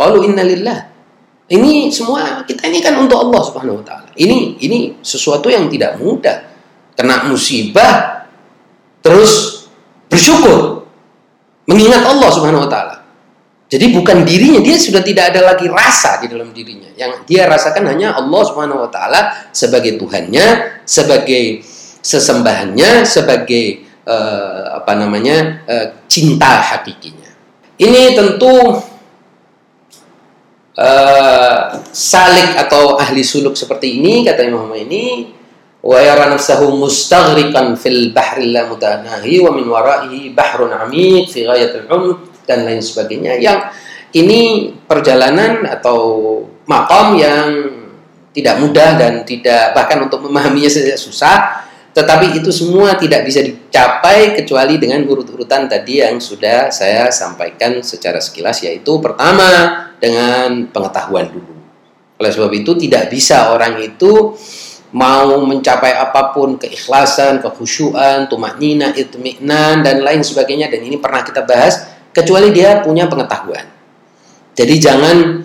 qalu 0.00 0.32
innalillah 0.32 0.88
ini 1.52 1.92
semua 1.92 2.40
kita 2.48 2.64
ini 2.72 2.80
kan 2.80 2.96
untuk 2.96 3.20
Allah 3.20 3.40
Subhanahu 3.44 3.80
wa 3.80 3.84
taala 3.84 4.08
ini 4.16 4.56
ini 4.64 4.96
sesuatu 5.04 5.52
yang 5.52 5.68
tidak 5.68 6.00
mudah 6.00 6.40
kena 6.96 7.28
musibah 7.28 8.24
terus 9.04 9.64
bersyukur 10.08 10.88
mengingat 11.68 12.00
Allah 12.00 12.28
Subhanahu 12.32 12.64
wa 12.64 12.70
taala 12.70 13.03
jadi 13.74 13.90
bukan 13.90 14.22
dirinya 14.22 14.62
dia 14.62 14.78
sudah 14.78 15.02
tidak 15.02 15.34
ada 15.34 15.50
lagi 15.50 15.66
rasa 15.66 16.22
di 16.22 16.30
dalam 16.30 16.54
dirinya 16.54 16.94
yang 16.94 17.26
dia 17.26 17.50
rasakan 17.50 17.90
hanya 17.90 18.14
Allah 18.14 18.42
Subhanahu 18.46 18.86
wa 18.86 18.90
taala 18.94 19.50
sebagai 19.50 19.98
Tuhannya 19.98 20.78
sebagai 20.86 21.66
sesembahannya 22.04 23.02
sebagai 23.02 23.82
uh, 24.04 24.78
apa 24.78 24.92
namanya 24.94 25.64
uh, 25.64 25.86
cinta 26.06 26.60
hakikinya. 26.60 27.32
Ini 27.74 28.14
tentu 28.14 28.78
uh, 30.78 31.60
salik 31.90 32.54
atau 32.54 33.00
ahli 33.00 33.24
suluk 33.24 33.58
seperti 33.58 33.98
ini 33.98 34.22
kata 34.22 34.46
Imam 34.46 34.70
ini 34.76 35.34
wa 35.82 35.98
yara 35.98 36.30
nafsahu 36.30 36.76
mustaghriqan 36.76 37.74
fil 37.74 38.12
bahri 38.14 38.52
la 38.54 38.68
mutanahi 38.70 39.42
wa 39.42 39.50
min 39.50 39.66
wara'ihi 39.66 40.30
bahrun 40.36 40.70
'amiq 40.70 41.28
fi 41.32 41.44
ghayatil 41.48 41.88
'umq 41.90 42.33
dan 42.46 42.68
lain 42.68 42.80
sebagainya 42.80 43.40
yang 43.40 43.68
ini 44.14 44.72
perjalanan 44.86 45.66
atau 45.66 45.98
makom 46.64 47.18
yang 47.18 47.48
tidak 48.34 48.62
mudah 48.62 48.90
dan 48.98 49.26
tidak 49.26 49.74
bahkan 49.74 50.00
untuk 50.04 50.22
memahaminya 50.22 50.70
saja 50.70 50.94
susah 50.94 51.64
tetapi 51.94 52.42
itu 52.42 52.50
semua 52.50 52.98
tidak 52.98 53.22
bisa 53.22 53.38
dicapai 53.38 54.34
kecuali 54.34 54.82
dengan 54.82 55.06
urut-urutan 55.06 55.70
tadi 55.70 56.02
yang 56.02 56.18
sudah 56.18 56.66
saya 56.74 57.06
sampaikan 57.14 57.78
secara 57.86 58.18
sekilas 58.18 58.66
yaitu 58.66 58.98
pertama 58.98 59.46
dengan 60.02 60.66
pengetahuan 60.74 61.30
dulu. 61.30 61.54
Oleh 62.18 62.30
sebab 62.34 62.50
itu 62.50 62.74
tidak 62.74 63.14
bisa 63.14 63.54
orang 63.54 63.78
itu 63.78 64.34
mau 64.90 65.38
mencapai 65.46 65.94
apa 65.94 66.34
pun 66.34 66.58
keikhlasan, 66.58 67.38
kekhusyuan, 67.38 68.26
tumak 68.26 68.58
nina, 68.58 68.90
itminan 68.90 69.86
dan 69.86 70.02
lain 70.02 70.26
sebagainya 70.26 70.66
dan 70.74 70.82
ini 70.82 70.98
pernah 70.98 71.22
kita 71.22 71.46
bahas 71.46 71.93
kecuali 72.14 72.54
dia 72.54 72.80
punya 72.80 73.10
pengetahuan. 73.10 73.66
Jadi 74.54 74.74
jangan 74.78 75.42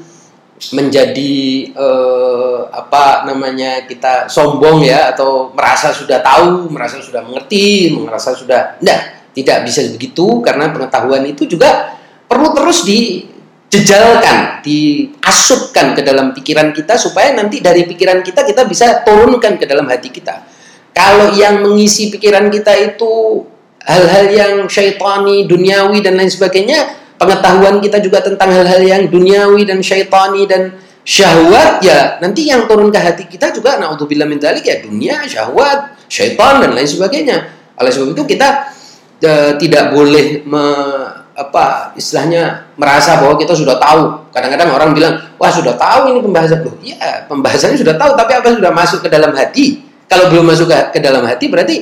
menjadi 0.70 1.36
eh, 1.72 2.59
apa 2.70 3.26
namanya 3.26 3.89
kita 3.89 4.30
sombong 4.30 4.86
ya 4.86 5.15
atau 5.15 5.49
merasa 5.55 5.89
sudah 5.89 6.22
tahu, 6.22 6.70
merasa 6.70 7.01
sudah 7.01 7.26
mengerti, 7.26 7.97
merasa 7.97 8.38
sudah 8.38 8.78
tidak 8.78 8.99
tidak 9.34 9.57
bisa 9.65 9.82
begitu 9.89 10.43
karena 10.45 10.70
pengetahuan 10.70 11.24
itu 11.26 11.47
juga 11.47 11.97
perlu 12.28 12.51
terus 12.53 12.86
dijejalkan, 12.86 14.61
diasupkan 14.61 15.95
ke 15.97 16.01
dalam 16.05 16.36
pikiran 16.36 16.76
kita 16.76 16.99
supaya 16.99 17.34
nanti 17.34 17.63
dari 17.63 17.88
pikiran 17.88 18.22
kita 18.22 18.45
kita 18.45 18.67
bisa 18.67 19.01
turunkan 19.01 19.57
ke 19.57 19.65
dalam 19.65 19.88
hati 19.89 20.13
kita. 20.13 20.45
Kalau 20.91 21.32
yang 21.39 21.63
mengisi 21.63 22.11
pikiran 22.11 22.51
kita 22.51 22.76
itu 22.76 23.41
hal-hal 23.89 24.25
yang 24.29 24.53
syaitani, 24.69 25.49
duniawi 25.49 26.05
dan 26.05 26.13
lain 26.21 26.29
sebagainya, 26.29 26.93
pengetahuan 27.17 27.81
kita 27.81 27.97
juga 27.97 28.21
tentang 28.21 28.53
hal-hal 28.53 28.85
yang 28.85 29.09
duniawi 29.09 29.65
dan 29.65 29.81
syaitani 29.81 30.45
dan 30.45 30.77
syahwat 31.09 31.81
ya 31.81 32.21
nanti 32.21 32.45
yang 32.45 32.69
turun 32.69 32.93
ke 32.93 32.99
hati 33.01 33.25
kita 33.25 33.49
juga 33.49 33.81
naudzubillah 33.81 34.29
min 34.29 34.37
dzalik 34.37 34.61
ya 34.61 34.77
dunia, 34.85 35.25
syahwat, 35.25 35.97
syaitan 36.05 36.61
dan 36.61 36.77
lain 36.77 36.85
sebagainya. 36.85 37.49
Oleh 37.81 37.89
sebab 37.89 38.13
itu 38.13 38.23
kita 38.37 38.69
e, 39.17 39.31
tidak 39.57 39.95
boleh 39.95 40.45
me, 40.45 40.63
apa 41.33 41.95
istilahnya 41.95 42.69
merasa 42.75 43.17
bahwa 43.17 43.39
kita 43.39 43.57
sudah 43.57 43.79
tahu. 43.81 44.29
Kadang-kadang 44.29 44.69
orang 44.75 44.91
bilang, 44.91 45.15
"Wah, 45.39 45.49
sudah 45.49 45.73
tahu 45.79 46.13
ini 46.13 46.19
pembahasan." 46.19 46.61
Loh, 46.61 46.75
iya, 46.83 47.25
pembahasannya 47.25 47.79
sudah 47.79 47.95
tahu, 47.95 48.13
tapi 48.19 48.31
apa 48.35 48.47
sudah 48.53 48.71
masuk 48.75 48.99
ke 49.01 49.09
dalam 49.09 49.31
hati? 49.31 49.81
Kalau 50.05 50.27
belum 50.27 50.45
masuk 50.45 50.67
ke, 50.67 50.77
ke 50.93 50.99
dalam 50.99 51.23
hati 51.23 51.47
berarti 51.47 51.75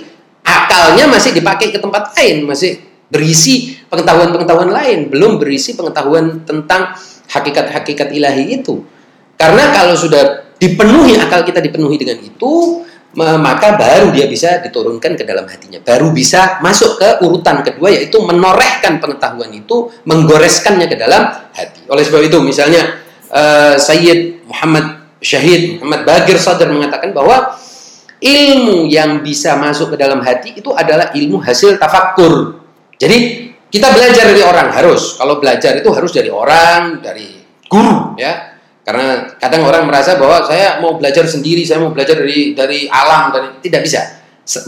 akalnya 0.47 1.11
masih 1.11 1.35
dipakai 1.35 1.75
ke 1.75 1.79
tempat 1.83 2.15
lain, 2.15 2.47
masih 2.47 2.79
berisi 3.11 3.75
pengetahuan-pengetahuan 3.91 4.71
lain, 4.71 5.11
belum 5.11 5.39
berisi 5.39 5.75
pengetahuan 5.75 6.47
tentang 6.47 6.95
hakikat-hakikat 7.27 8.15
ilahi 8.15 8.63
itu. 8.63 8.83
Karena 9.35 9.75
kalau 9.75 9.93
sudah 9.99 10.55
dipenuhi 10.55 11.19
akal 11.19 11.43
kita 11.43 11.59
dipenuhi 11.59 11.99
dengan 11.99 12.23
itu, 12.23 12.83
maka 13.17 13.73
baru 13.75 14.13
dia 14.13 14.29
bisa 14.29 14.61
diturunkan 14.63 15.17
ke 15.17 15.23
dalam 15.27 15.47
hatinya. 15.47 15.81
Baru 15.83 16.13
bisa 16.15 16.61
masuk 16.63 17.01
ke 17.01 17.09
urutan 17.23 17.65
kedua 17.65 17.89
yaitu 17.91 18.21
menorehkan 18.23 19.03
pengetahuan 19.03 19.51
itu, 19.51 19.91
menggoreskannya 20.07 20.87
ke 20.87 20.97
dalam 20.97 21.27
hati. 21.53 21.87
Oleh 21.91 22.03
sebab 22.03 22.21
itu 22.23 22.37
misalnya 22.43 23.01
uh, 23.31 23.75
Sayyid 23.75 24.47
Muhammad 24.47 24.97
Syahid 25.17 25.81
Muhammad 25.81 26.05
Bagir 26.05 26.37
Sadar 26.37 26.69
mengatakan 26.69 27.09
bahwa 27.09 27.57
ilmu 28.21 28.89
yang 28.89 29.21
bisa 29.21 29.57
masuk 29.57 29.93
ke 29.93 29.97
dalam 29.97 30.21
hati 30.25 30.57
itu 30.57 30.73
adalah 30.73 31.13
ilmu 31.13 31.37
hasil 31.41 31.77
tafakkur. 31.77 32.57
Jadi 32.97 33.47
kita 33.67 33.93
belajar 33.93 34.31
dari 34.31 34.41
orang 34.41 34.73
harus. 34.73 35.19
Kalau 35.19 35.37
belajar 35.37 35.77
itu 35.77 35.89
harus 35.93 36.11
dari 36.15 36.31
orang, 36.31 37.03
dari 37.03 37.37
guru 37.67 38.17
ya. 38.17 38.57
Karena 38.87 39.35
kadang 39.35 39.67
orang 39.67 39.83
merasa 39.83 40.15
bahwa 40.15 40.47
saya 40.47 40.79
mau 40.79 40.95
belajar 40.95 41.27
sendiri, 41.27 41.67
saya 41.67 41.83
mau 41.83 41.91
belajar 41.91 42.23
dari 42.23 42.55
dari 42.55 42.87
alam 42.87 43.35
dan 43.35 43.43
tidak 43.59 43.83
bisa. 43.83 44.01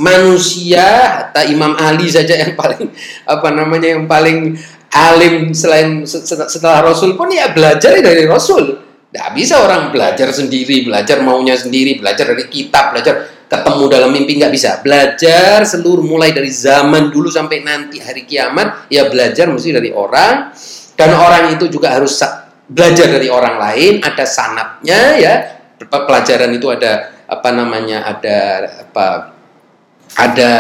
Manusia, 0.04 1.16
atau 1.32 1.48
Imam 1.48 1.72
Ali 1.80 2.12
saja 2.12 2.36
yang 2.36 2.52
paling 2.60 2.92
apa 3.34 3.50
namanya 3.56 3.96
yang 3.96 4.12
paling 4.12 4.60
alim 4.92 5.56
selain 5.56 6.04
setelah 6.04 6.84
Rasul 6.84 7.16
pun 7.16 7.32
ya 7.32 7.56
belajar 7.56 7.96
dari 8.04 8.28
Rasul. 8.28 8.92
Tidak 9.10 9.34
bisa 9.34 9.64
orang 9.64 9.90
belajar 9.90 10.30
sendiri, 10.30 10.86
belajar 10.86 11.24
maunya 11.26 11.58
sendiri, 11.58 11.98
belajar 11.98 12.30
dari 12.30 12.46
kitab, 12.46 12.94
belajar 12.94 13.39
ketemu 13.50 13.84
dalam 13.90 14.10
mimpi 14.14 14.38
nggak 14.38 14.54
bisa. 14.54 14.78
Belajar 14.86 15.66
seluruh 15.66 16.06
mulai 16.06 16.30
dari 16.30 16.54
zaman 16.54 17.10
dulu 17.10 17.34
sampai 17.34 17.66
nanti 17.66 17.98
hari 17.98 18.30
kiamat 18.30 18.88
ya 18.94 19.10
belajar 19.10 19.50
mesti 19.50 19.74
dari 19.74 19.90
orang. 19.90 20.54
Dan 20.94 21.16
orang 21.18 21.58
itu 21.58 21.66
juga 21.72 21.98
harus 21.98 22.22
belajar 22.70 23.10
dari 23.10 23.28
orang 23.28 23.58
lain 23.58 23.94
ada 24.06 24.24
sanatnya 24.24 25.02
ya. 25.18 25.34
Pelajaran 25.80 26.54
itu 26.54 26.70
ada 26.70 27.18
apa 27.26 27.50
namanya 27.50 28.06
ada 28.06 28.38
apa 28.86 29.08
ada 30.20 30.54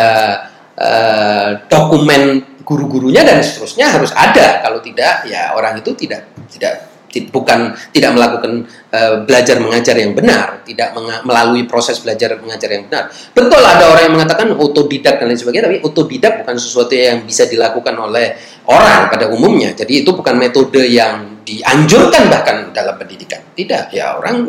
uh, 0.79 1.49
dokumen 1.69 2.41
guru-gurunya 2.65 3.21
dan 3.21 3.45
seterusnya 3.45 3.93
harus 3.93 4.09
ada. 4.17 4.65
Kalau 4.65 4.81
tidak 4.81 5.29
ya 5.29 5.53
orang 5.53 5.77
itu 5.77 5.93
tidak 5.93 6.25
tidak 6.49 6.88
bukan 7.33 7.73
tidak 7.89 8.11
melakukan 8.13 8.69
uh, 8.93 9.25
belajar 9.25 9.57
mengajar 9.57 9.97
yang 9.97 10.13
benar, 10.13 10.61
tidak 10.63 10.93
melalui 11.25 11.65
proses 11.65 11.97
belajar 11.99 12.37
mengajar 12.37 12.69
yang 12.69 12.85
benar. 12.85 13.09
Betul 13.33 13.61
ada 13.61 13.89
orang 13.89 14.03
yang 14.09 14.15
mengatakan 14.15 14.53
otodidak 14.53 15.17
dan 15.17 15.25
lain 15.29 15.39
sebagainya, 15.39 15.65
tapi 15.69 15.79
otodidak 15.81 16.45
bukan 16.45 16.55
sesuatu 16.55 16.93
yang 16.93 17.25
bisa 17.25 17.49
dilakukan 17.49 17.97
oleh 17.97 18.37
orang 18.69 19.09
pada 19.09 19.27
umumnya. 19.33 19.73
Jadi 19.73 20.05
itu 20.05 20.13
bukan 20.13 20.37
metode 20.37 20.85
yang 20.85 21.41
dianjurkan 21.49 22.29
bahkan 22.29 22.69
dalam 22.69 22.93
pendidikan. 23.01 23.41
Tidak, 23.57 23.89
ya 23.89 24.21
orang 24.21 24.45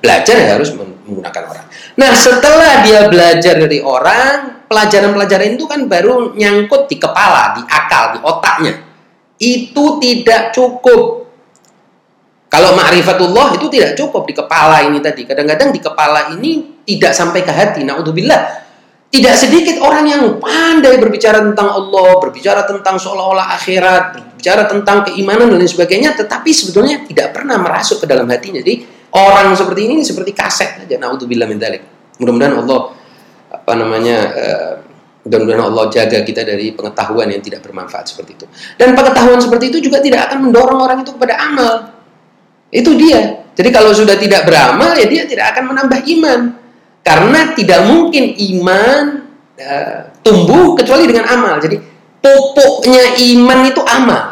belajar 0.00 0.34
ya 0.40 0.56
harus 0.56 0.72
menggunakan 0.72 1.42
orang. 1.44 1.66
Nah, 2.00 2.10
setelah 2.16 2.80
dia 2.80 3.06
belajar 3.12 3.60
dari 3.60 3.84
orang, 3.84 4.64
pelajaran-pelajaran 4.66 5.60
itu 5.60 5.68
kan 5.68 5.84
baru 5.84 6.32
nyangkut 6.32 6.88
di 6.88 6.96
kepala, 6.96 7.52
di 7.60 7.62
akal, 7.68 8.16
di 8.16 8.18
otaknya. 8.24 8.74
Itu 9.36 10.00
tidak 10.00 10.56
cukup 10.56 11.21
kalau 12.52 12.76
ma'rifatullah 12.76 13.56
itu 13.56 13.72
tidak 13.72 13.96
cukup 13.96 14.28
di 14.28 14.36
kepala 14.36 14.84
ini 14.84 15.00
tadi. 15.00 15.24
Kadang-kadang 15.24 15.72
di 15.72 15.80
kepala 15.80 16.36
ini 16.36 16.84
tidak 16.84 17.16
sampai 17.16 17.40
ke 17.40 17.48
hati. 17.48 17.80
Naudzubillah. 17.80 18.60
Tidak 19.08 19.34
sedikit 19.36 19.80
orang 19.80 20.04
yang 20.04 20.22
pandai 20.36 21.00
berbicara 21.00 21.40
tentang 21.40 21.72
Allah, 21.72 22.20
berbicara 22.20 22.68
tentang 22.68 23.00
seolah-olah 23.00 23.56
akhirat, 23.56 24.04
berbicara 24.36 24.68
tentang 24.68 25.08
keimanan 25.08 25.48
dan 25.48 25.64
lain 25.64 25.68
sebagainya, 25.68 26.12
tetapi 26.12 26.52
sebetulnya 26.52 27.00
tidak 27.08 27.32
pernah 27.32 27.56
merasuk 27.56 28.04
ke 28.04 28.06
dalam 28.08 28.28
hatinya. 28.28 28.60
Jadi 28.60 28.84
orang 29.16 29.56
seperti 29.56 29.80
ini 29.88 30.04
seperti 30.04 30.36
kaset 30.36 30.76
saja. 30.76 30.96
Naudzubillah 31.00 31.48
min 31.48 31.56
dzalik. 31.56 31.80
Mudah-mudahan 32.20 32.60
Allah 32.60 32.80
apa 33.48 33.72
namanya 33.80 34.16
uh, 34.28 34.74
mudah-mudahan 35.24 35.72
Allah 35.72 35.84
jaga 35.88 36.20
kita 36.20 36.44
dari 36.44 36.76
pengetahuan 36.76 37.32
yang 37.32 37.40
tidak 37.40 37.64
bermanfaat 37.64 38.12
seperti 38.12 38.36
itu. 38.36 38.46
Dan 38.76 38.92
pengetahuan 38.92 39.40
seperti 39.40 39.72
itu 39.72 39.88
juga 39.88 40.04
tidak 40.04 40.28
akan 40.28 40.52
mendorong 40.52 40.84
orang 40.84 41.00
itu 41.00 41.16
kepada 41.16 41.36
amal. 41.40 42.01
Itu 42.72 42.96
dia. 42.96 43.44
Jadi 43.52 43.68
kalau 43.68 43.92
sudah 43.92 44.16
tidak 44.16 44.48
beramal 44.48 44.96
ya 44.96 45.04
dia 45.04 45.28
tidak 45.28 45.52
akan 45.52 45.76
menambah 45.76 46.00
iman. 46.18 46.40
Karena 47.04 47.52
tidak 47.52 47.84
mungkin 47.84 48.32
iman 48.32 49.28
uh, 49.60 49.98
tumbuh 50.24 50.72
kecuali 50.72 51.04
dengan 51.04 51.28
amal. 51.28 51.60
Jadi 51.60 51.76
pokoknya 52.24 53.20
iman 53.36 53.58
itu 53.68 53.82
amal. 53.84 54.24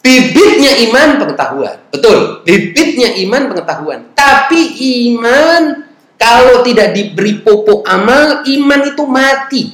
Bibitnya 0.00 0.76
iman 0.90 1.08
pengetahuan. 1.20 1.76
Betul, 1.92 2.44
bibitnya 2.44 3.16
iman 3.24 3.42
pengetahuan. 3.52 3.98
Tapi 4.16 4.60
iman 5.08 5.88
kalau 6.20 6.60
tidak 6.60 6.92
diberi 6.92 7.40
pupuk 7.40 7.80
amal, 7.88 8.44
iman 8.44 8.80
itu 8.84 9.02
mati. 9.08 9.64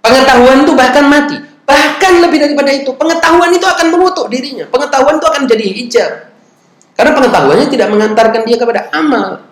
Pengetahuan 0.00 0.64
itu 0.64 0.72
bahkan 0.72 1.04
mati. 1.04 1.36
Bahkan 1.70 2.12
lebih 2.26 2.38
daripada 2.42 2.70
itu, 2.74 2.90
pengetahuan 2.98 3.54
itu 3.54 3.62
akan 3.62 3.86
mengutuk 3.94 4.26
dirinya. 4.26 4.66
Pengetahuan 4.66 5.22
itu 5.22 5.26
akan 5.30 5.42
jadi 5.46 5.64
hijab. 5.70 6.12
Karena 6.98 7.12
pengetahuannya 7.14 7.66
tidak 7.70 7.88
mengantarkan 7.94 8.42
dia 8.42 8.58
kepada 8.58 8.90
amal. 8.90 9.46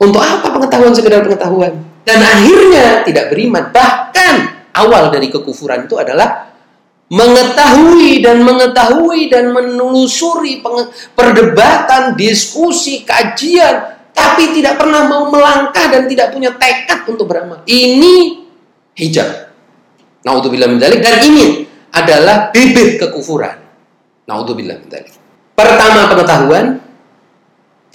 Untuk 0.00 0.24
apa 0.24 0.48
pengetahuan 0.48 0.96
sekedar 0.96 1.20
pengetahuan? 1.20 1.84
Dan 2.08 2.18
akhirnya 2.24 3.04
tidak 3.04 3.28
beriman. 3.28 3.68
Bahkan 3.68 4.34
awal 4.72 5.12
dari 5.12 5.28
kekufuran 5.28 5.84
itu 5.84 6.00
adalah 6.00 6.48
mengetahui 7.06 8.18
dan 8.24 8.42
mengetahui 8.42 9.30
dan 9.30 9.54
menelusuri 9.54 10.64
perdebatan, 11.14 12.18
diskusi, 12.18 13.06
kajian, 13.06 14.10
tapi 14.16 14.50
tidak 14.56 14.80
pernah 14.80 15.06
mau 15.06 15.30
melangkah 15.30 15.86
dan 15.92 16.08
tidak 16.10 16.34
punya 16.34 16.50
tekad 16.56 17.06
untuk 17.06 17.28
beramal. 17.30 17.62
Ini 17.68 18.42
hijab. 18.98 19.45
Naudzubillah 20.26 20.66
min 20.66 20.82
dalik. 20.82 20.98
Dan 20.98 21.22
ini 21.22 21.62
adalah 21.94 22.50
bibit 22.50 22.98
kekufuran. 22.98 23.54
Naudzubillah 24.26 24.82
min 24.82 24.90
dalik. 24.90 25.14
Pertama 25.54 26.10
pengetahuan, 26.10 26.82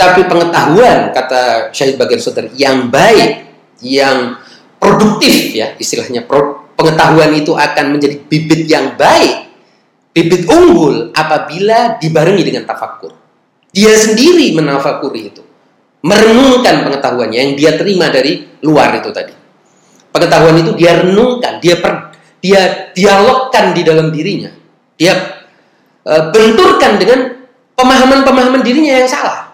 Tapi 0.01 0.25
pengetahuan 0.25 1.13
kata 1.13 1.69
Syahid 1.69 1.93
Bagir 1.93 2.17
Soter 2.17 2.49
yang 2.57 2.89
baik, 2.89 3.45
yang 3.85 4.33
produktif 4.81 5.53
ya 5.53 5.77
istilahnya 5.77 6.25
pengetahuan 6.73 7.29
itu 7.37 7.53
akan 7.53 7.93
menjadi 7.93 8.17
bibit 8.25 8.65
yang 8.65 8.97
baik, 8.97 9.53
bibit 10.09 10.49
unggul 10.49 11.13
apabila 11.13 12.01
dibarengi 12.01 12.41
dengan 12.41 12.65
tafakur. 12.65 13.13
Dia 13.69 13.93
sendiri 13.93 14.57
menafakuri 14.57 15.21
itu, 15.29 15.45
merenungkan 16.01 16.81
pengetahuannya 16.81 17.37
yang 17.37 17.53
dia 17.53 17.71
terima 17.77 18.09
dari 18.09 18.41
luar 18.65 18.97
itu 18.97 19.13
tadi. 19.13 19.37
Pengetahuan 20.09 20.59
itu 20.65 20.73
dia 20.75 20.97
renungkan, 20.97 21.61
dia 21.61 21.77
per, 21.77 22.10
dia 22.41 22.91
dialogkan 22.97 23.71
di 23.71 23.85
dalam 23.85 24.09
dirinya, 24.09 24.49
dia 24.97 25.13
e, 26.01 26.13
benturkan 26.33 26.97
dengan 26.97 27.45
pemahaman-pemahaman 27.77 28.65
dirinya 28.65 28.97
yang 29.01 29.09
salah. 29.09 29.53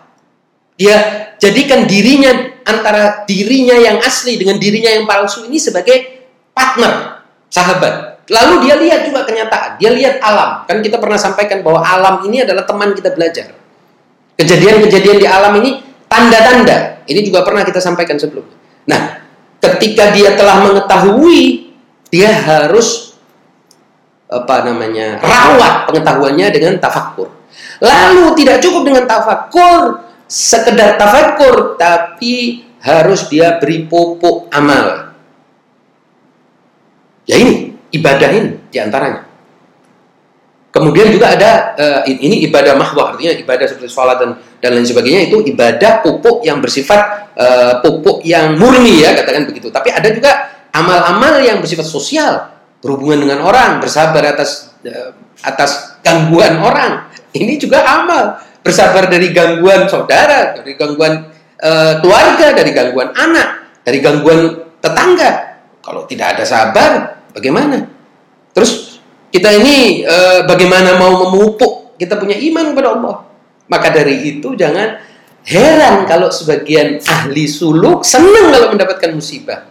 Dia 0.79 0.95
jadikan 1.35 1.83
dirinya 1.83 2.31
antara 2.63 3.27
dirinya 3.27 3.75
yang 3.75 3.99
asli 3.99 4.39
dengan 4.39 4.55
dirinya 4.55 4.93
yang 4.93 5.03
palsu 5.03 5.45
ini 5.45 5.59
sebagai 5.59 6.27
partner, 6.55 7.23
sahabat. 7.51 8.23
Lalu 8.27 8.67
dia 8.67 8.75
lihat 8.75 9.07
juga 9.07 9.23
kenyataan, 9.23 9.79
dia 9.79 9.91
lihat 9.91 10.19
alam. 10.19 10.67
Kan 10.67 10.83
kita 10.83 10.99
pernah 10.99 11.15
sampaikan 11.15 11.63
bahwa 11.63 11.79
alam 11.79 12.23
ini 12.27 12.43
adalah 12.43 12.67
teman 12.67 12.91
kita 12.91 13.15
belajar. 13.15 13.55
Kejadian-kejadian 14.35 15.17
di 15.17 15.27
alam 15.27 15.55
ini 15.63 15.79
tanda-tanda. 16.11 17.07
Ini 17.07 17.23
juga 17.23 17.47
pernah 17.47 17.63
kita 17.63 17.79
sampaikan 17.79 18.19
sebelumnya. 18.19 18.53
Nah, 18.88 19.23
ketika 19.63 20.11
dia 20.11 20.35
telah 20.35 20.59
mengetahui, 20.59 21.66
dia 22.08 22.32
harus 22.32 23.18
apa 24.28 24.68
namanya 24.68 25.24
rawat 25.24 25.88
pengetahuannya 25.88 26.47
dengan 26.51 26.74
tafakur. 26.80 27.32
Lalu 27.80 28.36
tidak 28.43 28.60
cukup 28.60 28.82
dengan 28.84 29.03
tafakur, 29.08 30.03
sekedar 30.28 30.99
tafakur 30.99 31.80
tapi 31.80 32.68
harus 32.84 33.32
dia 33.32 33.55
beri 33.58 33.88
pupuk 33.88 34.51
amal. 34.51 35.16
Ya 37.28 37.39
ini 37.39 37.76
ibadah 37.91 38.30
ini 38.32 38.51
di 38.72 38.78
antaranya. 38.80 39.28
Kemudian 40.68 41.10
juga 41.10 41.34
ada 41.34 41.74
uh, 41.74 42.01
ini 42.05 42.45
ibadah 42.45 42.78
mahwah 42.78 43.16
artinya 43.16 43.34
ibadah 43.34 43.66
seperti 43.66 43.89
sholat 43.89 44.22
dan 44.22 44.38
dan 44.62 44.78
lain 44.78 44.86
sebagainya 44.86 45.32
itu 45.32 45.41
ibadah 45.49 46.05
pupuk 46.05 46.45
yang 46.45 46.62
bersifat 46.62 47.34
uh, 47.34 47.74
pupuk 47.82 48.22
yang 48.28 48.53
murni 48.60 49.01
ya 49.01 49.16
katakan 49.18 49.49
begitu. 49.49 49.74
Tapi 49.74 49.89
ada 49.89 50.05
juga 50.14 50.57
amal-amal 50.78 51.41
yang 51.41 51.57
bersifat 51.57 51.89
sosial 51.89 52.53
berhubungan 52.78 53.25
dengan 53.25 53.39
orang 53.41 53.82
bersabar 53.82 54.21
atas 54.21 54.78
uh, 54.86 55.17
atas 55.41 55.97
gangguan 56.05 56.61
orang 56.61 57.09
ini 57.34 57.57
juga 57.57 57.82
amal 57.84 58.47
bersabar 58.67 59.07
dari 59.07 59.32
gangguan 59.32 59.88
saudara, 59.88 60.59
dari 60.59 60.75
gangguan 60.75 61.32
e, 61.55 61.71
keluarga, 62.03 62.51
dari 62.51 62.75
gangguan 62.75 63.15
anak, 63.15 63.80
dari 63.88 64.03
gangguan 64.03 64.39
tetangga. 64.84 65.63
Kalau 65.80 66.03
tidak 66.03 66.36
ada 66.36 66.43
sabar, 66.43 66.91
bagaimana? 67.32 67.88
Terus 68.51 68.99
kita 69.32 69.55
ini 69.55 70.03
e, 70.03 70.43
bagaimana 70.43 70.99
mau 70.99 71.15
memupuk 71.23 71.95
kita 71.95 72.19
punya 72.19 72.36
iman 72.36 72.75
kepada 72.75 72.89
Allah? 72.91 73.15
Maka 73.71 73.88
dari 73.95 74.36
itu 74.36 74.51
jangan 74.59 74.99
heran 75.47 76.03
kalau 76.03 76.28
sebagian 76.28 76.99
ahli 77.07 77.47
suluk 77.47 78.03
senang 78.03 78.51
kalau 78.51 78.75
mendapatkan 78.75 79.15
musibah. 79.15 79.63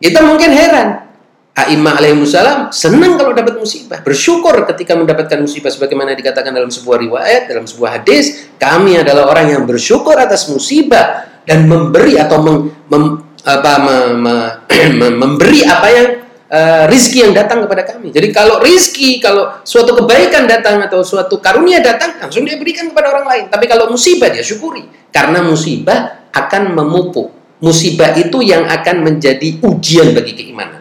Kita 0.00 0.24
mungkin 0.24 0.48
heran, 0.48 1.10
A'imah 1.50 2.00
alaihimussalam 2.00 2.72
senang 2.72 3.20
kalau 3.20 3.36
dapat 3.36 3.60
musibah, 3.60 4.00
bersyukur 4.00 4.64
ketika 4.72 4.96
mendapatkan 4.96 5.36
musibah 5.36 5.68
sebagaimana 5.68 6.16
dikatakan 6.16 6.56
dalam 6.56 6.72
sebuah 6.72 6.96
riwayat, 7.04 7.52
dalam 7.52 7.68
sebuah 7.68 8.00
hadis, 8.00 8.48
kami 8.56 8.96
adalah 8.96 9.28
orang 9.28 9.52
yang 9.52 9.62
bersyukur 9.68 10.16
atas 10.16 10.48
musibah 10.48 11.28
dan 11.44 11.68
memberi 11.68 12.16
atau 12.16 12.40
mem, 12.40 12.56
mem, 12.88 13.04
apa, 13.44 13.72
me, 13.82 13.96
me, 14.16 14.34
memberi 15.20 15.66
apa 15.66 15.88
yang 15.90 16.08
uh, 16.48 16.84
rizki 16.86 17.26
yang 17.26 17.34
datang 17.34 17.66
kepada 17.66 17.82
kami. 17.82 18.14
Jadi 18.14 18.30
kalau 18.30 18.62
rizki, 18.62 19.18
kalau 19.18 19.58
suatu 19.66 19.98
kebaikan 20.00 20.46
datang 20.46 20.80
atau 20.86 21.02
suatu 21.02 21.42
karunia 21.42 21.82
datang, 21.82 22.14
langsung 22.22 22.46
dia 22.46 22.56
berikan 22.56 22.88
kepada 22.88 23.10
orang 23.10 23.26
lain. 23.26 23.44
Tapi 23.50 23.64
kalau 23.66 23.90
musibah 23.90 24.30
dia 24.30 24.46
syukuri, 24.46 24.86
karena 25.10 25.42
musibah 25.42 26.30
akan 26.30 26.78
memupuk. 26.78 27.39
Musibah 27.60 28.16
itu 28.16 28.40
yang 28.40 28.64
akan 28.64 29.04
menjadi 29.04 29.60
ujian 29.60 30.16
bagi 30.16 30.32
keimanan. 30.32 30.80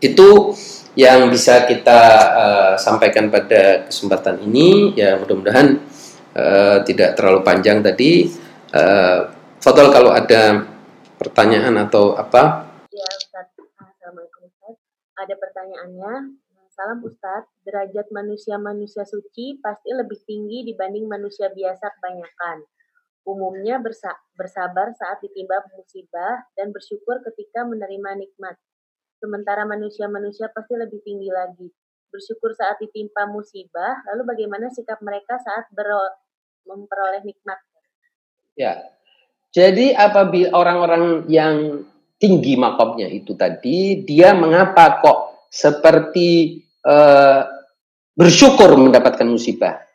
Itu 0.00 0.56
yang 0.96 1.28
bisa 1.28 1.68
kita 1.68 2.00
uh, 2.32 2.74
sampaikan 2.80 3.28
pada 3.28 3.84
kesempatan 3.84 4.40
ini. 4.40 4.96
Ya 4.96 5.20
mudah-mudahan 5.20 5.76
uh, 6.32 6.80
tidak 6.88 7.20
terlalu 7.20 7.44
panjang 7.44 7.84
tadi. 7.84 8.32
Uh, 8.72 9.28
Fadol 9.60 9.92
kalau 9.92 10.16
ada 10.16 10.64
pertanyaan 11.20 11.76
atau 11.84 12.16
apa? 12.16 12.72
Ya 12.88 13.06
Ustaz. 13.12 13.52
Assalamualaikum 13.76 14.48
Ustaz. 14.48 14.74
Ada 15.12 15.34
pertanyaannya. 15.36 16.40
Salam 16.72 17.04
Ustadz, 17.04 17.52
derajat 17.68 18.08
manusia-manusia 18.16 19.04
suci 19.04 19.60
pasti 19.60 19.92
lebih 19.92 20.24
tinggi 20.24 20.64
dibanding 20.64 21.04
manusia 21.04 21.52
biasa 21.52 21.84
kebanyakan. 22.00 22.64
Umumnya 23.22 23.78
bersa 23.78 24.10
bersabar 24.34 24.90
saat 24.98 25.22
ditimpa 25.22 25.62
musibah 25.78 26.42
dan 26.58 26.74
bersyukur 26.74 27.22
ketika 27.22 27.62
menerima 27.62 28.18
nikmat. 28.18 28.58
Sementara 29.22 29.62
manusia-manusia 29.62 30.50
pasti 30.50 30.74
lebih 30.74 30.98
tinggi 31.06 31.30
lagi. 31.30 31.70
Bersyukur 32.10 32.50
saat 32.58 32.82
ditimpa 32.82 33.30
musibah, 33.30 34.02
lalu 34.10 34.26
bagaimana 34.26 34.68
sikap 34.74 34.98
mereka 35.00 35.38
saat 35.38 35.70
memperoleh 36.66 37.22
nikmat? 37.22 37.62
Ya, 38.58 38.90
jadi 39.52 39.92
apabila 39.92 40.56
orang-orang 40.56 41.28
yang 41.28 41.86
tinggi 42.16 42.58
makomnya 42.58 43.06
itu 43.06 43.38
tadi, 43.38 44.00
dia 44.02 44.32
mengapa 44.32 44.98
kok 45.04 45.48
seperti 45.52 46.60
uh, 46.88 47.44
bersyukur 48.16 48.80
mendapatkan 48.80 49.28
musibah? 49.28 49.91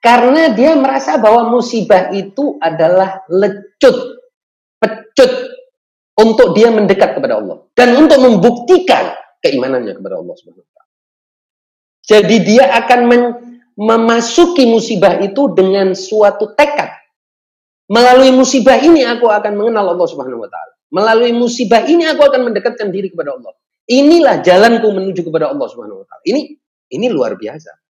Karena 0.00 0.48
dia 0.56 0.72
merasa 0.80 1.20
bahwa 1.20 1.60
musibah 1.60 2.08
itu 2.16 2.56
adalah 2.56 3.20
lecut, 3.28 4.16
pecut 4.80 5.32
untuk 6.16 6.56
dia 6.56 6.72
mendekat 6.72 7.20
kepada 7.20 7.36
Allah 7.36 7.68
dan 7.76 8.00
untuk 8.00 8.16
membuktikan 8.16 9.12
keimanannya 9.44 9.92
kepada 9.92 10.16
Allah 10.16 10.34
Subhanahu 10.40 10.64
wa 10.64 10.84
Jadi 12.00 12.36
dia 12.40 12.64
akan 12.80 13.00
memasuki 13.76 14.64
musibah 14.64 15.20
itu 15.20 15.52
dengan 15.52 15.92
suatu 15.92 16.56
tekad. 16.56 16.96
Melalui 17.92 18.32
musibah 18.32 18.80
ini 18.80 19.04
aku 19.04 19.28
akan 19.28 19.52
mengenal 19.52 19.92
Allah 19.92 20.08
Subhanahu 20.08 20.40
wa 20.40 20.50
taala. 20.50 20.72
Melalui 20.96 21.36
musibah 21.36 21.84
ini 21.84 22.08
aku 22.08 22.24
akan 22.24 22.50
mendekatkan 22.50 22.88
diri 22.88 23.12
kepada 23.12 23.36
Allah. 23.36 23.52
Inilah 23.84 24.40
jalanku 24.40 24.88
menuju 24.96 25.28
kepada 25.28 25.52
Allah 25.52 25.66
Subhanahu 25.68 26.02
wa 26.02 26.06
taala. 26.06 26.22
Ini 26.24 26.40
ini 26.96 27.06
luar 27.12 27.36
biasa. 27.36 27.89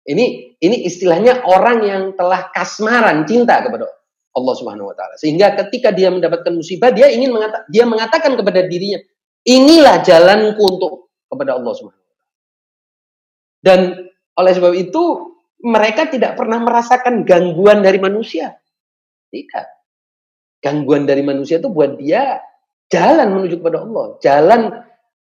Ini 0.00 0.56
ini 0.56 0.76
istilahnya 0.88 1.44
orang 1.44 1.78
yang 1.84 2.02
telah 2.16 2.48
kasmaran 2.50 3.28
cinta 3.28 3.60
kepada 3.60 3.84
Allah. 4.30 4.54
Subhanahu 4.56 4.88
wa 4.88 4.96
taala. 4.96 5.14
Sehingga 5.20 5.52
ketika 5.58 5.92
dia 5.92 6.08
mendapatkan 6.08 6.54
musibah, 6.54 6.88
dia 6.94 7.12
ingin 7.12 7.34
mengata 7.34 7.66
dia 7.68 7.84
mengatakan 7.84 8.38
kepada 8.38 8.64
dirinya, 8.64 9.00
inilah 9.44 10.00
jalanku 10.00 10.62
untuk 10.64 10.92
kepada 11.28 11.60
Allah 11.60 11.72
Subhanahu 11.76 12.00
wa 12.00 12.08
taala. 12.08 12.28
Dan 13.60 13.80
oleh 14.40 14.52
sebab 14.56 14.72
itu 14.72 15.04
mereka 15.60 16.08
tidak 16.08 16.40
pernah 16.40 16.56
merasakan 16.64 17.28
gangguan 17.28 17.84
dari 17.84 18.00
manusia. 18.00 18.56
Tidak. 19.28 19.66
Gangguan 20.64 21.04
dari 21.04 21.20
manusia 21.20 21.60
itu 21.60 21.68
buat 21.68 22.00
dia 22.00 22.40
jalan 22.90 23.36
menuju 23.38 23.62
kepada 23.62 23.86
Allah, 23.86 24.04
jalan 24.18 24.60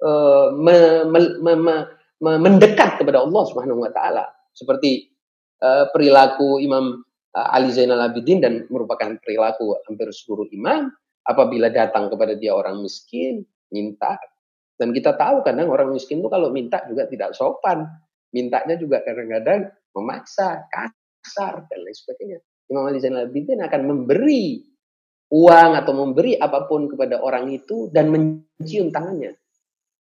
uh, 0.01 0.47
me, 0.57 1.05
me, 1.05 1.19
me, 1.39 1.53
me, 2.19 2.31
mendekat 2.41 2.97
kepada 2.99 3.21
Allah 3.23 3.43
Subhanahu 3.45 3.85
wa 3.85 3.91
taala. 3.93 4.25
Seperti 4.59 5.07
uh, 5.63 5.87
perilaku 5.95 6.59
Imam 6.59 7.07
Uh, 7.29 7.45
Ali 7.53 7.69
Zainal 7.69 8.01
Abidin 8.01 8.41
dan 8.41 8.65
merupakan 8.73 9.13
perilaku 9.21 9.77
hampir 9.85 10.09
seluruh 10.09 10.49
imam 10.49 10.89
apabila 11.29 11.69
datang 11.69 12.09
kepada 12.09 12.33
dia 12.33 12.57
orang 12.57 12.81
miskin 12.81 13.45
minta. 13.69 14.17
Dan 14.73 14.89
kita 14.89 15.13
tahu 15.13 15.45
kadang 15.45 15.69
orang 15.69 15.93
miskin 15.93 16.25
itu 16.25 16.29
kalau 16.31 16.49
minta 16.49 16.81
juga 16.89 17.05
tidak 17.05 17.37
sopan. 17.37 17.85
Mintanya 18.33 18.81
juga 18.81 19.05
kadang-kadang 19.05 19.69
memaksa 19.93 20.65
kasar 20.73 21.69
dan 21.69 21.79
lain 21.85 21.93
sebagainya. 21.93 22.39
Imam 22.69 22.89
Ali 22.89 22.97
Zainal 22.97 23.29
Abidin 23.29 23.61
akan 23.61 23.81
memberi 23.85 24.65
uang 25.29 25.71
atau 25.77 25.93
memberi 25.93 26.33
apa 26.33 26.65
pun 26.65 26.89
kepada 26.89 27.21
orang 27.21 27.45
itu 27.53 27.93
dan 27.93 28.09
mencium 28.09 28.89
tangannya. 28.89 29.37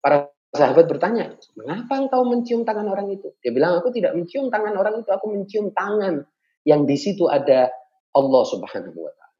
Para 0.00 0.32
sahabat 0.48 0.88
bertanya 0.88 1.36
mengapa 1.54 1.94
engkau 2.08 2.24
mencium 2.24 2.64
tangan 2.64 2.88
orang 2.88 3.12
itu 3.12 3.36
dia 3.44 3.52
bilang 3.52 3.78
aku 3.84 3.92
tidak 3.92 4.16
mencium 4.16 4.48
tangan 4.48 4.72
orang 4.76 5.04
itu 5.04 5.10
aku 5.12 5.26
mencium 5.28 5.70
tangan 5.76 6.24
yang 6.68 6.84
di 6.84 6.96
situ 7.00 7.28
ada 7.28 7.72
Allah 8.12 8.42
Subhanahu 8.44 8.98
wa 8.98 9.12
taala. 9.16 9.36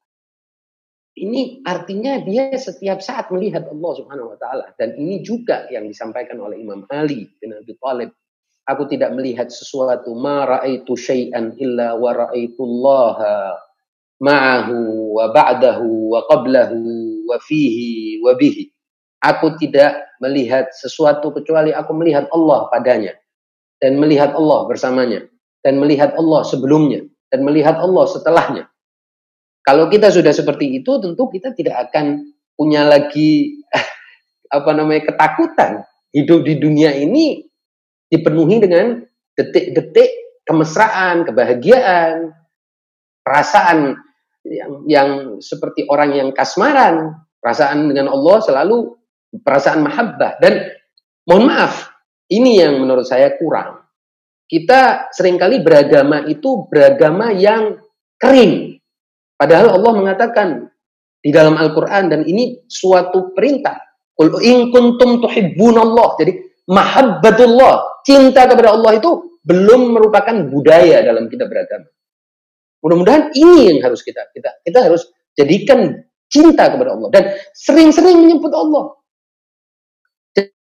Ini 1.19 1.61
artinya 1.67 2.17
dia 2.23 2.55
setiap 2.55 3.03
saat 3.03 3.27
melihat 3.29 3.67
Allah 3.69 3.91
Subhanahu 4.01 4.33
wa 4.33 4.37
taala 4.41 4.73
dan 4.79 4.97
ini 4.97 5.21
juga 5.21 5.69
yang 5.69 5.85
disampaikan 5.85 6.41
oleh 6.41 6.57
Imam 6.57 6.89
Ali 6.89 7.29
bin 7.37 7.53
Abi 7.53 7.77
Thalib. 7.77 8.09
Aku 8.69 8.85
tidak 8.85 9.13
melihat 9.17 9.49
sesuatu 9.49 10.13
ma 10.13 10.45
raaitu 10.45 10.93
syai'an 10.93 11.57
illa 11.57 11.97
wa 11.97 12.13
raaitu 12.13 12.61
Allah 12.61 13.17
ma'ahu 14.21 14.77
wa 15.17 15.25
ba'dahu 15.33 16.13
wa 16.13 16.21
qablahu 16.29 16.77
wa 17.25 17.37
fihi 17.41 18.21
wa 18.21 18.37
bihi. 18.37 18.69
Aku 19.25 19.57
tidak 19.57 20.08
melihat 20.19 20.69
sesuatu 20.75 21.31
kecuali 21.31 21.71
aku 21.71 21.91
melihat 21.95 22.27
Allah 22.35 22.67
padanya 22.67 23.15
dan 23.79 23.95
melihat 23.97 24.35
Allah 24.35 24.67
bersamanya 24.67 25.25
dan 25.63 25.79
melihat 25.79 26.15
Allah 26.19 26.43
sebelumnya 26.43 27.07
dan 27.31 27.43
melihat 27.47 27.79
Allah 27.79 28.05
setelahnya. 28.07 28.63
Kalau 29.63 29.87
kita 29.87 30.11
sudah 30.11 30.31
seperti 30.31 30.83
itu 30.83 30.99
tentu 30.99 31.23
kita 31.31 31.55
tidak 31.55 31.89
akan 31.89 32.35
punya 32.59 32.83
lagi 32.83 33.63
apa 34.55 34.71
namanya 34.75 35.15
ketakutan. 35.15 35.83
Hidup 36.09 36.41
di 36.41 36.57
dunia 36.57 36.89
ini 36.97 37.45
dipenuhi 38.09 38.57
dengan 38.57 38.97
detik-detik 39.37 40.41
kemesraan, 40.49 41.21
kebahagiaan, 41.29 42.33
perasaan 43.21 43.93
yang, 44.41 44.71
yang 44.89 45.09
seperti 45.37 45.85
orang 45.85 46.17
yang 46.17 46.29
kasmaran, 46.33 47.13
perasaan 47.37 47.93
dengan 47.93 48.09
Allah 48.09 48.41
selalu 48.41 48.98
perasaan 49.33 49.85
mahabbah 49.85 50.41
dan 50.41 50.73
mohon 51.29 51.49
maaf, 51.49 51.93
ini 52.29 52.61
yang 52.61 52.81
menurut 52.81 53.05
saya 53.05 53.37
kurang. 53.37 53.85
Kita 54.49 55.13
sering 55.13 55.37
kali 55.37 55.61
beragama 55.61 56.25
itu 56.25 56.65
beragama 56.65 57.29
yang 57.29 57.77
kering. 58.17 58.81
Padahal 59.37 59.77
Allah 59.77 59.93
mengatakan 59.93 60.47
di 61.21 61.29
dalam 61.29 61.53
Al-Quran 61.53 62.09
dan 62.09 62.21
ini 62.25 62.65
suatu 62.65 63.31
perintah. 63.37 63.77
Qul 64.17 64.41
in 64.41 64.73
kuntum 64.73 65.21
tuhibbunallah. 65.21 66.17
Jadi 66.17 66.33
mahabbatullah, 66.65 68.03
cinta 68.03 68.49
kepada 68.49 68.73
Allah 68.73 68.97
itu 68.97 69.39
belum 69.45 69.95
merupakan 69.95 70.35
budaya 70.51 71.05
dalam 71.05 71.31
kita 71.31 71.47
beragama. 71.47 71.87
Mudah-mudahan 72.79 73.31
ini 73.35 73.71
yang 73.71 73.79
harus 73.83 74.03
kita 74.03 74.27
kita 74.31 74.63
kita 74.63 74.79
harus 74.87 75.07
jadikan 75.35 75.99
cinta 76.31 76.71
kepada 76.71 76.95
Allah 76.95 77.09
dan 77.11 77.23
sering-sering 77.55 78.23
menyebut 78.23 78.51
Allah. 78.55 78.98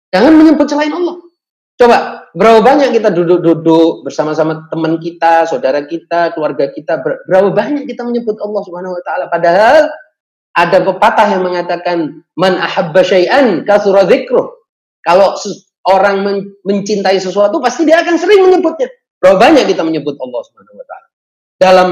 Jangan 0.09 0.33
menyebut 0.35 0.67
selain 0.69 0.93
Allah. 0.93 1.17
Coba 1.79 2.27
berapa 2.35 2.59
banyak 2.59 2.91
kita 2.91 3.15
duduk-duduk 3.15 4.03
bersama-sama 4.03 4.67
teman 4.67 4.99
kita, 4.99 5.47
saudara 5.47 5.87
kita, 5.87 6.35
keluarga 6.35 6.67
kita, 6.75 6.99
berapa 7.03 7.55
banyak 7.55 7.87
kita 7.87 8.03
menyebut 8.03 8.35
Allah 8.43 8.63
Subhanahu 8.67 8.99
wa 8.99 9.03
taala 9.07 9.31
padahal 9.31 9.87
ada 10.59 10.79
pepatah 10.83 11.29
yang 11.31 11.47
mengatakan 11.47 12.27
man 12.35 12.59
ahabba 12.59 13.07
syai'an 13.07 13.63
kasura 13.63 14.03
dzikruh. 14.11 14.59
Kalau 15.07 15.39
orang 15.87 16.27
mencintai 16.67 17.23
sesuatu 17.23 17.63
pasti 17.63 17.87
dia 17.87 18.03
akan 18.03 18.19
sering 18.19 18.43
menyebutnya. 18.51 18.91
Berapa 19.23 19.39
banyak 19.39 19.71
kita 19.71 19.87
menyebut 19.87 20.19
Allah 20.19 20.41
Subhanahu 20.51 20.83
wa 20.83 20.87
taala 20.87 21.09
dalam 21.63 21.91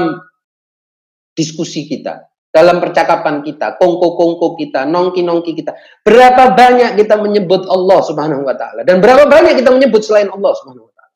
diskusi 1.31 1.87
kita, 1.87 2.26
dalam 2.47 2.79
percakapan 2.79 3.43
kita, 3.43 3.75
kongko-kongko 3.77 4.57
kita, 4.57 4.87
nongki-nongki 4.87 5.51
kita. 5.53 5.75
Berapa 6.01 6.55
banyak 6.55 6.97
kita 6.97 7.19
menyebut 7.19 7.67
Allah 7.67 7.99
Subhanahu 8.01 8.47
wa 8.47 8.55
taala 8.55 8.81
dan 8.87 9.03
berapa 9.03 9.27
banyak 9.27 9.59
kita 9.59 9.69
menyebut 9.69 10.01
selain 10.01 10.31
Allah 10.31 10.51
Subhanahu 10.57 10.87
wa 10.87 10.93
taala. 10.95 11.15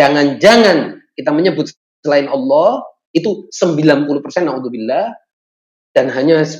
Jangan-jangan 0.00 0.76
kita 1.14 1.30
menyebut 1.30 1.70
selain 2.00 2.26
Allah 2.26 2.82
itu 3.12 3.46
90% 3.52 4.46
naudzubillah 4.46 5.12
dan 5.92 6.06
hanya 6.14 6.40
10% 6.40 6.56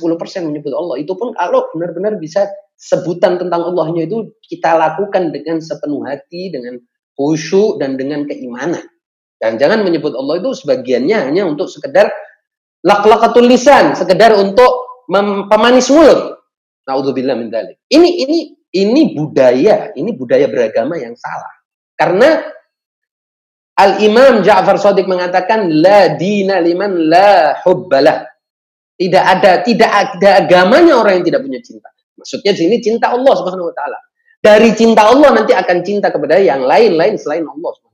menyebut 0.47 0.73
Allah. 0.75 0.95
Itu 0.99 1.15
pun 1.15 1.33
kalau 1.33 1.71
benar-benar 1.73 2.19
bisa 2.19 2.47
sebutan 2.75 3.39
tentang 3.39 3.65
Allahnya 3.65 4.05
itu 4.05 4.35
kita 4.45 4.75
lakukan 4.75 5.31
dengan 5.31 5.61
sepenuh 5.63 6.03
hati, 6.05 6.51
dengan 6.51 6.77
khusyuk 7.15 7.79
dan 7.79 7.95
dengan 7.95 8.27
keimanan. 8.27 8.83
Dan 9.41 9.57
jangan 9.57 9.81
menyebut 9.81 10.13
Allah 10.13 10.37
itu 10.37 10.53
sebagiannya 10.53 11.17
hanya 11.31 11.49
untuk 11.49 11.65
sekedar 11.65 12.13
lak-lakatul 12.85 13.45
lisan, 13.45 13.93
sekedar 13.93 14.33
untuk 14.37 15.05
pemanis 15.49 15.89
mulut. 15.93 16.41
Naudzubillah 16.85 17.37
min 17.37 17.53
dalik. 17.53 17.77
Ini 17.87 18.09
ini 18.25 18.39
ini 18.71 19.01
budaya, 19.13 19.93
ini 19.93 20.11
budaya 20.15 20.49
beragama 20.49 20.97
yang 20.97 21.13
salah. 21.13 21.53
Karena 21.93 22.41
Al-Imam 23.77 24.41
Ja'far 24.45 24.77
Shadiq 24.77 25.07
mengatakan 25.07 25.69
la 25.69 26.13
dina 26.17 26.59
liman 26.59 27.09
la 27.09 27.57
hubbalah. 27.65 28.25
Tidak 28.97 29.23
ada 29.23 29.65
tidak 29.65 29.89
ada 29.89 30.45
agamanya 30.45 30.93
orang 31.01 31.21
yang 31.21 31.25
tidak 31.25 31.41
punya 31.41 31.57
cinta. 31.65 31.89
Maksudnya 32.17 32.53
sini 32.53 32.77
cinta 32.77 33.09
Allah 33.09 33.33
Subhanahu 33.33 33.73
wa 33.73 33.75
taala. 33.75 33.97
Dari 34.41 34.73
cinta 34.77 35.09
Allah 35.09 35.33
nanti 35.33 35.53
akan 35.57 35.77
cinta 35.81 36.13
kepada 36.13 36.37
yang 36.37 36.61
lain-lain 36.61 37.17
selain 37.17 37.41
Allah 37.45 37.71
taala. 37.77 37.90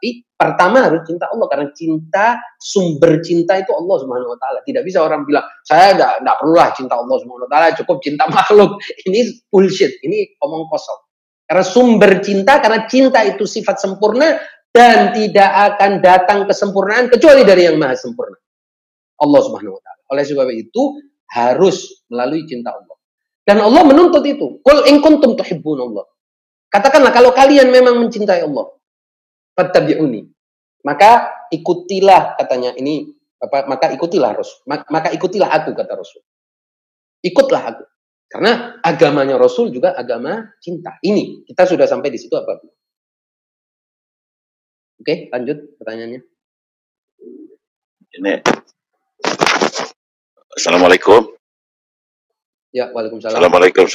Tapi 0.00 0.24
Pertama 0.40 0.88
harus 0.88 1.04
cinta 1.04 1.28
Allah 1.28 1.44
karena 1.52 1.68
cinta 1.76 2.40
sumber 2.56 3.20
cinta 3.20 3.60
itu 3.60 3.76
Allah 3.76 3.96
Subhanahu 4.00 4.32
wa 4.32 4.38
taala. 4.40 4.64
Tidak 4.64 4.80
bisa 4.80 5.04
orang 5.04 5.28
bilang, 5.28 5.44
"Saya 5.68 5.92
enggak 5.92 6.24
enggak 6.24 6.36
perlulah 6.40 6.68
cinta 6.72 6.96
Allah 6.96 7.16
Subhanahu 7.20 7.44
wa 7.44 7.52
taala, 7.52 7.76
cukup 7.76 8.00
cinta 8.00 8.24
makhluk." 8.32 8.80
Ini 9.04 9.20
bullshit, 9.52 10.00
ini 10.00 10.32
omong 10.40 10.64
kosong. 10.72 10.96
Karena 11.44 11.60
sumber 11.60 12.24
cinta 12.24 12.56
karena 12.56 12.88
cinta 12.88 13.20
itu 13.20 13.44
sifat 13.44 13.84
sempurna 13.84 14.40
dan 14.72 15.12
tidak 15.12 15.76
akan 15.76 16.00
datang 16.00 16.48
kesempurnaan 16.48 17.12
kecuali 17.12 17.44
dari 17.44 17.68
yang 17.68 17.76
maha 17.76 18.00
sempurna. 18.00 18.40
Allah 19.20 19.40
Subhanahu 19.44 19.76
wa 19.76 19.82
taala. 19.84 20.02
Oleh 20.08 20.24
sebab 20.24 20.48
itu 20.56 21.04
harus 21.36 22.00
melalui 22.08 22.48
cinta 22.48 22.72
Allah. 22.72 22.96
Dan 23.44 23.60
Allah 23.60 23.84
menuntut 23.84 24.24
itu. 24.24 24.56
Qul 24.64 24.88
in 24.88 25.04
kuntum 25.04 25.36
tuhibbunallah. 25.36 26.08
Katakanlah 26.72 27.12
kalau 27.12 27.36
kalian 27.36 27.68
memang 27.68 28.00
mencintai 28.00 28.40
Allah, 28.40 28.72
fattabi'uni. 29.60 30.24
Maka 30.80 31.44
ikutilah 31.52 32.40
katanya 32.40 32.72
ini 32.80 33.12
apa 33.36 33.68
maka 33.68 33.92
ikutilah 33.92 34.32
Rasul. 34.32 34.64
Maka 34.68 35.12
ikutilah 35.12 35.52
aku 35.52 35.76
kata 35.76 35.92
Rasul. 35.92 36.24
Ikutlah 37.20 37.62
aku. 37.68 37.84
Karena 38.30 38.80
agamanya 38.80 39.36
Rasul 39.36 39.68
juga 39.68 39.92
agama 39.92 40.56
cinta. 40.64 40.96
Ini 41.04 41.44
kita 41.44 41.68
sudah 41.68 41.84
sampai 41.84 42.08
di 42.08 42.16
situ 42.16 42.32
apa 42.32 42.62
Oke, 45.00 45.32
lanjut 45.32 45.80
pertanyaannya. 45.80 46.20
Ini 48.20 48.32
Assalamualaikum. 50.60 51.24
Ya, 52.70 52.92
Waalaikumsalam. 52.92 53.34
Assalamualaikum. 53.34 53.86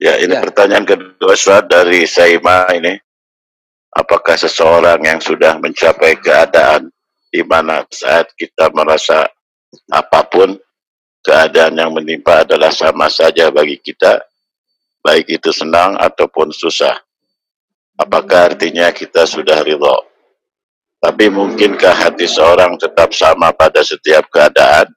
Ya, 0.00 0.18
ini 0.18 0.34
ya. 0.34 0.42
pertanyaan 0.42 0.88
kedua 0.88 1.36
dari 1.68 2.08
Saima 2.08 2.66
ini 2.74 2.98
apakah 3.94 4.34
seseorang 4.34 5.00
yang 5.06 5.22
sudah 5.22 5.56
mencapai 5.62 6.18
keadaan 6.18 6.90
di 7.30 7.40
mana 7.46 7.86
saat 7.88 8.28
kita 8.34 8.70
merasa 8.74 9.26
apa 9.90 10.20
pun 10.26 10.58
keadaan 11.22 11.78
yang 11.78 11.90
menimpa 11.94 12.42
adalah 12.42 12.70
sama 12.74 13.06
saja 13.08 13.48
bagi 13.54 13.78
kita 13.78 14.22
baik 15.00 15.30
itu 15.30 15.50
senang 15.54 15.94
ataupun 15.96 16.50
susah? 16.50 16.98
Apakah 17.94 18.54
artinya 18.54 18.90
kita 18.90 19.22
sudah 19.24 19.62
ridho? 19.62 20.10
Tapi 20.98 21.30
mungkinkah 21.30 21.94
hati 21.94 22.26
seorang 22.26 22.74
tetap 22.80 23.14
sama 23.14 23.54
pada 23.54 23.84
setiap 23.86 24.26
keadaan? 24.32 24.90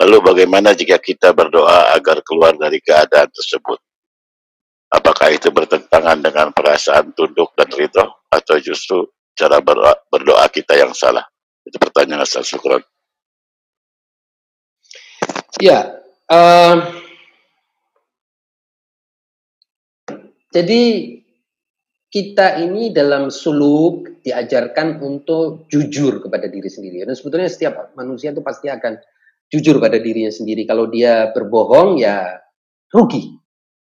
Lalu 0.00 0.16
bagaimana 0.32 0.72
jika 0.72 0.96
kita 0.96 1.32
berdoa 1.32 1.92
agar 1.92 2.24
keluar 2.24 2.56
dari 2.56 2.80
keadaan 2.80 3.28
tersebut 3.28 3.78
Apakah 4.90 5.30
itu 5.30 5.54
bertentangan 5.54 6.18
dengan 6.18 6.50
perasaan 6.50 7.14
tunduk 7.14 7.54
dan 7.54 7.70
ridho 7.70 8.26
atau 8.26 8.56
justru 8.58 9.06
cara 9.38 9.62
berdoa, 9.62 9.94
berdoa 10.10 10.50
kita 10.50 10.74
yang 10.74 10.90
salah? 10.90 11.22
Itu 11.62 11.78
pertanyaan 11.78 12.26
asal 12.26 12.42
syukuran. 12.42 12.82
Ya, 15.62 15.94
uh, 16.26 16.74
jadi 20.50 20.82
kita 22.10 22.58
ini 22.58 22.90
dalam 22.90 23.30
suluk 23.30 24.18
diajarkan 24.26 24.98
untuk 24.98 25.70
jujur 25.70 26.18
kepada 26.26 26.50
diri 26.50 26.66
sendiri. 26.66 27.06
Dan 27.06 27.14
sebetulnya 27.14 27.46
setiap 27.46 27.94
manusia 27.94 28.34
itu 28.34 28.42
pasti 28.42 28.66
akan 28.66 28.98
jujur 29.46 29.78
pada 29.78 30.02
dirinya 30.02 30.34
sendiri. 30.34 30.66
Kalau 30.66 30.90
dia 30.90 31.30
berbohong 31.30 32.02
ya 32.02 32.42
rugi 32.90 33.39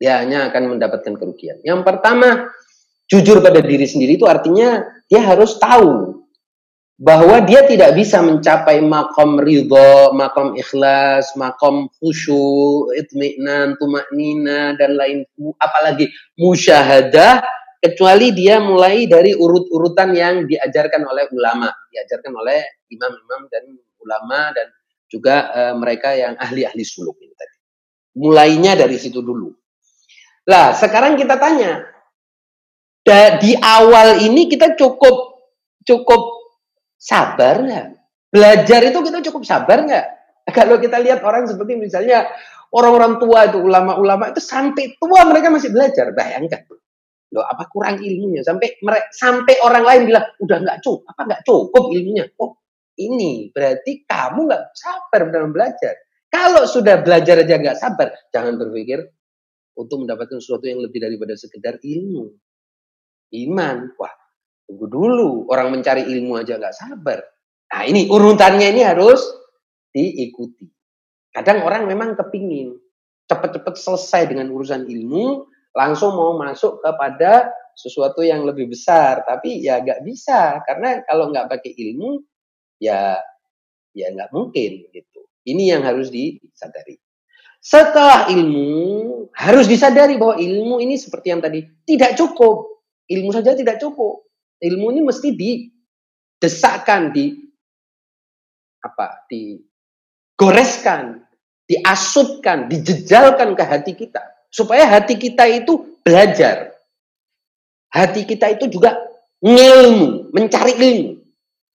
dia 0.01 0.25
hanya 0.25 0.49
akan 0.49 0.81
mendapatkan 0.81 1.13
kerugian. 1.21 1.61
Yang 1.61 1.85
pertama, 1.85 2.49
jujur 3.05 3.45
pada 3.45 3.61
diri 3.61 3.85
sendiri 3.85 4.17
itu 4.17 4.25
artinya 4.25 4.81
dia 5.13 5.21
harus 5.21 5.61
tahu 5.61 6.25
bahwa 7.01 7.41
dia 7.45 7.65
tidak 7.65 7.97
bisa 7.97 8.21
mencapai 8.21 8.81
makom 8.85 9.41
ridho, 9.41 10.13
makom 10.13 10.53
ikhlas, 10.57 11.33
makom 11.37 11.89
khusyuk, 11.97 12.93
itmi'nan, 12.93 13.77
tumaknina, 13.81 14.77
dan 14.77 15.01
lain, 15.01 15.25
apalagi 15.57 16.13
musyahadah, 16.37 17.41
kecuali 17.81 18.37
dia 18.37 18.61
mulai 18.61 19.09
dari 19.09 19.33
urut-urutan 19.33 20.13
yang 20.13 20.45
diajarkan 20.45 21.01
oleh 21.09 21.25
ulama, 21.33 21.73
diajarkan 21.89 22.37
oleh 22.37 22.85
imam-imam 22.93 23.49
dan 23.49 23.65
ulama, 24.05 24.53
dan 24.53 24.69
juga 25.09 25.49
uh, 25.57 25.75
mereka 25.81 26.13
yang 26.13 26.37
ahli-ahli 26.37 26.85
suluk 26.85 27.17
ini 27.25 27.33
tadi. 27.33 27.57
Mulainya 28.21 28.77
dari 28.77 29.01
situ 29.01 29.25
dulu. 29.25 29.60
Lah, 30.49 30.73
sekarang 30.73 31.21
kita 31.21 31.37
tanya. 31.37 31.85
di 33.43 33.59
awal 33.59 34.23
ini 34.23 34.47
kita 34.47 34.79
cukup 34.79 35.43
cukup 35.83 36.23
sabar 36.95 37.59
nggak? 37.65 37.87
Belajar 38.31 38.81
itu 38.87 38.99
kita 39.03 39.19
cukup 39.27 39.43
sabar 39.43 39.83
nggak? 39.83 40.07
Kalau 40.57 40.79
kita 40.79 41.03
lihat 41.03 41.25
orang 41.27 41.51
seperti 41.51 41.75
misalnya 41.75 42.31
orang-orang 42.71 43.19
tua 43.19 43.51
itu, 43.51 43.59
ulama-ulama 43.59 44.31
itu 44.31 44.39
sampai 44.39 44.95
tua 45.01 45.27
mereka 45.27 45.51
masih 45.51 45.75
belajar. 45.75 46.15
Bayangkan. 46.15 46.63
Loh, 47.31 47.47
apa 47.47 47.67
kurang 47.71 48.03
ilmunya? 48.03 48.43
Sampai 48.43 48.79
mereka, 48.83 49.07
sampai 49.15 49.55
orang 49.63 49.85
lain 49.87 50.01
bilang, 50.11 50.27
udah 50.43 50.57
nggak 50.67 50.79
cukup, 50.83 51.15
apa 51.15 51.21
nggak 51.31 51.43
cukup 51.47 51.85
ilmunya? 51.95 52.25
Oh, 52.43 52.59
ini 52.99 53.55
berarti 53.55 54.03
kamu 54.03 54.51
nggak 54.51 54.65
sabar 54.75 55.21
dalam 55.31 55.51
belajar. 55.55 55.95
Kalau 56.31 56.67
sudah 56.67 57.03
belajar 57.03 57.43
aja 57.43 57.55
nggak 57.59 57.79
sabar, 57.79 58.11
jangan 58.35 58.59
berpikir 58.59 59.03
untuk 59.81 60.05
mendapatkan 60.05 60.37
sesuatu 60.37 60.69
yang 60.69 60.85
lebih 60.85 61.01
daripada 61.01 61.33
sekedar 61.33 61.81
ilmu. 61.81 62.29
Iman, 63.33 63.97
wah 63.97 64.13
tunggu 64.69 64.87
dulu. 64.87 65.49
Orang 65.49 65.73
mencari 65.73 66.05
ilmu 66.05 66.37
aja 66.37 66.61
nggak 66.61 66.77
sabar. 66.77 67.25
Nah 67.73 67.83
ini 67.89 68.13
urutannya 68.13 68.69
ini 68.77 68.83
harus 68.85 69.25
diikuti. 69.89 70.69
Kadang 71.33 71.65
orang 71.65 71.89
memang 71.89 72.19
kepingin 72.19 72.77
cepat-cepat 73.31 73.79
selesai 73.79 74.27
dengan 74.35 74.51
urusan 74.51 74.91
ilmu, 74.91 75.47
langsung 75.71 76.19
mau 76.19 76.35
masuk 76.35 76.83
kepada 76.83 77.47
sesuatu 77.79 78.27
yang 78.27 78.43
lebih 78.43 78.67
besar. 78.67 79.23
Tapi 79.23 79.63
ya 79.63 79.79
nggak 79.79 80.03
bisa, 80.03 80.59
karena 80.67 81.07
kalau 81.07 81.31
nggak 81.31 81.47
pakai 81.47 81.71
ilmu, 81.71 82.19
ya 82.83 83.15
ya 83.95 84.07
nggak 84.11 84.35
mungkin 84.35 84.91
gitu. 84.91 85.21
Ini 85.47 85.79
yang 85.79 85.83
harus 85.87 86.11
disadari. 86.11 86.99
Setelah 87.61 88.33
ilmu, 88.33 89.29
harus 89.37 89.69
disadari 89.69 90.17
bahwa 90.17 90.41
ilmu 90.41 90.81
ini 90.81 90.97
seperti 90.97 91.29
yang 91.29 91.45
tadi, 91.45 91.61
tidak 91.85 92.17
cukup. 92.17 92.81
Ilmu 93.05 93.31
saja 93.37 93.53
tidak 93.53 93.77
cukup. 93.77 94.25
Ilmu 94.61 94.97
ini 94.97 95.01
mesti 95.05 95.29
didesakkan, 95.37 97.13
di 97.13 97.37
apa, 98.81 99.29
digoreskan, 99.29 101.21
diasupkan, 101.69 102.73
dijejalkan 102.73 103.53
ke 103.53 103.65
hati 103.65 103.93
kita. 103.93 104.25
Supaya 104.49 104.89
hati 104.89 105.21
kita 105.21 105.45
itu 105.47 106.01
belajar. 106.01 106.73
Hati 107.93 108.25
kita 108.25 108.57
itu 108.57 108.73
juga 108.73 108.97
ngilmu, 109.45 110.33
mencari 110.33 110.75
ilmu. 110.81 111.13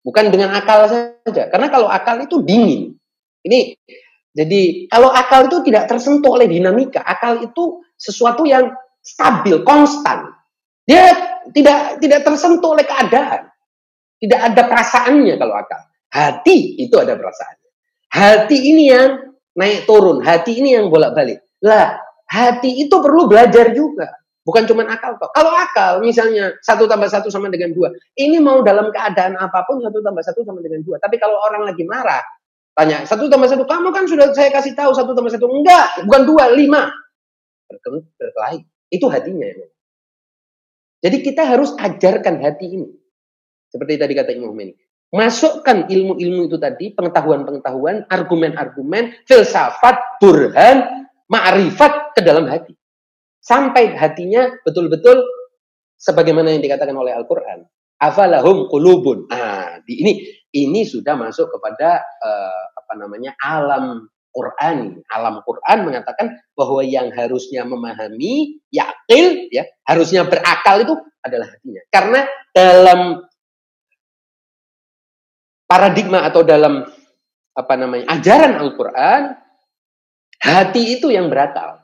Bukan 0.03 0.31
dengan 0.31 0.51
akal 0.55 0.88
saja. 0.88 1.47
Karena 1.51 1.67
kalau 1.67 1.88
akal 1.88 2.23
itu 2.23 2.39
dingin. 2.43 2.95
Ini 3.43 3.75
jadi 4.34 4.89
kalau 4.89 5.13
akal 5.13 5.45
itu 5.45 5.61
tidak 5.69 5.86
tersentuh 5.86 6.34
oleh 6.34 6.49
dinamika, 6.49 7.05
akal 7.05 7.38
itu 7.45 7.86
sesuatu 7.93 8.49
yang 8.49 8.73
stabil, 9.05 9.61
konstan. 9.61 10.34
Dia 10.89 11.13
tidak 11.53 12.01
tidak 12.01 12.25
tersentuh 12.25 12.73
oleh 12.73 12.81
keadaan. 12.81 13.53
Tidak 14.17 14.39
ada 14.39 14.61
perasaannya 14.65 15.36
kalau 15.38 15.53
akal. 15.53 15.81
Hati 16.09 16.81
itu 16.81 16.95
ada 16.97 17.13
perasaannya. 17.13 17.69
Hati 18.09 18.57
ini 18.73 18.84
yang 18.89 19.21
naik 19.53 19.86
turun, 19.86 20.25
hati 20.25 20.57
ini 20.57 20.81
yang 20.81 20.89
bolak-balik. 20.89 21.45
Lah, 21.61 21.97
hati 22.25 22.81
itu 22.81 22.95
perlu 22.97 23.29
belajar 23.29 23.69
juga. 23.69 24.09
Bukan 24.43 24.67
cuma 24.67 24.84
akal 24.89 25.15
kok. 25.15 25.31
Kalau 25.31 25.55
akal, 25.55 26.03
misalnya 26.03 26.51
satu 26.59 26.84
tambah 26.84 27.07
satu 27.07 27.31
sama 27.31 27.47
dengan 27.47 27.71
dua, 27.71 27.88
ini 28.19 28.43
mau 28.43 28.59
dalam 28.59 28.91
keadaan 28.91 29.39
apa 29.39 29.63
pun 29.63 29.79
satu 29.79 30.03
tambah 30.03 30.19
satu 30.19 30.43
sama 30.43 30.59
dengan 30.59 30.84
dua. 30.84 30.99
Tapi 30.99 31.15
kalau 31.15 31.39
orang 31.39 31.63
lagi 31.63 31.88
marah, 31.88 32.19
Tanya, 32.74 33.05
satu 33.05 33.30
tambah 33.30 33.45
satu, 33.45 33.69
kamu 33.69 33.93
kan 33.93 34.09
sudah 34.09 34.34
saya 34.34 34.49
kasih 34.49 34.74
tahu 34.74 34.97
satu 34.97 35.13
tambah 35.13 35.30
satu. 35.30 35.45
Enggak, 35.45 36.09
bukan 36.09 36.21
dua, 36.26 36.49
lima. 36.57 36.89
Berkelahi. 37.69 38.65
Itu 38.89 39.09
hatinya. 39.13 39.45
Ya. 39.45 39.67
Jadi 41.05 41.17
kita 41.21 41.45
harus 41.45 41.74
ajarkan 41.78 42.41
hati 42.41 42.65
ini. 42.74 42.89
Seperti 43.69 43.97
tadi 44.01 44.13
kata 44.17 44.34
Imam 44.34 44.57
ini. 44.57 44.74
Masukkan 45.13 45.86
ilmu-ilmu 45.86 46.49
itu 46.49 46.57
tadi, 46.57 46.89
pengetahuan-pengetahuan, 46.97 48.09
argumen-argumen, 48.09 49.21
filsafat, 49.30 50.17
burhan, 50.17 51.05
ma'rifat 51.30 52.17
ke 52.17 52.21
dalam 52.26 52.49
hati. 52.49 52.74
Sampai 53.38 53.93
hatinya 53.93 54.49
betul-betul 54.65 55.21
sebagaimana 56.01 56.57
yang 56.57 56.65
dikatakan 56.65 56.97
oleh 56.97 57.13
Al-Quran. 57.13 57.61
Afalahum 58.01 58.65
kulubun. 58.74 59.30
Ah, 59.30 59.78
di 59.86 60.01
ini 60.01 60.13
ini 60.54 60.86
sudah 60.86 61.18
masuk 61.18 61.49
kepada 61.49 61.99
uh, 62.01 62.66
apa 62.78 62.93
namanya 62.95 63.34
alam 63.41 64.06
Quran. 64.34 65.06
Alam 65.14 65.45
Quran 65.45 65.78
mengatakan 65.86 66.34
bahwa 66.58 66.82
yang 66.82 67.14
harusnya 67.14 67.66
memahami, 67.70 68.58
yakin, 68.74 69.54
ya, 69.54 69.70
harusnya 69.86 70.26
berakal 70.26 70.82
itu 70.82 70.93
adalah 71.22 71.47
hatinya. 71.54 71.82
Karena 71.93 72.20
dalam 72.49 72.99
paradigma 75.70 76.26
atau 76.26 76.41
dalam 76.41 76.86
apa 77.54 77.74
namanya 77.78 78.10
ajaran 78.18 78.58
Al-Quran, 78.58 79.22
hati 80.41 80.97
itu 80.97 81.14
yang 81.14 81.30
berakal. 81.30 81.80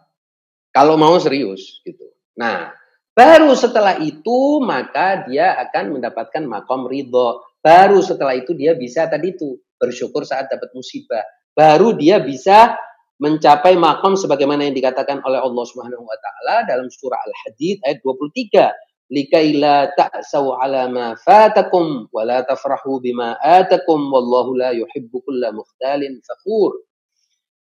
Kalau 0.74 0.98
mau 0.98 1.18
serius 1.22 1.82
gitu. 1.86 2.10
Nah, 2.38 2.74
baru 3.14 3.54
setelah 3.54 4.02
itu 4.02 4.62
maka 4.62 5.26
dia 5.30 5.54
akan 5.58 5.98
mendapatkan 5.98 6.44
makom 6.46 6.90
ridho. 6.90 7.46
Baru 7.60 8.00
setelah 8.00 8.40
itu 8.40 8.56
dia 8.56 8.72
bisa 8.76 9.08
tadi 9.12 9.36
itu 9.36 9.60
bersyukur 9.76 10.24
saat 10.24 10.48
dapat 10.48 10.72
musibah. 10.72 11.24
Baru 11.52 11.96
dia 11.96 12.24
bisa 12.24 12.76
mencapai 13.20 13.76
makom 13.76 14.16
sebagaimana 14.16 14.72
yang 14.72 14.76
dikatakan 14.76 15.20
oleh 15.28 15.44
Allah 15.44 15.66
Subhanahu 15.68 16.08
wa 16.08 16.18
taala 16.24 16.64
dalam 16.64 16.88
surah 16.88 17.20
Al-Hadid 17.20 17.84
ayat 17.84 18.00
23. 18.04 18.88
Likaila 19.10 19.90
ta'sau 19.98 20.54
ala 20.54 20.86
ma 20.86 21.18
fatakum 21.18 22.08
wa 22.14 22.22
la 22.22 22.46
tafrahu 22.46 23.02
bima 23.02 23.36
atakum 23.42 24.06
wallahu 24.08 24.54
la 24.54 24.70
yuhibbu 24.72 25.26
kulla 25.26 25.50
mukhtalin 25.50 26.22
fakhur. 26.22 26.86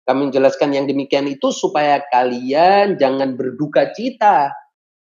Kami 0.05 0.29
menjelaskan 0.29 0.77
yang 0.77 0.85
demikian 0.85 1.25
itu 1.25 1.49
supaya 1.49 2.05
kalian 2.13 3.01
jangan 3.01 3.33
berduka 3.33 3.89
cita 3.93 4.53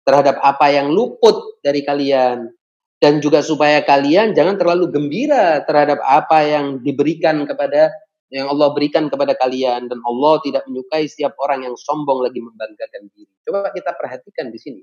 terhadap 0.06 0.38
apa 0.40 0.72
yang 0.72 0.94
luput 0.94 1.58
dari 1.60 1.82
kalian 1.82 2.50
dan 2.98 3.22
juga 3.22 3.46
supaya 3.46 3.82
kalian 3.86 4.34
jangan 4.34 4.58
terlalu 4.58 4.90
gembira 4.90 5.62
terhadap 5.62 6.02
apa 6.02 6.42
yang 6.42 6.82
diberikan 6.82 7.46
kepada 7.46 7.94
yang 8.28 8.52
Allah 8.52 8.76
berikan 8.76 9.08
kepada 9.08 9.32
kalian 9.38 9.88
dan 9.88 9.98
Allah 10.04 10.36
tidak 10.44 10.68
menyukai 10.68 11.08
setiap 11.08 11.32
orang 11.40 11.64
yang 11.64 11.74
sombong 11.80 12.20
lagi 12.20 12.44
membanggakan 12.44 13.08
diri. 13.16 13.32
Coba 13.40 13.72
kita 13.72 13.96
perhatikan 13.96 14.52
di 14.52 14.58
sini. 14.60 14.82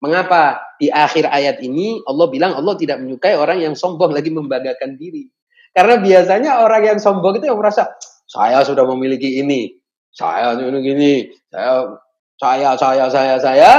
Mengapa 0.00 0.58
di 0.80 0.88
akhir 0.88 1.30
ayat 1.30 1.62
ini 1.62 2.00
Allah 2.08 2.26
bilang 2.32 2.56
Allah 2.56 2.74
tidak 2.74 2.98
menyukai 2.98 3.36
orang 3.36 3.60
yang 3.60 3.76
sombong 3.76 4.16
lagi 4.16 4.32
membanggakan 4.32 4.96
diri? 4.96 5.28
Karena 5.76 6.00
biasanya 6.00 6.64
orang 6.64 6.82
yang 6.84 6.98
sombong 6.98 7.38
itu 7.38 7.52
yang 7.52 7.60
merasa 7.60 7.92
saya 8.26 8.64
sudah 8.64 8.88
memiliki 8.88 9.44
ini, 9.44 9.76
saya 10.08 10.56
ini 10.56 10.78
gini, 10.80 11.14
saya 11.52 12.00
saya 12.40 12.70
saya 12.80 13.06
saya 13.12 13.36
saya. 13.36 13.72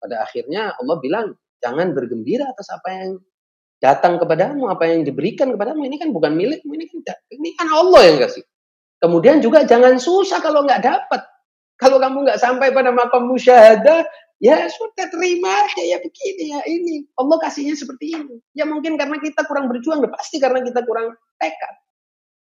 Pada 0.00 0.24
akhirnya 0.24 0.76
Allah 0.76 0.96
bilang 1.00 1.26
Jangan 1.60 1.92
bergembira 1.92 2.48
atas 2.48 2.72
apa 2.72 2.88
yang 2.90 3.10
datang 3.80 4.20
kepadamu, 4.20 4.68
apa 4.68 4.88
yang 4.88 5.04
diberikan 5.04 5.52
kepadamu. 5.52 5.88
Ini 5.88 5.96
kan 5.96 6.12
bukan 6.12 6.36
milikmu, 6.36 6.72
ini 6.76 6.84
kan, 6.88 7.16
ini 7.32 7.56
kan 7.56 7.68
Allah 7.72 8.02
yang 8.08 8.18
kasih. 8.20 8.44
Kemudian 9.00 9.40
juga 9.40 9.64
jangan 9.64 9.96
susah 9.96 10.44
kalau 10.44 10.68
nggak 10.68 10.84
dapat. 10.84 11.24
Kalau 11.80 11.96
kamu 11.96 12.28
nggak 12.28 12.36
sampai 12.36 12.76
pada 12.76 12.92
makam 12.92 13.24
musyahadah, 13.32 14.04
ya 14.36 14.68
sudah 14.68 15.08
terima 15.08 15.64
aja 15.64 15.80
ya 15.80 15.96
begini 15.96 16.52
ya 16.52 16.60
ini. 16.68 17.08
Allah 17.16 17.40
kasihnya 17.40 17.72
seperti 17.72 18.12
ini. 18.12 18.36
Ya 18.52 18.68
mungkin 18.68 19.00
karena 19.00 19.16
kita 19.16 19.48
kurang 19.48 19.72
berjuang, 19.72 20.04
ya 20.04 20.12
pasti 20.12 20.36
karena 20.36 20.60
kita 20.60 20.84
kurang 20.84 21.16
tekad. 21.40 21.74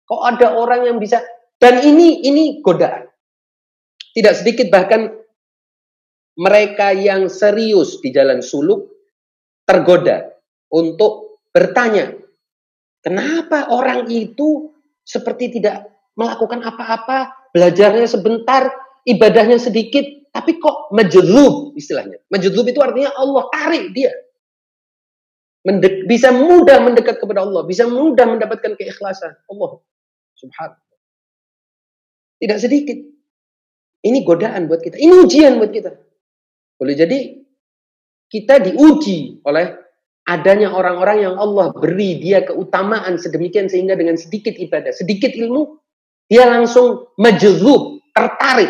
Kok 0.04 0.22
ada 0.28 0.60
orang 0.60 0.92
yang 0.92 1.00
bisa 1.00 1.24
dan 1.56 1.80
ini 1.80 2.20
ini 2.28 2.60
godaan. 2.60 3.08
Tidak 4.12 4.34
sedikit 4.36 4.68
bahkan 4.68 5.08
mereka 6.36 6.92
yang 6.92 7.32
serius 7.32 8.04
di 8.04 8.12
jalan 8.12 8.44
suluk 8.44 8.99
tergoda 9.70 10.34
untuk 10.74 11.46
bertanya, 11.54 12.18
kenapa 13.06 13.70
orang 13.70 14.10
itu 14.10 14.74
seperti 15.06 15.62
tidak 15.62 15.86
melakukan 16.18 16.66
apa-apa, 16.66 17.50
belajarnya 17.54 18.10
sebentar, 18.10 18.74
ibadahnya 19.06 19.62
sedikit, 19.62 20.04
tapi 20.34 20.58
kok 20.58 20.90
majelub 20.90 21.78
istilahnya. 21.78 22.18
Majelub 22.34 22.66
itu 22.66 22.82
artinya 22.82 23.14
Allah 23.14 23.46
tarik 23.54 23.94
dia. 23.94 24.10
Mendek, 25.70 26.10
bisa 26.10 26.34
mudah 26.34 26.82
mendekat 26.82 27.22
kepada 27.22 27.46
Allah, 27.46 27.62
bisa 27.68 27.86
mudah 27.86 28.26
mendapatkan 28.26 28.74
keikhlasan. 28.74 29.38
Allah 29.46 29.70
subhanahu. 30.34 30.82
Tidak 32.40 32.58
sedikit. 32.58 32.98
Ini 34.00 34.24
godaan 34.24 34.72
buat 34.72 34.80
kita. 34.80 34.96
Ini 34.96 35.14
ujian 35.28 35.60
buat 35.60 35.76
kita. 35.76 35.92
Boleh 36.80 36.96
jadi 36.96 37.39
kita 38.30 38.62
diuji 38.62 39.42
oleh 39.44 39.74
adanya 40.30 40.70
orang-orang 40.70 41.26
yang 41.26 41.36
Allah 41.42 41.74
beri 41.74 42.22
dia 42.22 42.46
keutamaan 42.46 43.18
sedemikian 43.18 43.66
sehingga 43.66 43.98
dengan 43.98 44.14
sedikit 44.14 44.54
ibadah, 44.54 44.94
sedikit 44.94 45.34
ilmu, 45.34 45.82
dia 46.30 46.46
langsung 46.46 47.10
majzub, 47.18 48.06
tertarik. 48.14 48.70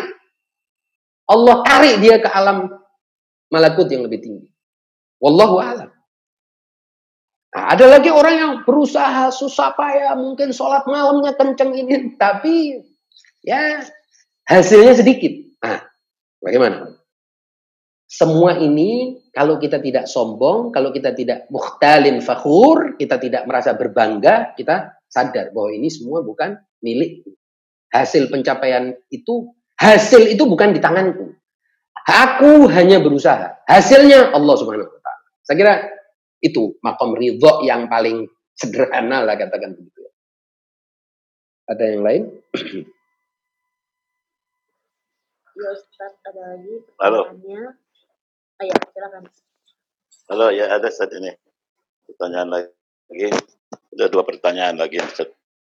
Allah 1.28 1.56
tarik 1.62 2.00
dia 2.00 2.16
ke 2.18 2.28
alam 2.32 2.72
malakut 3.52 3.86
yang 3.92 4.08
lebih 4.08 4.24
tinggi. 4.24 4.48
Wallahu 5.20 5.60
a'lam. 5.60 5.92
Nah, 7.50 7.64
ada 7.76 7.84
lagi 7.92 8.08
orang 8.08 8.34
yang 8.34 8.52
berusaha 8.64 9.28
susah 9.28 9.76
payah, 9.76 10.16
mungkin 10.16 10.54
sholat 10.56 10.88
malamnya 10.88 11.36
kenceng 11.36 11.76
ini, 11.76 12.16
tapi 12.16 12.80
ya 13.44 13.84
hasilnya 14.48 14.96
sedikit. 14.96 15.34
Nah, 15.60 15.84
bagaimana? 16.40 16.96
Semua 18.08 18.56
ini 18.58 19.19
kalau 19.30 19.62
kita 19.62 19.78
tidak 19.78 20.10
sombong, 20.10 20.74
kalau 20.74 20.90
kita 20.90 21.14
tidak 21.14 21.46
muhtalin 21.54 22.18
fakhur, 22.18 22.98
kita 22.98 23.16
tidak 23.22 23.46
merasa 23.46 23.78
berbangga, 23.78 24.54
kita 24.58 24.98
sadar 25.06 25.54
bahwa 25.54 25.70
ini 25.70 25.86
semua 25.86 26.22
bukan 26.26 26.58
milik. 26.82 27.22
Hasil 27.90 28.30
pencapaian 28.30 28.94
itu, 29.10 29.50
hasil 29.78 30.30
itu 30.30 30.46
bukan 30.46 30.70
di 30.70 30.78
tanganku. 30.78 31.34
Aku 32.06 32.70
hanya 32.70 33.02
berusaha. 33.02 33.66
Hasilnya 33.66 34.34
Allah 34.34 34.54
Subhanahu 34.58 34.86
wa 34.86 35.00
taala. 35.02 35.26
Saya 35.42 35.56
kira 35.58 35.74
itu 36.42 36.78
makom 36.82 37.14
ridho 37.18 37.66
yang 37.66 37.90
paling 37.90 38.26
sederhana 38.54 39.22
lah 39.26 39.34
katakan 39.38 39.74
begitu. 39.74 40.00
Ada 41.70 41.84
yang 41.86 42.02
lain? 42.02 42.22
Ya 45.60 45.70
Ustaz, 45.76 46.14
ada 46.24 46.56
lagi 46.56 46.72
pertanyaannya. 46.88 47.62
Halo. 47.68 47.89
Ayo, 48.60 48.76
silakan. 48.92 49.24
Halo, 50.28 50.52
ya 50.52 50.68
ada 50.68 50.92
saat 50.92 51.08
ini. 51.16 51.32
Pertanyaan 52.04 52.48
lagi. 52.52 53.32
Ada 53.96 54.12
dua 54.12 54.20
pertanyaan 54.20 54.76
lagi. 54.76 55.00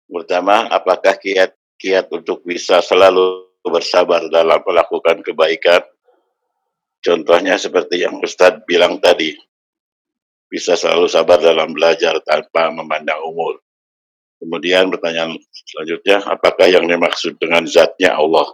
Pertama, 0.08 0.64
apakah 0.72 1.12
kiat-kiat 1.20 2.08
untuk 2.08 2.40
bisa 2.40 2.80
selalu 2.80 3.52
bersabar 3.60 4.24
dalam 4.32 4.64
melakukan 4.64 5.20
kebaikan? 5.20 5.84
Contohnya 7.04 7.60
seperti 7.60 8.00
yang 8.00 8.16
Ustadz 8.16 8.64
bilang 8.64 8.96
tadi, 8.96 9.36
bisa 10.48 10.72
selalu 10.72 11.04
sabar 11.04 11.36
dalam 11.36 11.76
belajar 11.76 12.16
tanpa 12.24 12.72
memandang 12.72 13.20
umur. 13.28 13.60
Kemudian 14.40 14.88
pertanyaan 14.88 15.36
selanjutnya, 15.52 16.24
apakah 16.32 16.64
yang 16.64 16.88
dimaksud 16.88 17.36
dengan 17.36 17.68
zatnya 17.68 18.16
Allah? 18.16 18.48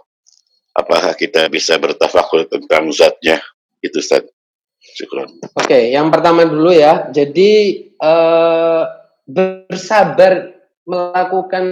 Apakah 0.75 1.15
kita 1.15 1.47
bisa 1.47 1.79
bertafakur 1.79 2.43
tentang 2.51 2.91
zatnya? 2.91 3.39
Itu 3.87 4.03
Ustaz. 4.03 4.27
Oke, 4.27 5.43
okay, 5.55 5.83
yang 5.95 6.11
pertama 6.11 6.43
dulu 6.43 6.71
ya. 6.73 7.07
Jadi 7.11 7.83
uh, 8.01 8.83
bersabar 9.27 10.57
melakukan 10.87 11.63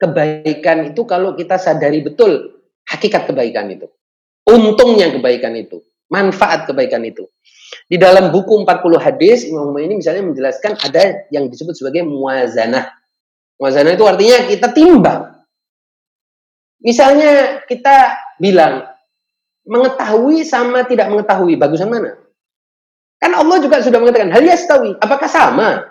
kebaikan 0.00 0.90
itu 0.90 1.04
kalau 1.04 1.36
kita 1.36 1.60
sadari 1.60 2.00
betul 2.00 2.60
hakikat 2.88 3.28
kebaikan 3.28 3.68
itu. 3.68 3.86
Untungnya 4.48 5.12
kebaikan 5.12 5.52
itu, 5.54 5.84
manfaat 6.08 6.66
kebaikan 6.66 7.04
itu. 7.04 7.28
Di 7.86 8.00
dalam 8.00 8.34
buku 8.34 8.66
40 8.66 8.98
hadis, 8.98 9.46
Imam 9.46 9.70
ini 9.78 10.00
misalnya 10.00 10.26
menjelaskan 10.26 10.74
ada 10.80 11.28
yang 11.30 11.46
disebut 11.46 11.76
sebagai 11.76 12.02
muazanah. 12.02 12.90
Muazanah 13.60 13.94
itu 13.94 14.04
artinya 14.08 14.38
kita 14.50 14.68
timbang. 14.74 15.20
Misalnya 16.80 17.62
kita 17.68 18.16
bilang, 18.40 18.89
mengetahui 19.66 20.44
sama 20.46 20.84
tidak 20.86 21.10
mengetahui, 21.12 21.56
bagusan 21.60 21.88
mana? 21.88 22.16
Kan 23.20 23.36
Allah 23.36 23.56
juga 23.60 23.84
sudah 23.84 24.00
mengatakan, 24.00 24.32
hal 24.32 24.44
yastawi, 24.44 24.96
apakah 24.96 25.28
sama 25.28 25.84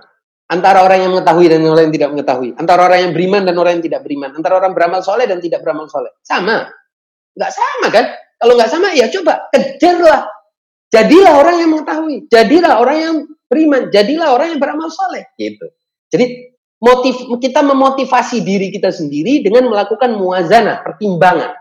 antara 0.49 0.81
orang 0.81 1.05
yang 1.05 1.11
mengetahui 1.13 1.45
dan 1.45 1.61
orang 1.69 1.89
yang 1.89 1.95
tidak 1.95 2.09
mengetahui? 2.17 2.49
Antara 2.57 2.89
orang 2.89 2.99
yang 3.05 3.11
beriman 3.13 3.41
dan 3.45 3.55
orang 3.57 3.77
yang 3.77 3.85
tidak 3.85 4.01
beriman? 4.01 4.33
Antara 4.33 4.57
orang 4.57 4.73
beramal 4.73 5.05
soleh 5.05 5.29
dan 5.29 5.37
tidak 5.37 5.61
beramal 5.61 5.85
soleh? 5.85 6.09
Sama. 6.25 6.65
Nggak 7.37 7.51
sama 7.53 7.87
kan? 7.93 8.05
Kalau 8.39 8.53
nggak 8.57 8.71
sama, 8.71 8.87
ya 8.97 9.05
coba 9.13 9.51
kejarlah 9.53 10.39
Jadilah 10.89 11.33
orang 11.37 11.55
yang 11.61 11.69
mengetahui, 11.69 12.25
jadilah 12.33 12.81
orang 12.81 12.97
yang 12.97 13.15
beriman, 13.45 13.93
jadilah 13.93 14.33
orang 14.33 14.57
yang 14.57 14.59
beramal 14.61 14.89
soleh. 14.89 15.21
Gitu. 15.37 15.69
Jadi 16.09 16.49
motif 16.81 17.29
kita 17.37 17.61
memotivasi 17.61 18.41
diri 18.41 18.73
kita 18.73 18.89
sendiri 18.89 19.45
dengan 19.45 19.69
melakukan 19.69 20.17
muazana, 20.17 20.81
pertimbangan. 20.81 21.58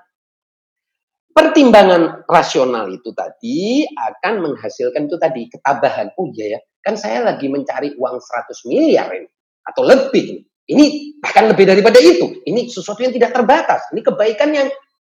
Pertimbangan 1.39 2.27
rasional 2.27 2.91
itu 2.91 3.15
tadi 3.15 3.87
akan 3.87 4.43
menghasilkan 4.43 5.07
itu 5.07 5.23
tadi 5.23 5.47
ketabahan. 5.47 6.11
Oh 6.19 6.27
iya 6.35 6.59
ya, 6.59 6.61
kan 6.83 6.99
saya 6.99 7.23
lagi 7.23 7.47
mencari 7.47 7.95
uang 7.95 8.19
100 8.19 8.67
miliar 8.67 9.07
ini 9.15 9.31
atau 9.63 9.87
lebih. 9.87 10.43
Ini 10.67 11.15
bahkan 11.23 11.47
lebih 11.47 11.63
daripada 11.63 12.03
itu. 12.03 12.43
Ini 12.43 12.67
sesuatu 12.67 13.07
yang 13.07 13.15
tidak 13.15 13.39
terbatas. 13.39 13.87
Ini 13.95 14.03
kebaikan 14.03 14.51
yang 14.51 14.67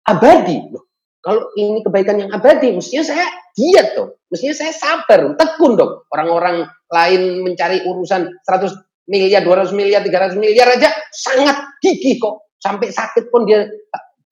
abadi. 0.08 0.64
Loh, 0.72 0.88
kalau 1.20 1.52
ini 1.60 1.84
kebaikan 1.84 2.16
yang 2.16 2.32
abadi, 2.32 2.72
mestinya 2.72 3.04
saya 3.04 3.28
giat 3.52 3.92
dong. 3.92 4.16
Mestinya 4.32 4.56
saya 4.56 4.72
sabar, 4.72 5.28
tekun 5.36 5.76
dong. 5.76 6.08
Orang-orang 6.08 6.72
lain 6.88 7.44
mencari 7.44 7.84
urusan 7.84 8.32
100 8.48 9.12
miliar, 9.12 9.44
200 9.44 9.76
miliar, 9.76 10.00
300 10.00 10.40
miliar 10.40 10.72
aja 10.72 10.88
sangat 11.12 11.68
gigih 11.84 12.16
kok. 12.16 12.48
Sampai 12.64 12.96
sakit 12.96 13.28
pun 13.28 13.44
dia 13.44 13.68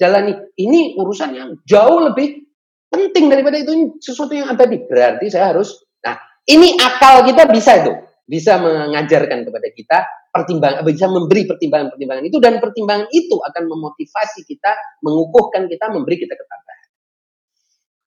jalani. 0.02 0.34
Ini 0.58 0.98
urusan 0.98 1.30
yang 1.38 1.50
jauh 1.70 2.02
lebih 2.02 2.42
penting 2.90 3.30
daripada 3.30 3.62
itu. 3.62 4.02
Sesuatu 4.02 4.34
yang 4.34 4.50
abadi. 4.50 4.82
Berarti 4.90 5.30
saya 5.30 5.54
harus, 5.54 5.78
nah 6.02 6.18
ini 6.50 6.74
akal 6.82 7.22
kita 7.30 7.46
bisa 7.54 7.86
itu. 7.86 7.94
Bisa 8.26 8.58
mengajarkan 8.58 9.46
kepada 9.46 9.68
kita 9.76 9.98
pertimbangan, 10.32 10.82
bisa 10.88 11.06
memberi 11.12 11.44
pertimbangan-pertimbangan 11.44 12.24
itu 12.24 12.38
dan 12.40 12.58
pertimbangan 12.64 13.08
itu 13.12 13.36
akan 13.36 13.64
memotivasi 13.68 14.48
kita, 14.48 14.72
mengukuhkan 15.04 15.68
kita, 15.68 15.92
memberi 15.92 16.16
kita 16.16 16.34
ketabahan. 16.34 16.88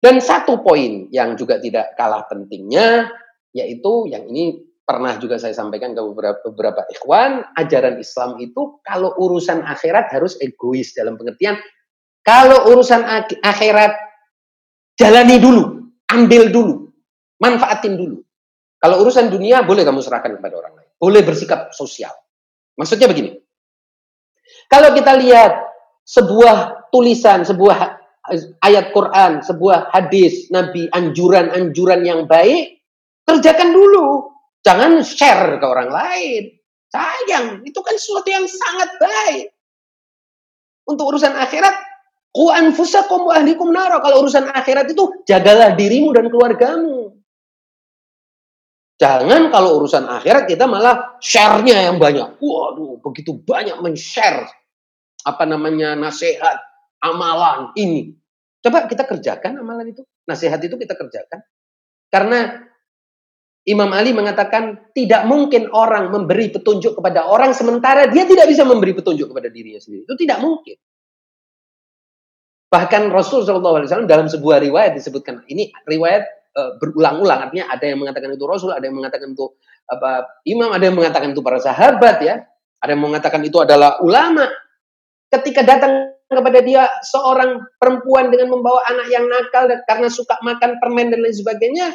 Dan 0.01 0.15
satu 0.21 0.65
poin 0.65 1.09
yang 1.13 1.37
juga 1.37 1.61
tidak 1.61 1.93
kalah 1.93 2.25
pentingnya, 2.25 3.13
yaitu 3.53 4.09
yang 4.09 4.25
ini 4.29 4.65
pernah 4.87 5.19
juga 5.19 5.35
saya 5.35 5.51
sampaikan 5.51 5.91
ke 5.91 6.01
beberapa, 6.01 6.39
beberapa 6.49 6.81
ikhwan, 6.89 7.43
ajaran 7.59 7.99
Islam 7.99 8.39
itu 8.39 8.79
kalau 8.87 9.13
urusan 9.19 9.61
akhirat 9.61 10.09
harus 10.15 10.39
egois 10.39 10.95
dalam 10.95 11.19
pengertian, 11.19 11.59
kalau 12.27 12.75
urusan 12.75 13.07
akhirat 13.39 13.95
jalani 14.99 15.39
dulu, 15.39 15.87
ambil 16.11 16.51
dulu, 16.51 16.91
manfaatin 17.39 17.95
dulu. 17.95 18.19
Kalau 18.83 18.99
urusan 19.07 19.31
dunia 19.31 19.63
boleh 19.63 19.87
kamu 19.87 20.03
serahkan 20.03 20.35
kepada 20.35 20.59
orang 20.59 20.75
lain, 20.75 20.91
boleh 20.99 21.23
bersikap 21.23 21.71
sosial. 21.71 22.11
Maksudnya 22.75 23.07
begini, 23.07 23.31
kalau 24.67 24.91
kita 24.91 25.15
lihat 25.15 25.55
sebuah 26.03 26.91
tulisan, 26.91 27.47
sebuah 27.47 27.95
ayat 28.59 28.91
Quran, 28.91 29.39
sebuah 29.41 29.95
hadis 29.95 30.51
Nabi, 30.51 30.91
anjuran-anjuran 30.91 32.03
yang 32.03 32.27
baik, 32.27 32.83
kerjakan 33.23 33.71
dulu. 33.71 34.35
Jangan 34.67 34.99
share 34.99 35.63
ke 35.63 35.65
orang 35.65 35.87
lain. 35.87 36.43
Sayang, 36.91 37.63
itu 37.63 37.79
kan 37.79 37.95
sesuatu 37.95 38.27
yang 38.27 38.43
sangat 38.43 38.89
baik. 38.99 39.47
Untuk 40.87 41.15
urusan 41.15 41.31
akhirat, 41.35 41.75
ku 42.37 42.53
anfusakum 42.53 43.25
wa 43.25 43.33
ahlikum 43.33 43.73
nara. 43.73 43.97
Kalau 43.97 44.21
urusan 44.21 44.45
akhirat 44.53 44.93
itu, 44.93 45.25
jagalah 45.25 45.73
dirimu 45.73 46.13
dan 46.13 46.29
keluargamu. 46.29 47.17
Jangan 49.01 49.49
kalau 49.49 49.81
urusan 49.81 50.05
akhirat 50.05 50.45
kita 50.45 50.69
malah 50.69 51.17
share-nya 51.17 51.89
yang 51.89 51.97
banyak. 51.97 52.37
Waduh, 52.37 53.01
begitu 53.01 53.41
banyak 53.41 53.81
men-share 53.81 54.45
apa 55.25 55.43
namanya 55.49 55.97
nasihat, 55.97 56.61
amalan 57.01 57.73
ini. 57.73 58.13
Coba 58.61 58.85
kita 58.85 59.05
kerjakan 59.09 59.57
amalan 59.61 59.93
itu. 59.93 60.05
Nasihat 60.29 60.61
itu 60.61 60.77
kita 60.77 60.93
kerjakan. 60.93 61.41
Karena 62.09 62.57
Imam 63.67 63.91
Ali 63.91 64.15
mengatakan 64.15 64.93
tidak 64.95 65.27
mungkin 65.27 65.67
orang 65.75 66.09
memberi 66.09 66.49
petunjuk 66.55 66.97
kepada 66.97 67.27
orang 67.27 67.51
sementara 67.51 68.07
dia 68.07 68.23
tidak 68.23 68.47
bisa 68.47 68.63
memberi 68.63 68.95
petunjuk 68.95 69.27
kepada 69.27 69.51
dirinya 69.51 69.77
sendiri. 69.77 70.07
Itu 70.07 70.15
tidak 70.15 70.39
mungkin. 70.39 70.77
Bahkan 72.67 73.07
Rasul 73.15 73.47
SAW 73.47 73.87
dalam 74.07 74.27
sebuah 74.27 74.59
riwayat 74.59 74.91
disebutkan 74.99 75.47
ini 75.47 75.71
riwayat 75.87 76.23
e, 76.51 76.61
berulang-ulang 76.83 77.47
artinya 77.47 77.71
ada 77.71 77.85
yang 77.87 78.03
mengatakan 78.03 78.35
itu 78.35 78.43
Rasul, 78.43 78.75
ada 78.75 78.83
yang 78.83 78.99
mengatakan 78.99 79.31
itu 79.31 79.55
apa 79.87 80.43
imam, 80.43 80.75
ada 80.75 80.83
yang 80.83 80.97
mengatakan 80.99 81.31
itu 81.31 81.39
para 81.39 81.63
sahabat 81.63 82.19
ya, 82.19 82.43
ada 82.83 82.91
yang 82.91 83.03
mengatakan 83.07 83.39
itu 83.47 83.55
adalah 83.63 84.03
ulama. 84.03 84.51
Ketika 85.31 85.63
datang 85.63 86.17
kepada 86.27 86.59
dia 86.59 86.91
seorang 87.07 87.63
perempuan 87.79 88.27
dengan 88.27 88.51
membawa 88.51 88.83
anak 88.91 89.07
yang 89.07 89.31
nakal 89.31 89.71
dan 89.71 89.79
karena 89.87 90.11
suka 90.11 90.35
makan 90.43 90.75
permen 90.83 91.07
dan 91.07 91.23
lain 91.23 91.35
sebagainya. 91.35 91.87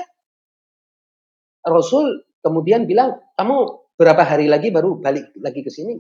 Rasul 1.63 2.27
kemudian 2.43 2.89
bilang, 2.89 3.21
kamu 3.39 3.57
berapa 3.95 4.25
hari 4.25 4.51
lagi 4.51 4.73
baru 4.73 4.99
balik 4.99 5.37
lagi 5.39 5.61
ke 5.63 5.71
sini? 5.71 5.95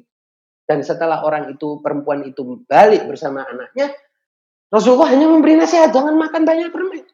Dan 0.66 0.80
setelah 0.82 1.22
orang 1.22 1.52
itu, 1.52 1.78
perempuan 1.84 2.24
itu 2.24 2.64
balik 2.66 3.04
bersama 3.06 3.44
anaknya, 3.46 3.92
Rasulullah 4.72 5.12
hanya 5.12 5.28
memberi 5.28 5.60
nasihat, 5.60 5.92
jangan 5.92 6.16
makan 6.16 6.48
banyak 6.48 6.72
permen. 6.72 7.04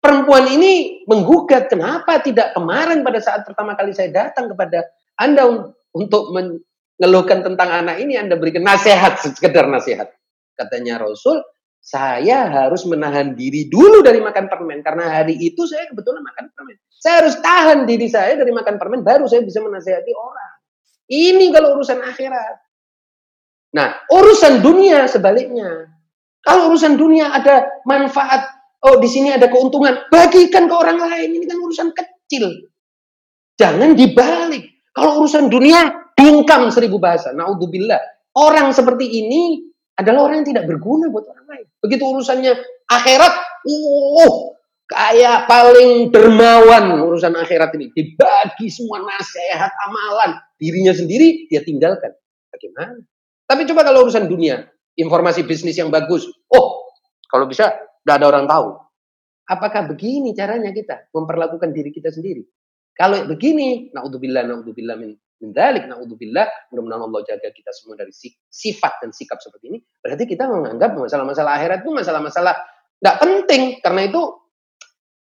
Perempuan 0.00 0.48
ini 0.48 1.04
menggugat, 1.04 1.68
kenapa 1.68 2.24
tidak 2.24 2.56
kemarin 2.56 3.04
pada 3.04 3.20
saat 3.20 3.44
pertama 3.44 3.76
kali 3.76 3.92
saya 3.92 4.08
datang 4.08 4.48
kepada 4.48 4.88
Anda 5.20 5.44
untuk 5.92 6.32
mengeluhkan 6.32 7.44
tentang 7.44 7.68
anak 7.84 8.00
ini, 8.00 8.16
Anda 8.16 8.40
berikan 8.40 8.64
nasihat, 8.64 9.20
sekedar 9.20 9.68
nasihat. 9.68 10.08
Katanya 10.56 11.04
Rasul, 11.04 11.44
saya 11.86 12.48
harus 12.48 12.82
menahan 12.88 13.36
diri 13.36 13.68
dulu 13.68 14.00
dari 14.00 14.18
makan 14.18 14.50
permen 14.50 14.82
karena 14.82 15.20
hari 15.20 15.38
itu 15.38 15.68
saya 15.68 15.86
kebetulan 15.86 16.18
makan 16.24 16.50
permen. 16.50 16.76
Saya 16.96 17.22
harus 17.22 17.36
tahan 17.38 17.84
diri 17.86 18.08
saya 18.08 18.34
dari 18.34 18.50
makan 18.50 18.74
permen 18.80 19.06
baru 19.06 19.28
saya 19.28 19.44
bisa 19.44 19.62
menasehati 19.62 20.10
orang. 20.16 20.54
Ini 21.06 21.46
kalau 21.54 21.78
urusan 21.78 22.02
akhirat. 22.02 22.56
Nah, 23.78 24.02
urusan 24.10 24.64
dunia 24.64 25.06
sebaliknya. 25.06 25.95
Kalau 26.46 26.70
urusan 26.70 26.94
dunia 26.94 27.34
ada 27.34 27.82
manfaat, 27.82 28.46
oh 28.86 29.02
di 29.02 29.10
sini 29.10 29.34
ada 29.34 29.50
keuntungan, 29.50 30.06
bagikan 30.06 30.70
ke 30.70 30.74
orang 30.78 31.02
lain. 31.02 31.34
Ini 31.34 31.44
kan 31.50 31.58
urusan 31.58 31.88
kecil. 31.90 32.70
Jangan 33.58 33.98
dibalik. 33.98 34.86
Kalau 34.94 35.26
urusan 35.26 35.50
dunia, 35.50 35.90
bungkam 36.14 36.70
seribu 36.70 37.02
bahasa. 37.02 37.34
Naudzubillah. 37.34 37.98
Orang 38.38 38.70
seperti 38.70 39.26
ini 39.26 39.58
adalah 39.98 40.30
orang 40.30 40.44
yang 40.44 40.48
tidak 40.54 40.64
berguna 40.70 41.10
buat 41.10 41.26
orang 41.26 41.46
lain. 41.50 41.66
Begitu 41.82 42.04
urusannya 42.04 42.52
akhirat, 42.86 43.34
uh, 43.66 44.34
kayak 44.86 45.50
paling 45.50 46.14
dermawan 46.14 47.00
urusan 47.00 47.34
akhirat 47.34 47.74
ini. 47.74 47.90
Dibagi 47.90 48.70
semua 48.70 49.02
nasihat, 49.02 49.72
amalan. 49.88 50.38
Dirinya 50.60 50.94
sendiri 50.94 51.48
dia 51.50 51.64
tinggalkan. 51.64 52.14
Bagaimana? 52.52 53.02
Tapi 53.48 53.62
coba 53.66 53.82
kalau 53.82 54.06
urusan 54.06 54.28
dunia, 54.28 54.68
informasi 54.96 55.44
bisnis 55.44 55.76
yang 55.78 55.92
bagus. 55.92 56.26
Oh, 56.50 56.90
kalau 57.28 57.46
bisa 57.46 57.72
tidak 58.02 58.14
ada 58.22 58.26
orang 58.32 58.46
tahu. 58.48 58.68
Apakah 59.46 59.86
begini 59.86 60.34
caranya 60.34 60.74
kita 60.74 61.06
memperlakukan 61.14 61.70
diri 61.70 61.94
kita 61.94 62.10
sendiri? 62.10 62.42
Kalau 62.96 63.28
begini, 63.30 63.92
naudzubillah, 63.94 64.42
naudzubillah 64.42 64.96
min 64.98 65.14
Mendalik, 65.36 65.84
na'udzubillah, 65.84 66.72
mudah-mudahan 66.72 67.02
Allah 67.12 67.20
jaga 67.28 67.52
kita 67.52 67.68
semua 67.76 68.00
dari 68.00 68.08
sifat 68.48 69.04
dan 69.04 69.12
sikap 69.12 69.36
seperti 69.36 69.68
ini. 69.68 69.78
Berarti 70.00 70.24
kita 70.24 70.48
menganggap 70.48 70.96
masalah-masalah 70.96 71.60
akhirat 71.60 71.84
itu 71.84 71.92
masalah-masalah 71.92 72.54
tidak 72.96 73.16
penting. 73.20 73.62
Karena 73.84 74.08
itu 74.08 74.22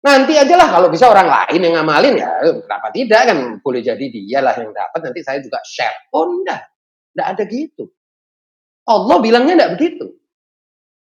nanti 0.06 0.38
aja 0.38 0.54
lah 0.62 0.70
kalau 0.78 0.94
bisa 0.94 1.10
orang 1.10 1.26
lain 1.26 1.58
yang 1.58 1.74
ngamalin 1.82 2.22
ya 2.22 2.30
kenapa 2.62 2.94
tidak 2.94 3.22
kan 3.26 3.38
boleh 3.58 3.82
jadi 3.82 4.06
dia 4.06 4.38
lah 4.38 4.54
yang 4.54 4.70
dapat 4.70 5.02
nanti 5.02 5.26
saya 5.26 5.42
juga 5.42 5.58
share 5.66 6.14
oh 6.14 6.30
enggak 6.30 6.62
enggak 7.18 7.28
ada 7.34 7.44
gitu 7.50 7.90
Allah 8.86 9.18
bilangnya 9.22 9.54
enggak 9.58 9.74
begitu 9.78 10.06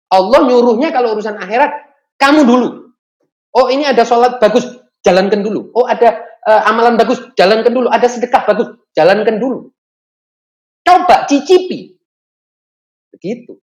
Allah 0.09 0.39
nyuruhnya 0.45 0.89
kalau 0.91 1.15
urusan 1.15 1.39
akhirat 1.39 1.71
kamu 2.19 2.43
dulu 2.43 2.67
oh 3.55 3.67
ini 3.71 3.87
ada 3.87 4.03
sholat 4.03 4.37
bagus 4.43 4.65
jalankan 5.03 5.41
dulu 5.41 5.71
oh 5.73 5.85
ada 5.87 6.21
uh, 6.43 6.69
amalan 6.69 6.99
bagus 6.99 7.23
jalankan 7.39 7.71
dulu 7.71 7.87
ada 7.87 8.05
sedekah 8.05 8.43
bagus 8.43 8.79
Jalankan 8.97 9.37
dulu. 9.37 9.69
Coba 10.83 11.29
cicipi. 11.29 11.93
Begitu. 13.13 13.55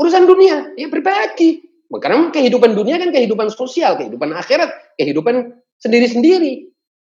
Urusan 0.00 0.28
dunia, 0.28 0.72
ya 0.76 0.86
berbagi. 0.88 1.64
Karena 1.86 2.28
kehidupan 2.32 2.72
dunia 2.76 2.98
kan 2.98 3.14
kehidupan 3.14 3.48
sosial, 3.52 4.00
kehidupan 4.00 4.34
akhirat, 4.34 4.96
kehidupan 4.96 5.54
sendiri-sendiri. 5.80 6.72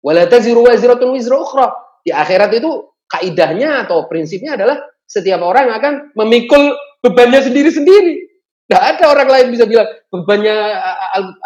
Ukhra. 0.04 1.68
Di 2.02 2.12
akhirat 2.14 2.52
itu 2.56 2.72
kaidahnya 3.06 3.88
atau 3.88 4.08
prinsipnya 4.08 4.56
adalah 4.56 4.82
setiap 5.08 5.40
orang 5.42 5.72
akan 5.72 6.12
memikul 6.14 6.76
bebannya 7.00 7.42
sendiri-sendiri. 7.48 8.28
Tidak 8.68 8.84
ada 8.84 9.04
orang 9.08 9.32
lain 9.32 9.48
bisa 9.56 9.64
bilang 9.64 9.88
bebannya 10.12 10.52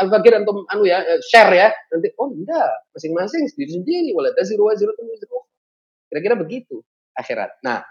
Al-Fakir 0.02 0.42
atau 0.42 0.66
anu 0.74 0.90
ya 0.90 1.06
share 1.22 1.54
ya. 1.54 1.70
Nanti 1.94 2.10
oh 2.18 2.34
enggak, 2.34 2.90
masing-masing 2.98 3.46
sendiri-sendiri. 3.46 4.10
Wala 4.18 4.34
taziru 4.34 4.66
ukhra. 4.66 5.42
Kira-kira 6.10 6.36
begitu 6.36 6.82
akhirat. 7.14 7.62
Nah, 7.62 7.86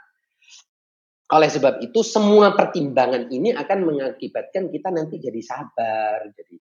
oleh 1.30 1.46
sebab 1.46 1.78
itu 1.78 2.02
semua 2.02 2.58
pertimbangan 2.58 3.30
ini 3.30 3.54
akan 3.54 3.78
mengakibatkan 3.86 4.66
kita 4.66 4.90
nanti 4.90 5.22
jadi 5.22 5.40
sabar, 5.46 6.26
jadi 6.34 6.58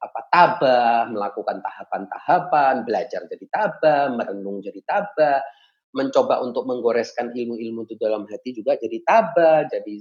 apa 0.00 0.20
tabah, 0.32 1.12
melakukan 1.12 1.60
tahapan-tahapan, 1.60 2.88
belajar 2.88 3.28
jadi 3.28 3.46
tabah, 3.52 4.08
merenung 4.16 4.64
jadi 4.64 4.80
tabah, 4.88 5.44
mencoba 5.90 6.38
untuk 6.42 6.66
menggoreskan 6.70 7.34
ilmu-ilmu 7.34 7.86
itu 7.86 7.98
dalam 7.98 8.26
hati 8.30 8.54
juga 8.54 8.78
jadi 8.78 8.98
tabah, 9.02 9.66
jadi 9.66 9.94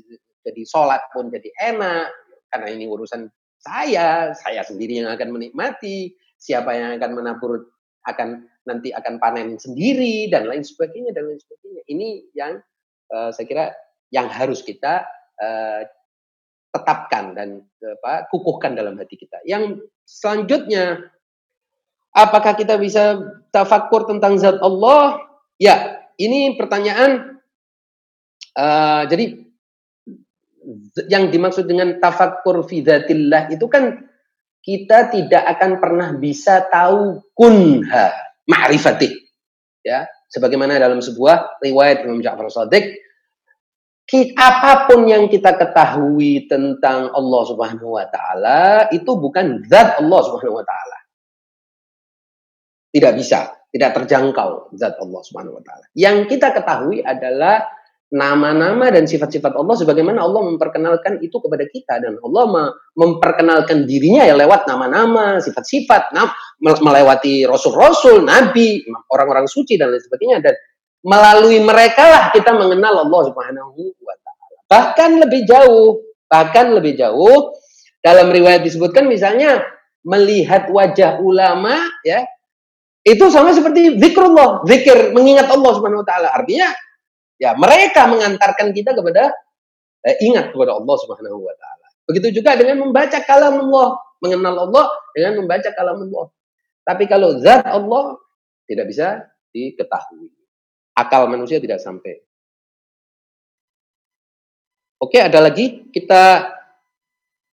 jadi 0.45 0.61
sholat 0.65 1.01
pun 1.11 1.33
jadi 1.33 1.49
enak 1.73 2.07
karena 2.49 2.67
ini 2.73 2.85
urusan 2.89 3.29
saya, 3.59 4.31
saya 4.33 4.63
sendiri 4.63 5.03
yang 5.03 5.11
akan 5.11 5.35
menikmati, 5.35 6.15
siapa 6.39 6.71
yang 6.73 6.95
akan 6.97 7.11
menabur 7.19 7.67
akan 8.07 8.47
nanti 8.63 8.95
akan 8.95 9.19
panen 9.19 9.59
sendiri 9.59 10.31
dan 10.31 10.47
lain 10.47 10.63
sebagainya 10.63 11.11
dan 11.11 11.27
lain 11.27 11.39
sebagainya. 11.41 11.81
Ini 11.91 12.09
yang 12.33 12.63
uh, 13.11 13.29
saya 13.35 13.45
kira 13.45 13.65
yang 14.09 14.31
harus 14.31 14.63
kita 14.63 15.05
uh, 15.37 15.81
tetapkan 16.69 17.33
dan 17.33 17.49
apa 17.81 18.29
kukuhkan 18.29 18.77
dalam 18.77 18.95
hati 18.97 19.17
kita. 19.17 19.41
Yang 19.43 19.83
selanjutnya 20.05 21.09
apakah 22.13 22.53
kita 22.55 22.77
bisa 22.77 23.19
tafakur 23.49 24.05
tentang 24.05 24.37
zat 24.37 24.57
Allah? 24.61 25.28
Ya, 25.59 26.07
ini 26.15 26.55
pertanyaan 26.55 27.43
uh, 28.55 29.03
jadi 29.11 29.43
yang 31.11 31.27
dimaksud 31.27 31.67
dengan 31.67 31.99
tafakur 31.99 32.63
fi 32.63 32.79
itu 32.79 33.65
kan 33.67 34.07
kita 34.63 35.11
tidak 35.11 35.43
akan 35.57 35.71
pernah 35.83 36.09
bisa 36.15 36.63
tahu 36.71 37.19
kunha 37.35 38.15
ma'rifatih. 38.47 39.11
Ya, 39.83 40.07
sebagaimana 40.31 40.79
dalam 40.79 41.03
sebuah 41.03 41.59
riwayat 41.59 42.07
Imam 42.07 42.23
Ja'far 42.23 42.47
Shadiq 42.47 43.09
apa 44.35 44.89
pun 44.89 45.05
yang 45.05 45.29
kita 45.29 45.53
ketahui 45.53 46.49
tentang 46.49 47.13
Allah 47.13 47.41
Subhanahu 47.45 47.93
wa 47.93 48.05
taala 48.09 48.89
itu 48.89 49.05
bukan 49.05 49.61
zat 49.69 50.01
Allah 50.01 50.21
Subhanahu 50.25 50.57
wa 50.57 50.65
taala. 50.65 50.97
Tidak 52.89 53.13
bisa, 53.13 53.53
tidak 53.69 54.01
terjangkau 54.01 54.73
zat 54.77 54.97
Allah 54.97 55.21
Subhanahu 55.25 55.57
wa 55.57 55.63
taala. 55.63 55.85
Yang 55.93 56.35
kita 56.35 56.53
ketahui 56.53 57.05
adalah 57.05 57.69
nama-nama 58.09 58.89
dan 58.89 59.05
sifat-sifat 59.05 59.53
Allah 59.53 59.77
sebagaimana 59.77 60.25
Allah 60.25 60.41
memperkenalkan 60.49 61.21
itu 61.21 61.37
kepada 61.37 61.61
kita 61.69 62.01
dan 62.01 62.17
Allah 62.25 62.73
memperkenalkan 62.97 63.85
dirinya 63.85 64.25
ya 64.25 64.33
lewat 64.33 64.65
nama-nama, 64.65 65.37
sifat-sifat, 65.37 66.09
melewati 66.59 67.45
rasul-rasul, 67.45 68.25
nabi, 68.25 68.81
orang-orang 69.13 69.45
suci 69.45 69.77
dan 69.77 69.93
lain 69.93 70.01
sebagainya 70.01 70.41
dan 70.41 70.57
melalui 71.05 71.61
mereka 71.61 72.03
lah 72.09 72.23
kita 72.33 72.49
mengenal 72.57 73.05
Allah 73.05 73.21
Subhanahu 73.29 73.77
wa 74.01 74.15
taala. 74.25 74.57
Bahkan 74.65 75.09
lebih 75.21 75.41
jauh, 75.45 76.01
bahkan 76.25 76.73
lebih 76.73 76.97
jauh 76.97 77.53
dalam 78.01 78.33
riwayat 78.33 78.65
disebutkan 78.65 79.05
misalnya 79.05 79.61
melihat 80.01 80.71
wajah 80.73 81.21
ulama 81.21 81.77
ya 82.01 82.25
itu 83.03 83.25
sama 83.31 83.55
seperti 83.55 83.95
zikrullah, 83.97 84.63
zikir 84.67 85.15
mengingat 85.15 85.47
Allah 85.47 85.71
Subhanahu 85.75 86.03
wa 86.03 86.07
taala. 86.07 86.29
Artinya 86.35 86.67
Ya, 87.39 87.55
mereka 87.55 88.03
mengantarkan 88.11 88.75
kita 88.75 88.91
kepada 88.91 89.31
eh, 90.03 90.19
ingat 90.27 90.51
kepada 90.51 90.75
Allah 90.75 90.95
Subhanahu 90.99 91.39
wa 91.39 91.55
taala. 91.55 91.87
Begitu 92.11 92.43
juga 92.43 92.59
dengan 92.59 92.83
membaca 92.83 93.15
kalam 93.23 93.63
Allah, 93.63 93.95
mengenal 94.19 94.67
Allah 94.67 94.85
dengan 95.15 95.39
membaca 95.39 95.71
kalam 95.71 96.03
Allah. 96.03 96.35
Tapi 96.83 97.07
kalau 97.07 97.39
zat 97.39 97.63
Allah 97.63 98.19
tidak 98.67 98.91
bisa 98.91 99.23
diketahui. 99.55 100.27
Akal 100.99 101.31
manusia 101.31 101.63
tidak 101.63 101.79
sampai. 101.79 102.19
Oke, 104.99 105.23
ada 105.23 105.39
lagi 105.39 105.87
kita 105.95 106.43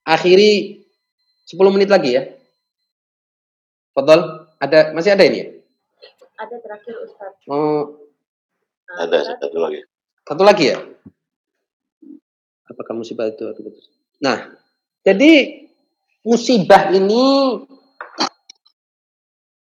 akhiri 0.01 0.81
10 1.45 1.61
menit 1.69 1.93
lagi 1.93 2.17
ya. 2.17 2.25
Fadol, 3.93 4.44
ada 4.65 4.79
masih 4.97 5.13
ada 5.13 5.23
ini 5.23 5.37
ya? 5.37 5.47
Ada 6.35 6.55
terakhir 6.59 6.95
Ustaz. 7.05 7.31
Oh, 7.47 8.11
ada 8.99 9.17
satu 9.23 9.57
lagi. 9.61 9.79
Satu 10.25 10.43
lagi 10.43 10.65
ya? 10.73 10.77
Apakah 12.65 12.97
musibah 12.97 13.29
itu? 13.29 13.45
Nah, 14.19 14.51
jadi 15.05 15.63
musibah 16.25 16.89
ini 16.91 17.55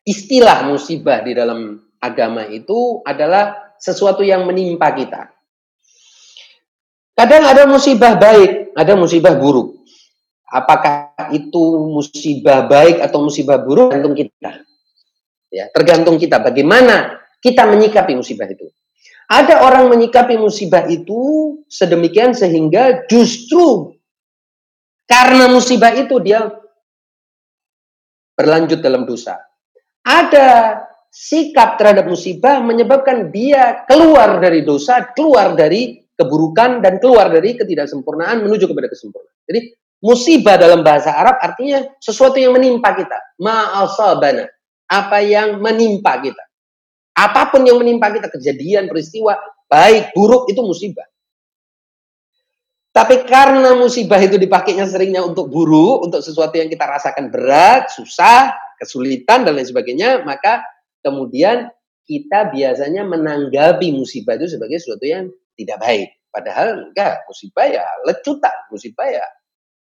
istilah 0.07 0.67
musibah 0.67 1.21
di 1.21 1.35
dalam 1.35 1.83
agama 1.99 2.47
itu 2.47 3.03
adalah 3.03 3.75
sesuatu 3.79 4.23
yang 4.23 4.47
menimpa 4.47 4.91
kita. 4.95 5.31
Kadang 7.13 7.43
ada 7.45 7.69
musibah 7.69 8.17
baik, 8.17 8.73
ada 8.73 8.97
musibah 8.97 9.37
buruk. 9.37 9.83
Apakah 10.49 11.13
itu 11.33 11.63
musibah 11.91 12.65
baik 12.65 13.03
atau 13.03 13.21
musibah 13.21 13.61
buruk 13.61 13.93
tergantung 13.93 14.17
kita. 14.17 14.65
Ya, 15.53 15.69
tergantung 15.69 16.17
kita 16.17 16.41
bagaimana 16.41 17.21
kita 17.37 17.69
menyikapi 17.69 18.17
musibah 18.17 18.49
itu. 18.49 18.65
Ada 19.29 19.61
orang 19.61 19.93
menyikapi 19.93 20.33
musibah 20.41 20.89
itu 20.89 21.61
sedemikian 21.69 22.33
sehingga 22.33 23.05
justru 23.05 23.93
karena 25.05 25.45
musibah 25.53 25.93
itu 25.93 26.17
dia 26.25 26.49
berlanjut 28.33 28.81
dalam 28.81 29.05
dosa. 29.05 29.37
Ada 30.01 30.81
sikap 31.13 31.77
terhadap 31.77 32.09
musibah 32.09 32.57
menyebabkan 32.59 33.29
dia 33.29 33.85
keluar 33.85 34.41
dari 34.41 34.65
dosa, 34.65 35.13
keluar 35.13 35.53
dari 35.53 36.01
keburukan 36.17 36.81
dan 36.81 36.97
keluar 36.97 37.29
dari 37.29 37.53
ketidaksempurnaan 37.53 38.41
menuju 38.41 38.65
kepada 38.65 38.89
kesempurnaan. 38.89 39.37
Jadi 39.45 39.59
Musibah 40.03 40.59
dalam 40.59 40.83
bahasa 40.83 41.15
Arab 41.15 41.39
artinya 41.39 41.79
sesuatu 41.95 42.35
yang 42.35 42.51
menimpa 42.51 42.91
kita. 42.91 43.39
Ma'asabana. 43.39 44.51
Apa 44.93 45.25
yang 45.25 45.57
menimpa 45.57 46.21
kita. 46.21 46.43
Apa 47.17 47.49
pun 47.49 47.65
yang 47.65 47.81
menimpa 47.81 48.13
kita, 48.13 48.29
kejadian, 48.29 48.85
peristiwa, 48.85 49.33
baik, 49.65 50.13
buruk, 50.13 50.49
itu 50.53 50.61
musibah. 50.61 51.09
Tapi 52.93 53.25
karena 53.25 53.73
musibah 53.73 54.21
itu 54.21 54.37
dipakainya 54.37 54.85
seringnya 54.85 55.25
untuk 55.25 55.49
buruk, 55.49 56.05
untuk 56.05 56.21
sesuatu 56.21 56.53
yang 56.61 56.69
kita 56.69 56.85
rasakan 56.85 57.33
berat, 57.33 57.89
susah, 57.89 58.53
kesulitan, 58.77 59.41
dan 59.41 59.57
lain 59.57 59.65
sebagainya, 59.65 60.21
maka 60.21 60.61
kemudian 61.01 61.73
kita 62.05 62.53
biasanya 62.53 63.01
menanggapi 63.01 63.89
musibah 63.97 64.37
itu 64.37 64.45
sebagai 64.45 64.77
sesuatu 64.77 65.09
yang 65.09 65.25
tidak 65.57 65.81
baik. 65.81 66.09
Padahal 66.29 66.93
enggak, 66.93 67.25
musibah 67.25 67.65
ya 67.65 67.85
lecutan, 68.05 68.57
musibah 68.69 69.09
ya 69.09 69.25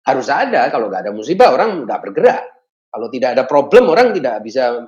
harus 0.06 0.26
ada. 0.26 0.66
Kalau 0.70 0.90
nggak 0.90 1.06
ada 1.06 1.12
musibah 1.14 1.54
orang 1.54 1.86
nggak 1.86 2.00
bergerak. 2.10 2.42
Kalau 2.90 3.06
tidak 3.10 3.38
ada 3.38 3.44
problem 3.46 3.90
orang 3.90 4.14
tidak 4.14 4.42
bisa 4.42 4.82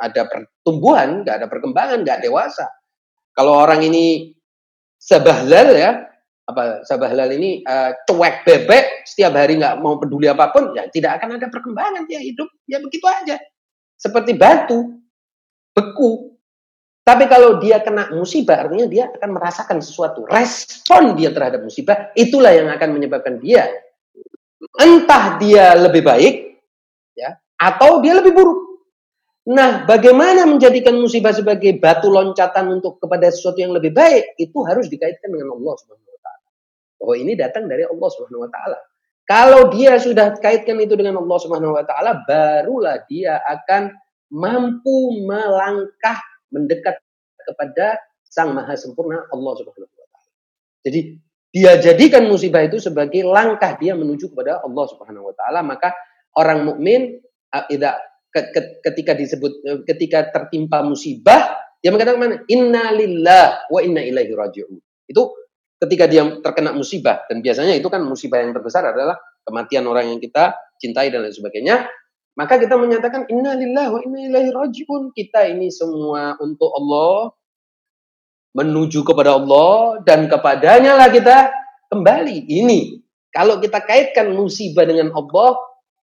ada 0.00 0.24
pertumbuhan, 0.26 1.22
nggak 1.22 1.36
ada 1.44 1.46
perkembangan, 1.46 2.00
nggak 2.00 2.24
dewasa. 2.24 2.66
Kalau 3.36 3.60
orang 3.60 3.84
ini 3.84 4.32
sabahlal 4.96 5.76
ya, 5.76 5.90
apa 6.48 6.82
sabahlal 6.88 7.30
ini 7.36 7.62
uh, 7.62 7.92
cuek 8.08 8.42
bebek, 8.48 9.06
setiap 9.06 9.36
hari 9.36 9.60
nggak 9.60 9.78
mau 9.78 10.00
peduli 10.00 10.26
apa 10.26 10.50
pun, 10.50 10.72
ya 10.72 10.88
tidak 10.88 11.20
akan 11.20 11.36
ada 11.36 11.46
perkembangan 11.52 12.08
dia 12.08 12.18
hidup, 12.24 12.48
ya 12.64 12.80
begitu 12.80 13.06
aja. 13.06 13.36
Seperti 14.00 14.32
batu, 14.34 14.98
beku. 15.76 16.32
Tapi 17.04 17.24
kalau 17.28 17.60
dia 17.60 17.80
kena 17.84 18.12
musibah, 18.12 18.64
artinya 18.64 18.86
dia 18.88 19.08
akan 19.12 19.30
merasakan 19.36 19.78
sesuatu. 19.80 20.24
Respon 20.28 21.16
dia 21.16 21.32
terhadap 21.32 21.64
musibah, 21.64 22.12
itulah 22.16 22.52
yang 22.52 22.68
akan 22.72 22.96
menyebabkan 22.96 23.40
dia 23.40 23.68
entah 24.78 25.40
dia 25.40 25.72
lebih 25.74 26.04
baik 26.04 26.34
ya 27.16 27.36
atau 27.56 28.00
dia 28.04 28.16
lebih 28.20 28.32
buruk. 28.36 28.69
Nah, 29.48 29.88
bagaimana 29.88 30.44
menjadikan 30.44 31.00
musibah 31.00 31.32
sebagai 31.32 31.80
batu 31.80 32.12
loncatan 32.12 32.76
untuk 32.76 33.00
kepada 33.00 33.32
sesuatu 33.32 33.56
yang 33.56 33.72
lebih 33.72 33.96
baik 33.96 34.36
itu 34.36 34.58
harus 34.68 34.92
dikaitkan 34.92 35.32
dengan 35.32 35.56
Allah 35.56 35.74
Subhanahu 35.80 36.12
wa 36.12 36.20
taala. 36.20 36.48
Bahwa 37.00 37.14
ini 37.16 37.32
datang 37.40 37.64
dari 37.64 37.88
Allah 37.88 38.08
Subhanahu 38.12 38.44
wa 38.44 38.50
taala. 38.52 38.78
Kalau 39.24 39.72
dia 39.72 39.96
sudah 39.96 40.36
kaitkan 40.36 40.76
itu 40.84 40.92
dengan 40.92 41.24
Allah 41.24 41.38
Subhanahu 41.40 41.72
wa 41.72 41.84
taala, 41.88 42.20
barulah 42.28 43.00
dia 43.08 43.40
akan 43.40 43.96
mampu 44.28 45.24
melangkah 45.24 46.20
mendekat 46.52 47.00
kepada 47.40 47.96
Sang 48.28 48.52
Maha 48.52 48.76
Sempurna 48.76 49.24
Allah 49.32 49.52
Subhanahu 49.56 49.88
wa 49.88 50.06
taala. 50.12 50.30
Jadi 50.84 51.00
dia 51.50 51.80
jadikan 51.80 52.28
musibah 52.28 52.60
itu 52.60 52.76
sebagai 52.76 53.24
langkah 53.24 53.72
dia 53.80 53.96
menuju 53.96 54.36
kepada 54.36 54.60
Allah 54.60 54.84
Subhanahu 54.84 55.32
wa 55.32 55.34
taala, 55.34 55.64
maka 55.64 55.96
orang 56.36 56.68
mukmin 56.68 57.18
ketika 58.82 59.12
disebut 59.18 59.52
eh, 59.66 59.80
ketika 59.86 60.30
tertimpa 60.30 60.82
musibah 60.86 61.58
dia 61.80 61.90
mengatakan? 61.90 62.44
Inna 62.46 62.92
lillah 62.92 63.66
wa 63.72 63.80
inna 63.80 64.04
ilaihi 64.04 64.32
raji'un. 64.36 64.76
Itu 65.08 65.32
ketika 65.80 66.04
dia 66.06 66.22
terkena 66.44 66.76
musibah 66.76 67.24
dan 67.26 67.40
biasanya 67.40 67.72
itu 67.72 67.88
kan 67.88 68.04
musibah 68.04 68.44
yang 68.44 68.52
terbesar 68.52 68.84
adalah 68.84 69.16
kematian 69.48 69.88
orang 69.88 70.12
yang 70.12 70.20
kita 70.20 70.54
cintai 70.76 71.08
dan 71.08 71.24
lain 71.24 71.34
sebagainya. 71.34 71.88
Maka 72.38 72.56
kita 72.62 72.78
menyatakan 72.78 73.26
inna 73.28 73.58
lillah 73.58 73.90
wa 73.90 74.00
inna 74.00 74.20
ilaihi 74.28 74.50
raji'un. 74.54 75.10
Kita 75.10 75.48
ini 75.50 75.72
semua 75.72 76.38
untuk 76.38 76.70
Allah, 76.72 77.34
menuju 78.54 79.02
kepada 79.02 79.34
Allah 79.36 80.02
dan 80.06 80.30
kepadanya 80.30 80.98
lah 80.98 81.08
kita 81.10 81.50
kembali. 81.90 82.46
Ini 82.46 82.80
kalau 83.30 83.62
kita 83.62 83.82
kaitkan 83.82 84.34
musibah 84.34 84.86
dengan 84.86 85.14
Allah, 85.14 85.58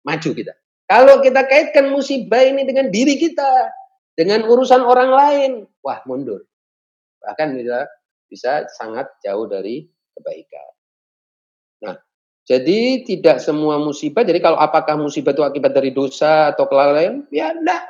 maju 0.03 0.31
kita. 0.35 0.55
Kalau 0.87 1.22
kita 1.24 1.47
kaitkan 1.47 1.89
musibah 1.91 2.43
ini 2.43 2.66
dengan 2.68 2.93
diri 2.93 3.16
kita, 3.16 3.70
dengan 4.18 4.45
urusan 4.45 4.83
orang 4.83 5.11
lain, 5.11 5.51
wah 5.80 6.03
mundur. 6.05 6.45
Bahkan 7.22 7.57
bisa 7.57 7.87
bisa 8.28 8.53
sangat 8.76 9.09
jauh 9.24 9.47
dari 9.49 9.87
kebaikan. 10.16 10.68
Nah, 11.87 11.97
jadi 12.45 13.07
tidak 13.07 13.41
semua 13.41 13.80
musibah. 13.80 14.26
Jadi 14.26 14.43
kalau 14.43 14.59
apakah 14.61 14.99
musibah 14.99 15.33
itu 15.33 15.45
akibat 15.47 15.72
dari 15.72 15.95
dosa 15.95 16.53
atau 16.53 16.68
kelalaian? 16.68 17.24
Ya 17.33 17.55
enggak 17.55 17.89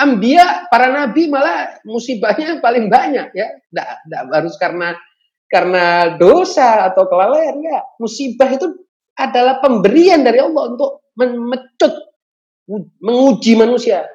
ambia 0.00 0.66
para 0.72 0.88
nabi 0.88 1.28
malah 1.28 1.76
musibahnya 1.84 2.58
paling 2.58 2.88
banyak 2.88 3.28
ya 3.36 3.48
tidak 3.68 3.88
tidak 4.08 4.22
harus 4.32 4.54
karena 4.56 4.88
karena 5.50 5.84
dosa 6.16 6.88
atau 6.88 7.04
kelalaian 7.04 7.60
ya 7.60 7.84
musibah 8.00 8.48
itu 8.48 8.66
adalah 9.18 9.60
pemberian 9.60 10.24
dari 10.24 10.40
Allah 10.40 10.72
untuk 10.72 11.12
menguji 13.02 13.58
manusia 13.58 14.06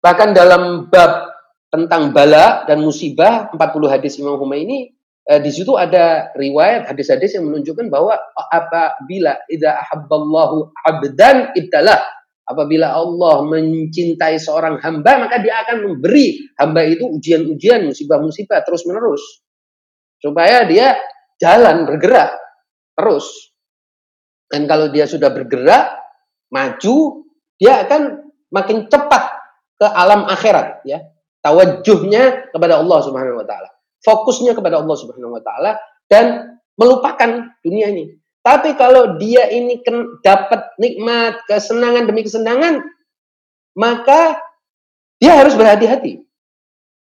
bahkan 0.00 0.32
dalam 0.32 0.88
bab 0.88 1.32
tentang 1.68 2.14
bala 2.14 2.64
dan 2.64 2.80
musibah 2.80 3.50
40 3.52 3.94
hadis 3.94 4.16
Imam 4.16 4.38
Humaini 4.40 4.94
eh, 5.28 5.40
di 5.42 5.50
situ 5.52 5.74
ada 5.76 6.32
riwayat 6.38 6.88
hadis-hadis 6.88 7.36
yang 7.36 7.50
menunjukkan 7.50 7.92
bahwa 7.92 8.16
apabila 8.52 9.36
idza 9.50 9.76
ahabballahu 9.84 10.72
abdan 10.86 11.52
ibtalah 11.58 12.00
Apabila 12.44 12.92
Allah 12.92 13.40
mencintai 13.40 14.36
seorang 14.36 14.76
hamba, 14.84 15.16
maka 15.16 15.40
dia 15.40 15.64
akan 15.64 15.88
memberi 15.88 16.44
hamba 16.60 16.84
itu 16.84 17.08
ujian-ujian, 17.08 17.88
musibah-musibah 17.88 18.60
terus-menerus. 18.68 19.40
Supaya 20.20 20.68
dia 20.68 20.92
jalan, 21.40 21.88
bergerak 21.88 22.36
terus. 22.92 23.56
Dan 24.44 24.68
kalau 24.68 24.92
dia 24.92 25.08
sudah 25.08 25.32
bergerak, 25.32 25.96
maju, 26.52 27.23
dia 27.60 27.82
akan 27.86 28.30
makin 28.50 28.86
cepat 28.90 29.22
ke 29.78 29.86
alam 29.86 30.26
akhirat. 30.30 30.82
ya 30.86 31.02
Tawajuhnya 31.44 32.54
kepada 32.54 32.80
Allah 32.80 32.98
Subhanahu 33.04 33.42
wa 33.42 33.46
taala. 33.46 33.68
Fokusnya 34.00 34.56
kepada 34.56 34.80
Allah 34.80 34.96
Subhanahu 34.96 35.36
wa 35.36 35.42
taala 35.44 35.76
dan 36.08 36.56
melupakan 36.80 37.52
dunia 37.60 37.92
ini. 37.92 38.16
Tapi 38.44 38.76
kalau 38.76 39.16
dia 39.16 39.48
ini 39.48 39.80
dapat 40.20 40.76
nikmat, 40.76 41.48
kesenangan 41.48 42.04
demi 42.04 42.24
kesenangan, 42.24 42.84
maka 43.72 44.36
dia 45.16 45.40
harus 45.40 45.56
berhati-hati. 45.56 46.20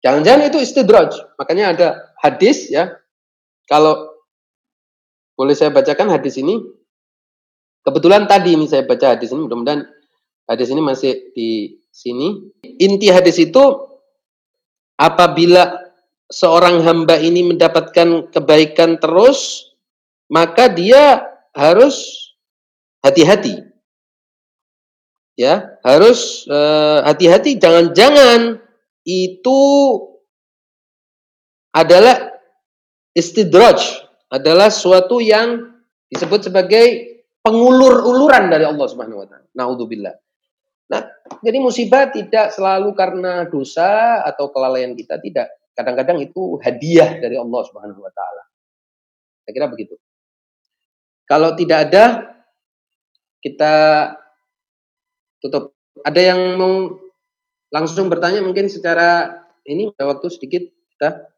Jangan-jangan 0.06 0.54
itu 0.54 0.60
istidraj. 0.62 1.16
Makanya 1.40 1.74
ada 1.74 1.88
hadis 2.22 2.70
ya. 2.70 2.94
Kalau 3.66 4.14
boleh 5.34 5.58
saya 5.58 5.74
bacakan 5.74 6.14
hadis 6.14 6.38
ini. 6.38 6.62
Kebetulan 7.84 8.32
tadi 8.32 8.56
ini 8.56 8.64
saya 8.64 8.88
baca 8.88 9.12
hadis 9.12 9.36
ini, 9.36 9.44
mudah-mudahan 9.44 9.84
hadis 10.48 10.70
ini 10.72 10.82
masih 10.84 11.34
di 11.36 11.80
sini. 11.94 12.50
Inti 12.82 13.08
hadis 13.14 13.38
itu 13.40 13.62
apabila 14.98 15.84
seorang 16.34 16.82
hamba 16.82 17.22
ini 17.22 17.46
mendapatkan 17.46 18.34
kebaikan 18.34 18.98
terus, 18.98 19.72
maka 20.32 20.72
dia 20.72 21.22
harus 21.54 22.30
hati-hati. 23.06 23.62
Ya, 25.34 25.78
harus 25.82 26.46
eh, 26.46 27.00
hati-hati. 27.06 27.58
Jangan-jangan 27.58 28.62
itu 29.06 29.62
adalah 31.74 32.38
istidraj, 33.18 33.82
adalah 34.30 34.70
suatu 34.70 35.18
yang 35.18 35.74
disebut 36.14 36.54
sebagai 36.54 36.86
pengulur-uluran 37.42 38.54
dari 38.54 38.66
Allah 38.66 38.86
Subhanahu 38.86 39.26
wa 39.26 39.28
taala. 39.28 39.46
Nauzubillah. 39.58 40.23
Nah, 40.92 41.02
jadi 41.40 41.58
musibah 41.64 42.12
tidak 42.12 42.52
selalu 42.52 42.92
karena 42.96 43.48
dosa 43.48 44.22
atau 44.28 44.52
kelalaian 44.52 44.92
kita, 44.96 45.20
tidak. 45.24 45.48
Kadang-kadang 45.74 46.22
itu 46.22 46.60
hadiah 46.62 47.18
dari 47.18 47.40
Allah 47.40 47.62
Subhanahu 47.66 48.02
wa 48.04 48.12
taala. 48.14 48.44
Saya 49.44 49.54
kira 49.56 49.68
begitu. 49.72 49.96
Kalau 51.26 51.56
tidak 51.56 51.90
ada, 51.90 52.04
kita 53.42 53.74
tutup. 55.42 55.76
Ada 56.04 56.34
yang 56.34 56.40
mau 56.60 56.94
langsung 57.74 58.08
bertanya 58.12 58.44
mungkin 58.44 58.70
secara 58.70 59.40
ini 59.66 59.92
ada 59.96 60.14
waktu 60.14 60.28
sedikit 60.30 60.64
kita. 60.68 61.32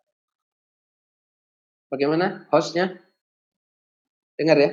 Bagaimana 1.90 2.50
hostnya? 2.50 2.98
Dengar 4.36 4.60
ya? 4.60 4.72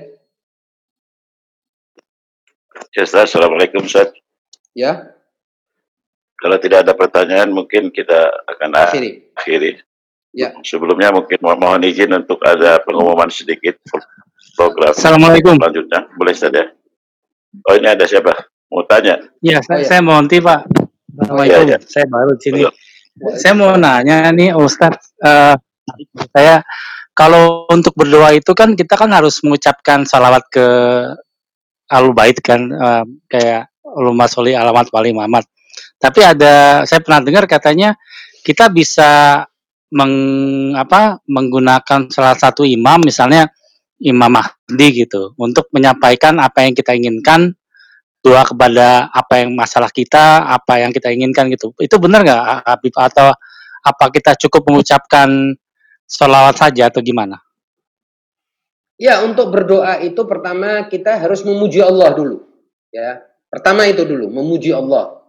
Ya. 2.93 3.05
Assalamualaikum, 3.07 3.87
Ustaz. 3.87 4.22
Ya. 4.73 5.13
Kalau 6.41 6.59
tidak 6.59 6.89
ada 6.89 6.93
pertanyaan, 6.99 7.55
mungkin 7.55 7.95
kita 7.95 8.33
akan 8.51 8.75
akhiri. 8.75 9.31
akhiri. 9.39 9.79
Ya. 10.33 10.57
Sebelumnya 10.65 11.13
mungkin 11.13 11.39
mohon 11.45 11.85
izin 11.85 12.11
untuk 12.17 12.41
ada 12.43 12.81
pengumuman 12.83 13.29
sedikit 13.29 13.79
program 14.57 14.97
Assalamualaikum. 14.97 15.61
selanjutnya. 15.61 16.01
Boleh 16.17 16.35
saja. 16.35 16.63
Oh 17.69 17.77
ini 17.77 17.89
ada 17.93 18.09
siapa? 18.09 18.33
Mau 18.73 18.83
tanya? 18.89 19.21
Iya, 19.45 19.61
saya, 19.61 19.85
saya 19.85 20.01
Monty 20.01 20.41
Pak. 20.41 20.65
Assalamualaikum. 21.21 21.69
Ya, 21.69 21.77
ya. 21.77 21.79
Saya 21.85 22.07
baru 22.09 22.33
di 22.35 22.43
sini. 22.43 22.61
Saya 23.37 23.53
mau 23.53 23.77
nanya 23.77 24.33
nih 24.33 24.57
Ustadz, 24.57 25.21
uh, 25.21 25.53
saya 26.33 26.65
kalau 27.13 27.69
untuk 27.69 27.93
berdoa 27.93 28.33
itu 28.33 28.57
kan 28.57 28.73
kita 28.73 28.97
kan 28.97 29.13
harus 29.13 29.45
mengucapkan 29.45 30.09
salawat 30.09 30.49
ke 30.49 30.67
alu 31.93 32.17
bait 32.17 32.41
kan 32.41 32.73
uh, 32.73 33.05
kayak 33.29 33.69
Luma 33.99 34.27
Soli 34.29 34.57
Alamat 34.57 34.89
Wali 34.93 35.13
Muhammad. 35.13 35.45
Tapi 35.97 36.21
ada 36.25 36.83
saya 36.83 37.01
pernah 37.01 37.23
dengar 37.23 37.45
katanya 37.47 37.95
kita 38.43 38.69
bisa 38.73 39.43
meng, 39.93 40.15
apa, 40.75 41.21
menggunakan 41.29 42.11
salah 42.11 42.35
satu 42.35 42.67
imam 42.67 43.05
misalnya 43.05 43.47
Imam 44.03 44.35
Mahdi 44.35 45.07
gitu 45.07 45.31
untuk 45.39 45.71
menyampaikan 45.71 46.43
apa 46.43 46.67
yang 46.67 46.75
kita 46.75 46.91
inginkan 46.91 47.55
doa 48.23 48.43
kepada 48.43 49.11
apa 49.11 49.47
yang 49.47 49.55
masalah 49.55 49.91
kita, 49.91 50.47
apa 50.47 50.83
yang 50.83 50.91
kita 50.91 51.11
inginkan 51.15 51.51
gitu. 51.55 51.71
Itu 51.79 52.03
benar 52.03 52.27
nggak 52.27 52.43
Habib 52.67 52.95
atau 52.99 53.31
apa 53.83 54.05
kita 54.15 54.39
cukup 54.47 54.71
mengucapkan 54.71 55.55
sholawat 56.07 56.55
saja 56.55 56.91
atau 56.91 57.03
gimana? 57.03 57.39
Ya, 58.99 59.23
untuk 59.27 59.51
berdoa 59.51 59.99
itu 59.99 60.23
pertama 60.23 60.87
kita 60.87 61.19
harus 61.19 61.43
memuji 61.43 61.83
Allah 61.83 62.15
dulu. 62.15 62.47
Ya, 62.95 63.23
pertama 63.53 63.85
itu 63.85 64.09
dulu 64.09 64.33
memuji 64.33 64.73
Allah. 64.73 65.21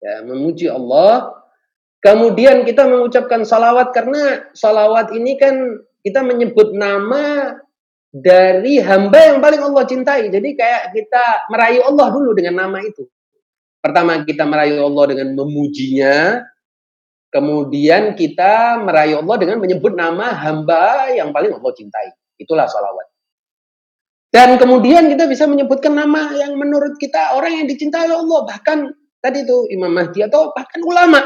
Ya, 0.00 0.20
memuji 0.28 0.68
Allah. 0.68 1.40
Kemudian 2.00 2.64
kita 2.64 2.88
mengucapkan 2.88 3.44
salawat 3.44 3.92
karena 3.92 4.48
salawat 4.56 5.12
ini 5.16 5.36
kan 5.36 5.84
kita 6.00 6.24
menyebut 6.24 6.72
nama 6.72 7.56
dari 8.10 8.80
hamba 8.80 9.34
yang 9.34 9.38
paling 9.38 9.60
Allah 9.60 9.84
cintai. 9.84 10.32
Jadi 10.32 10.56
kayak 10.56 10.96
kita 10.96 11.48
merayu 11.52 11.84
Allah 11.86 12.06
dulu 12.08 12.32
dengan 12.32 12.66
nama 12.66 12.80
itu. 12.82 13.04
Pertama 13.80 14.24
kita 14.28 14.44
merayu 14.44 14.80
Allah 14.84 15.04
dengan 15.16 15.28
memujinya, 15.40 16.44
kemudian 17.32 18.12
kita 18.12 18.76
merayu 18.80 19.24
Allah 19.24 19.36
dengan 19.40 19.56
menyebut 19.62 19.96
nama 19.96 20.36
hamba 20.36 21.12
yang 21.16 21.32
paling 21.32 21.52
Allah 21.56 21.72
cintai. 21.72 22.12
Itulah 22.36 22.68
salawat. 22.68 23.08
Dan 24.30 24.62
kemudian 24.62 25.10
kita 25.10 25.26
bisa 25.26 25.50
menyebutkan 25.50 25.98
nama 25.98 26.30
yang 26.38 26.54
menurut 26.54 26.94
kita 27.02 27.34
orang 27.34 27.62
yang 27.62 27.66
dicintai 27.66 28.06
oleh 28.06 28.22
Allah. 28.22 28.40
Bahkan 28.46 28.78
tadi 29.18 29.42
itu 29.42 29.66
Imam 29.74 29.90
Mahdi 29.90 30.22
atau 30.22 30.54
bahkan 30.54 30.80
ulama. 30.86 31.18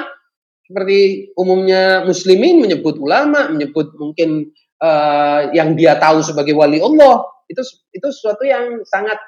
Seperti 0.64 1.28
umumnya 1.36 2.08
muslimin 2.08 2.64
menyebut 2.64 2.96
ulama, 2.96 3.52
menyebut 3.52 3.92
mungkin 4.00 4.48
uh, 4.80 5.52
yang 5.52 5.76
dia 5.76 6.00
tahu 6.00 6.24
sebagai 6.24 6.56
wali 6.56 6.80
Allah. 6.80 7.28
Itu 7.44 7.60
itu 7.92 8.08
sesuatu 8.08 8.40
yang 8.48 8.80
sangat 8.88 9.20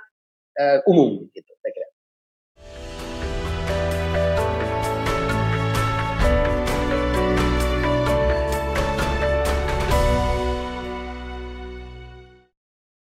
uh, 0.57 0.81
umum 0.89 1.29
gitu 1.37 1.53
saya 1.61 1.86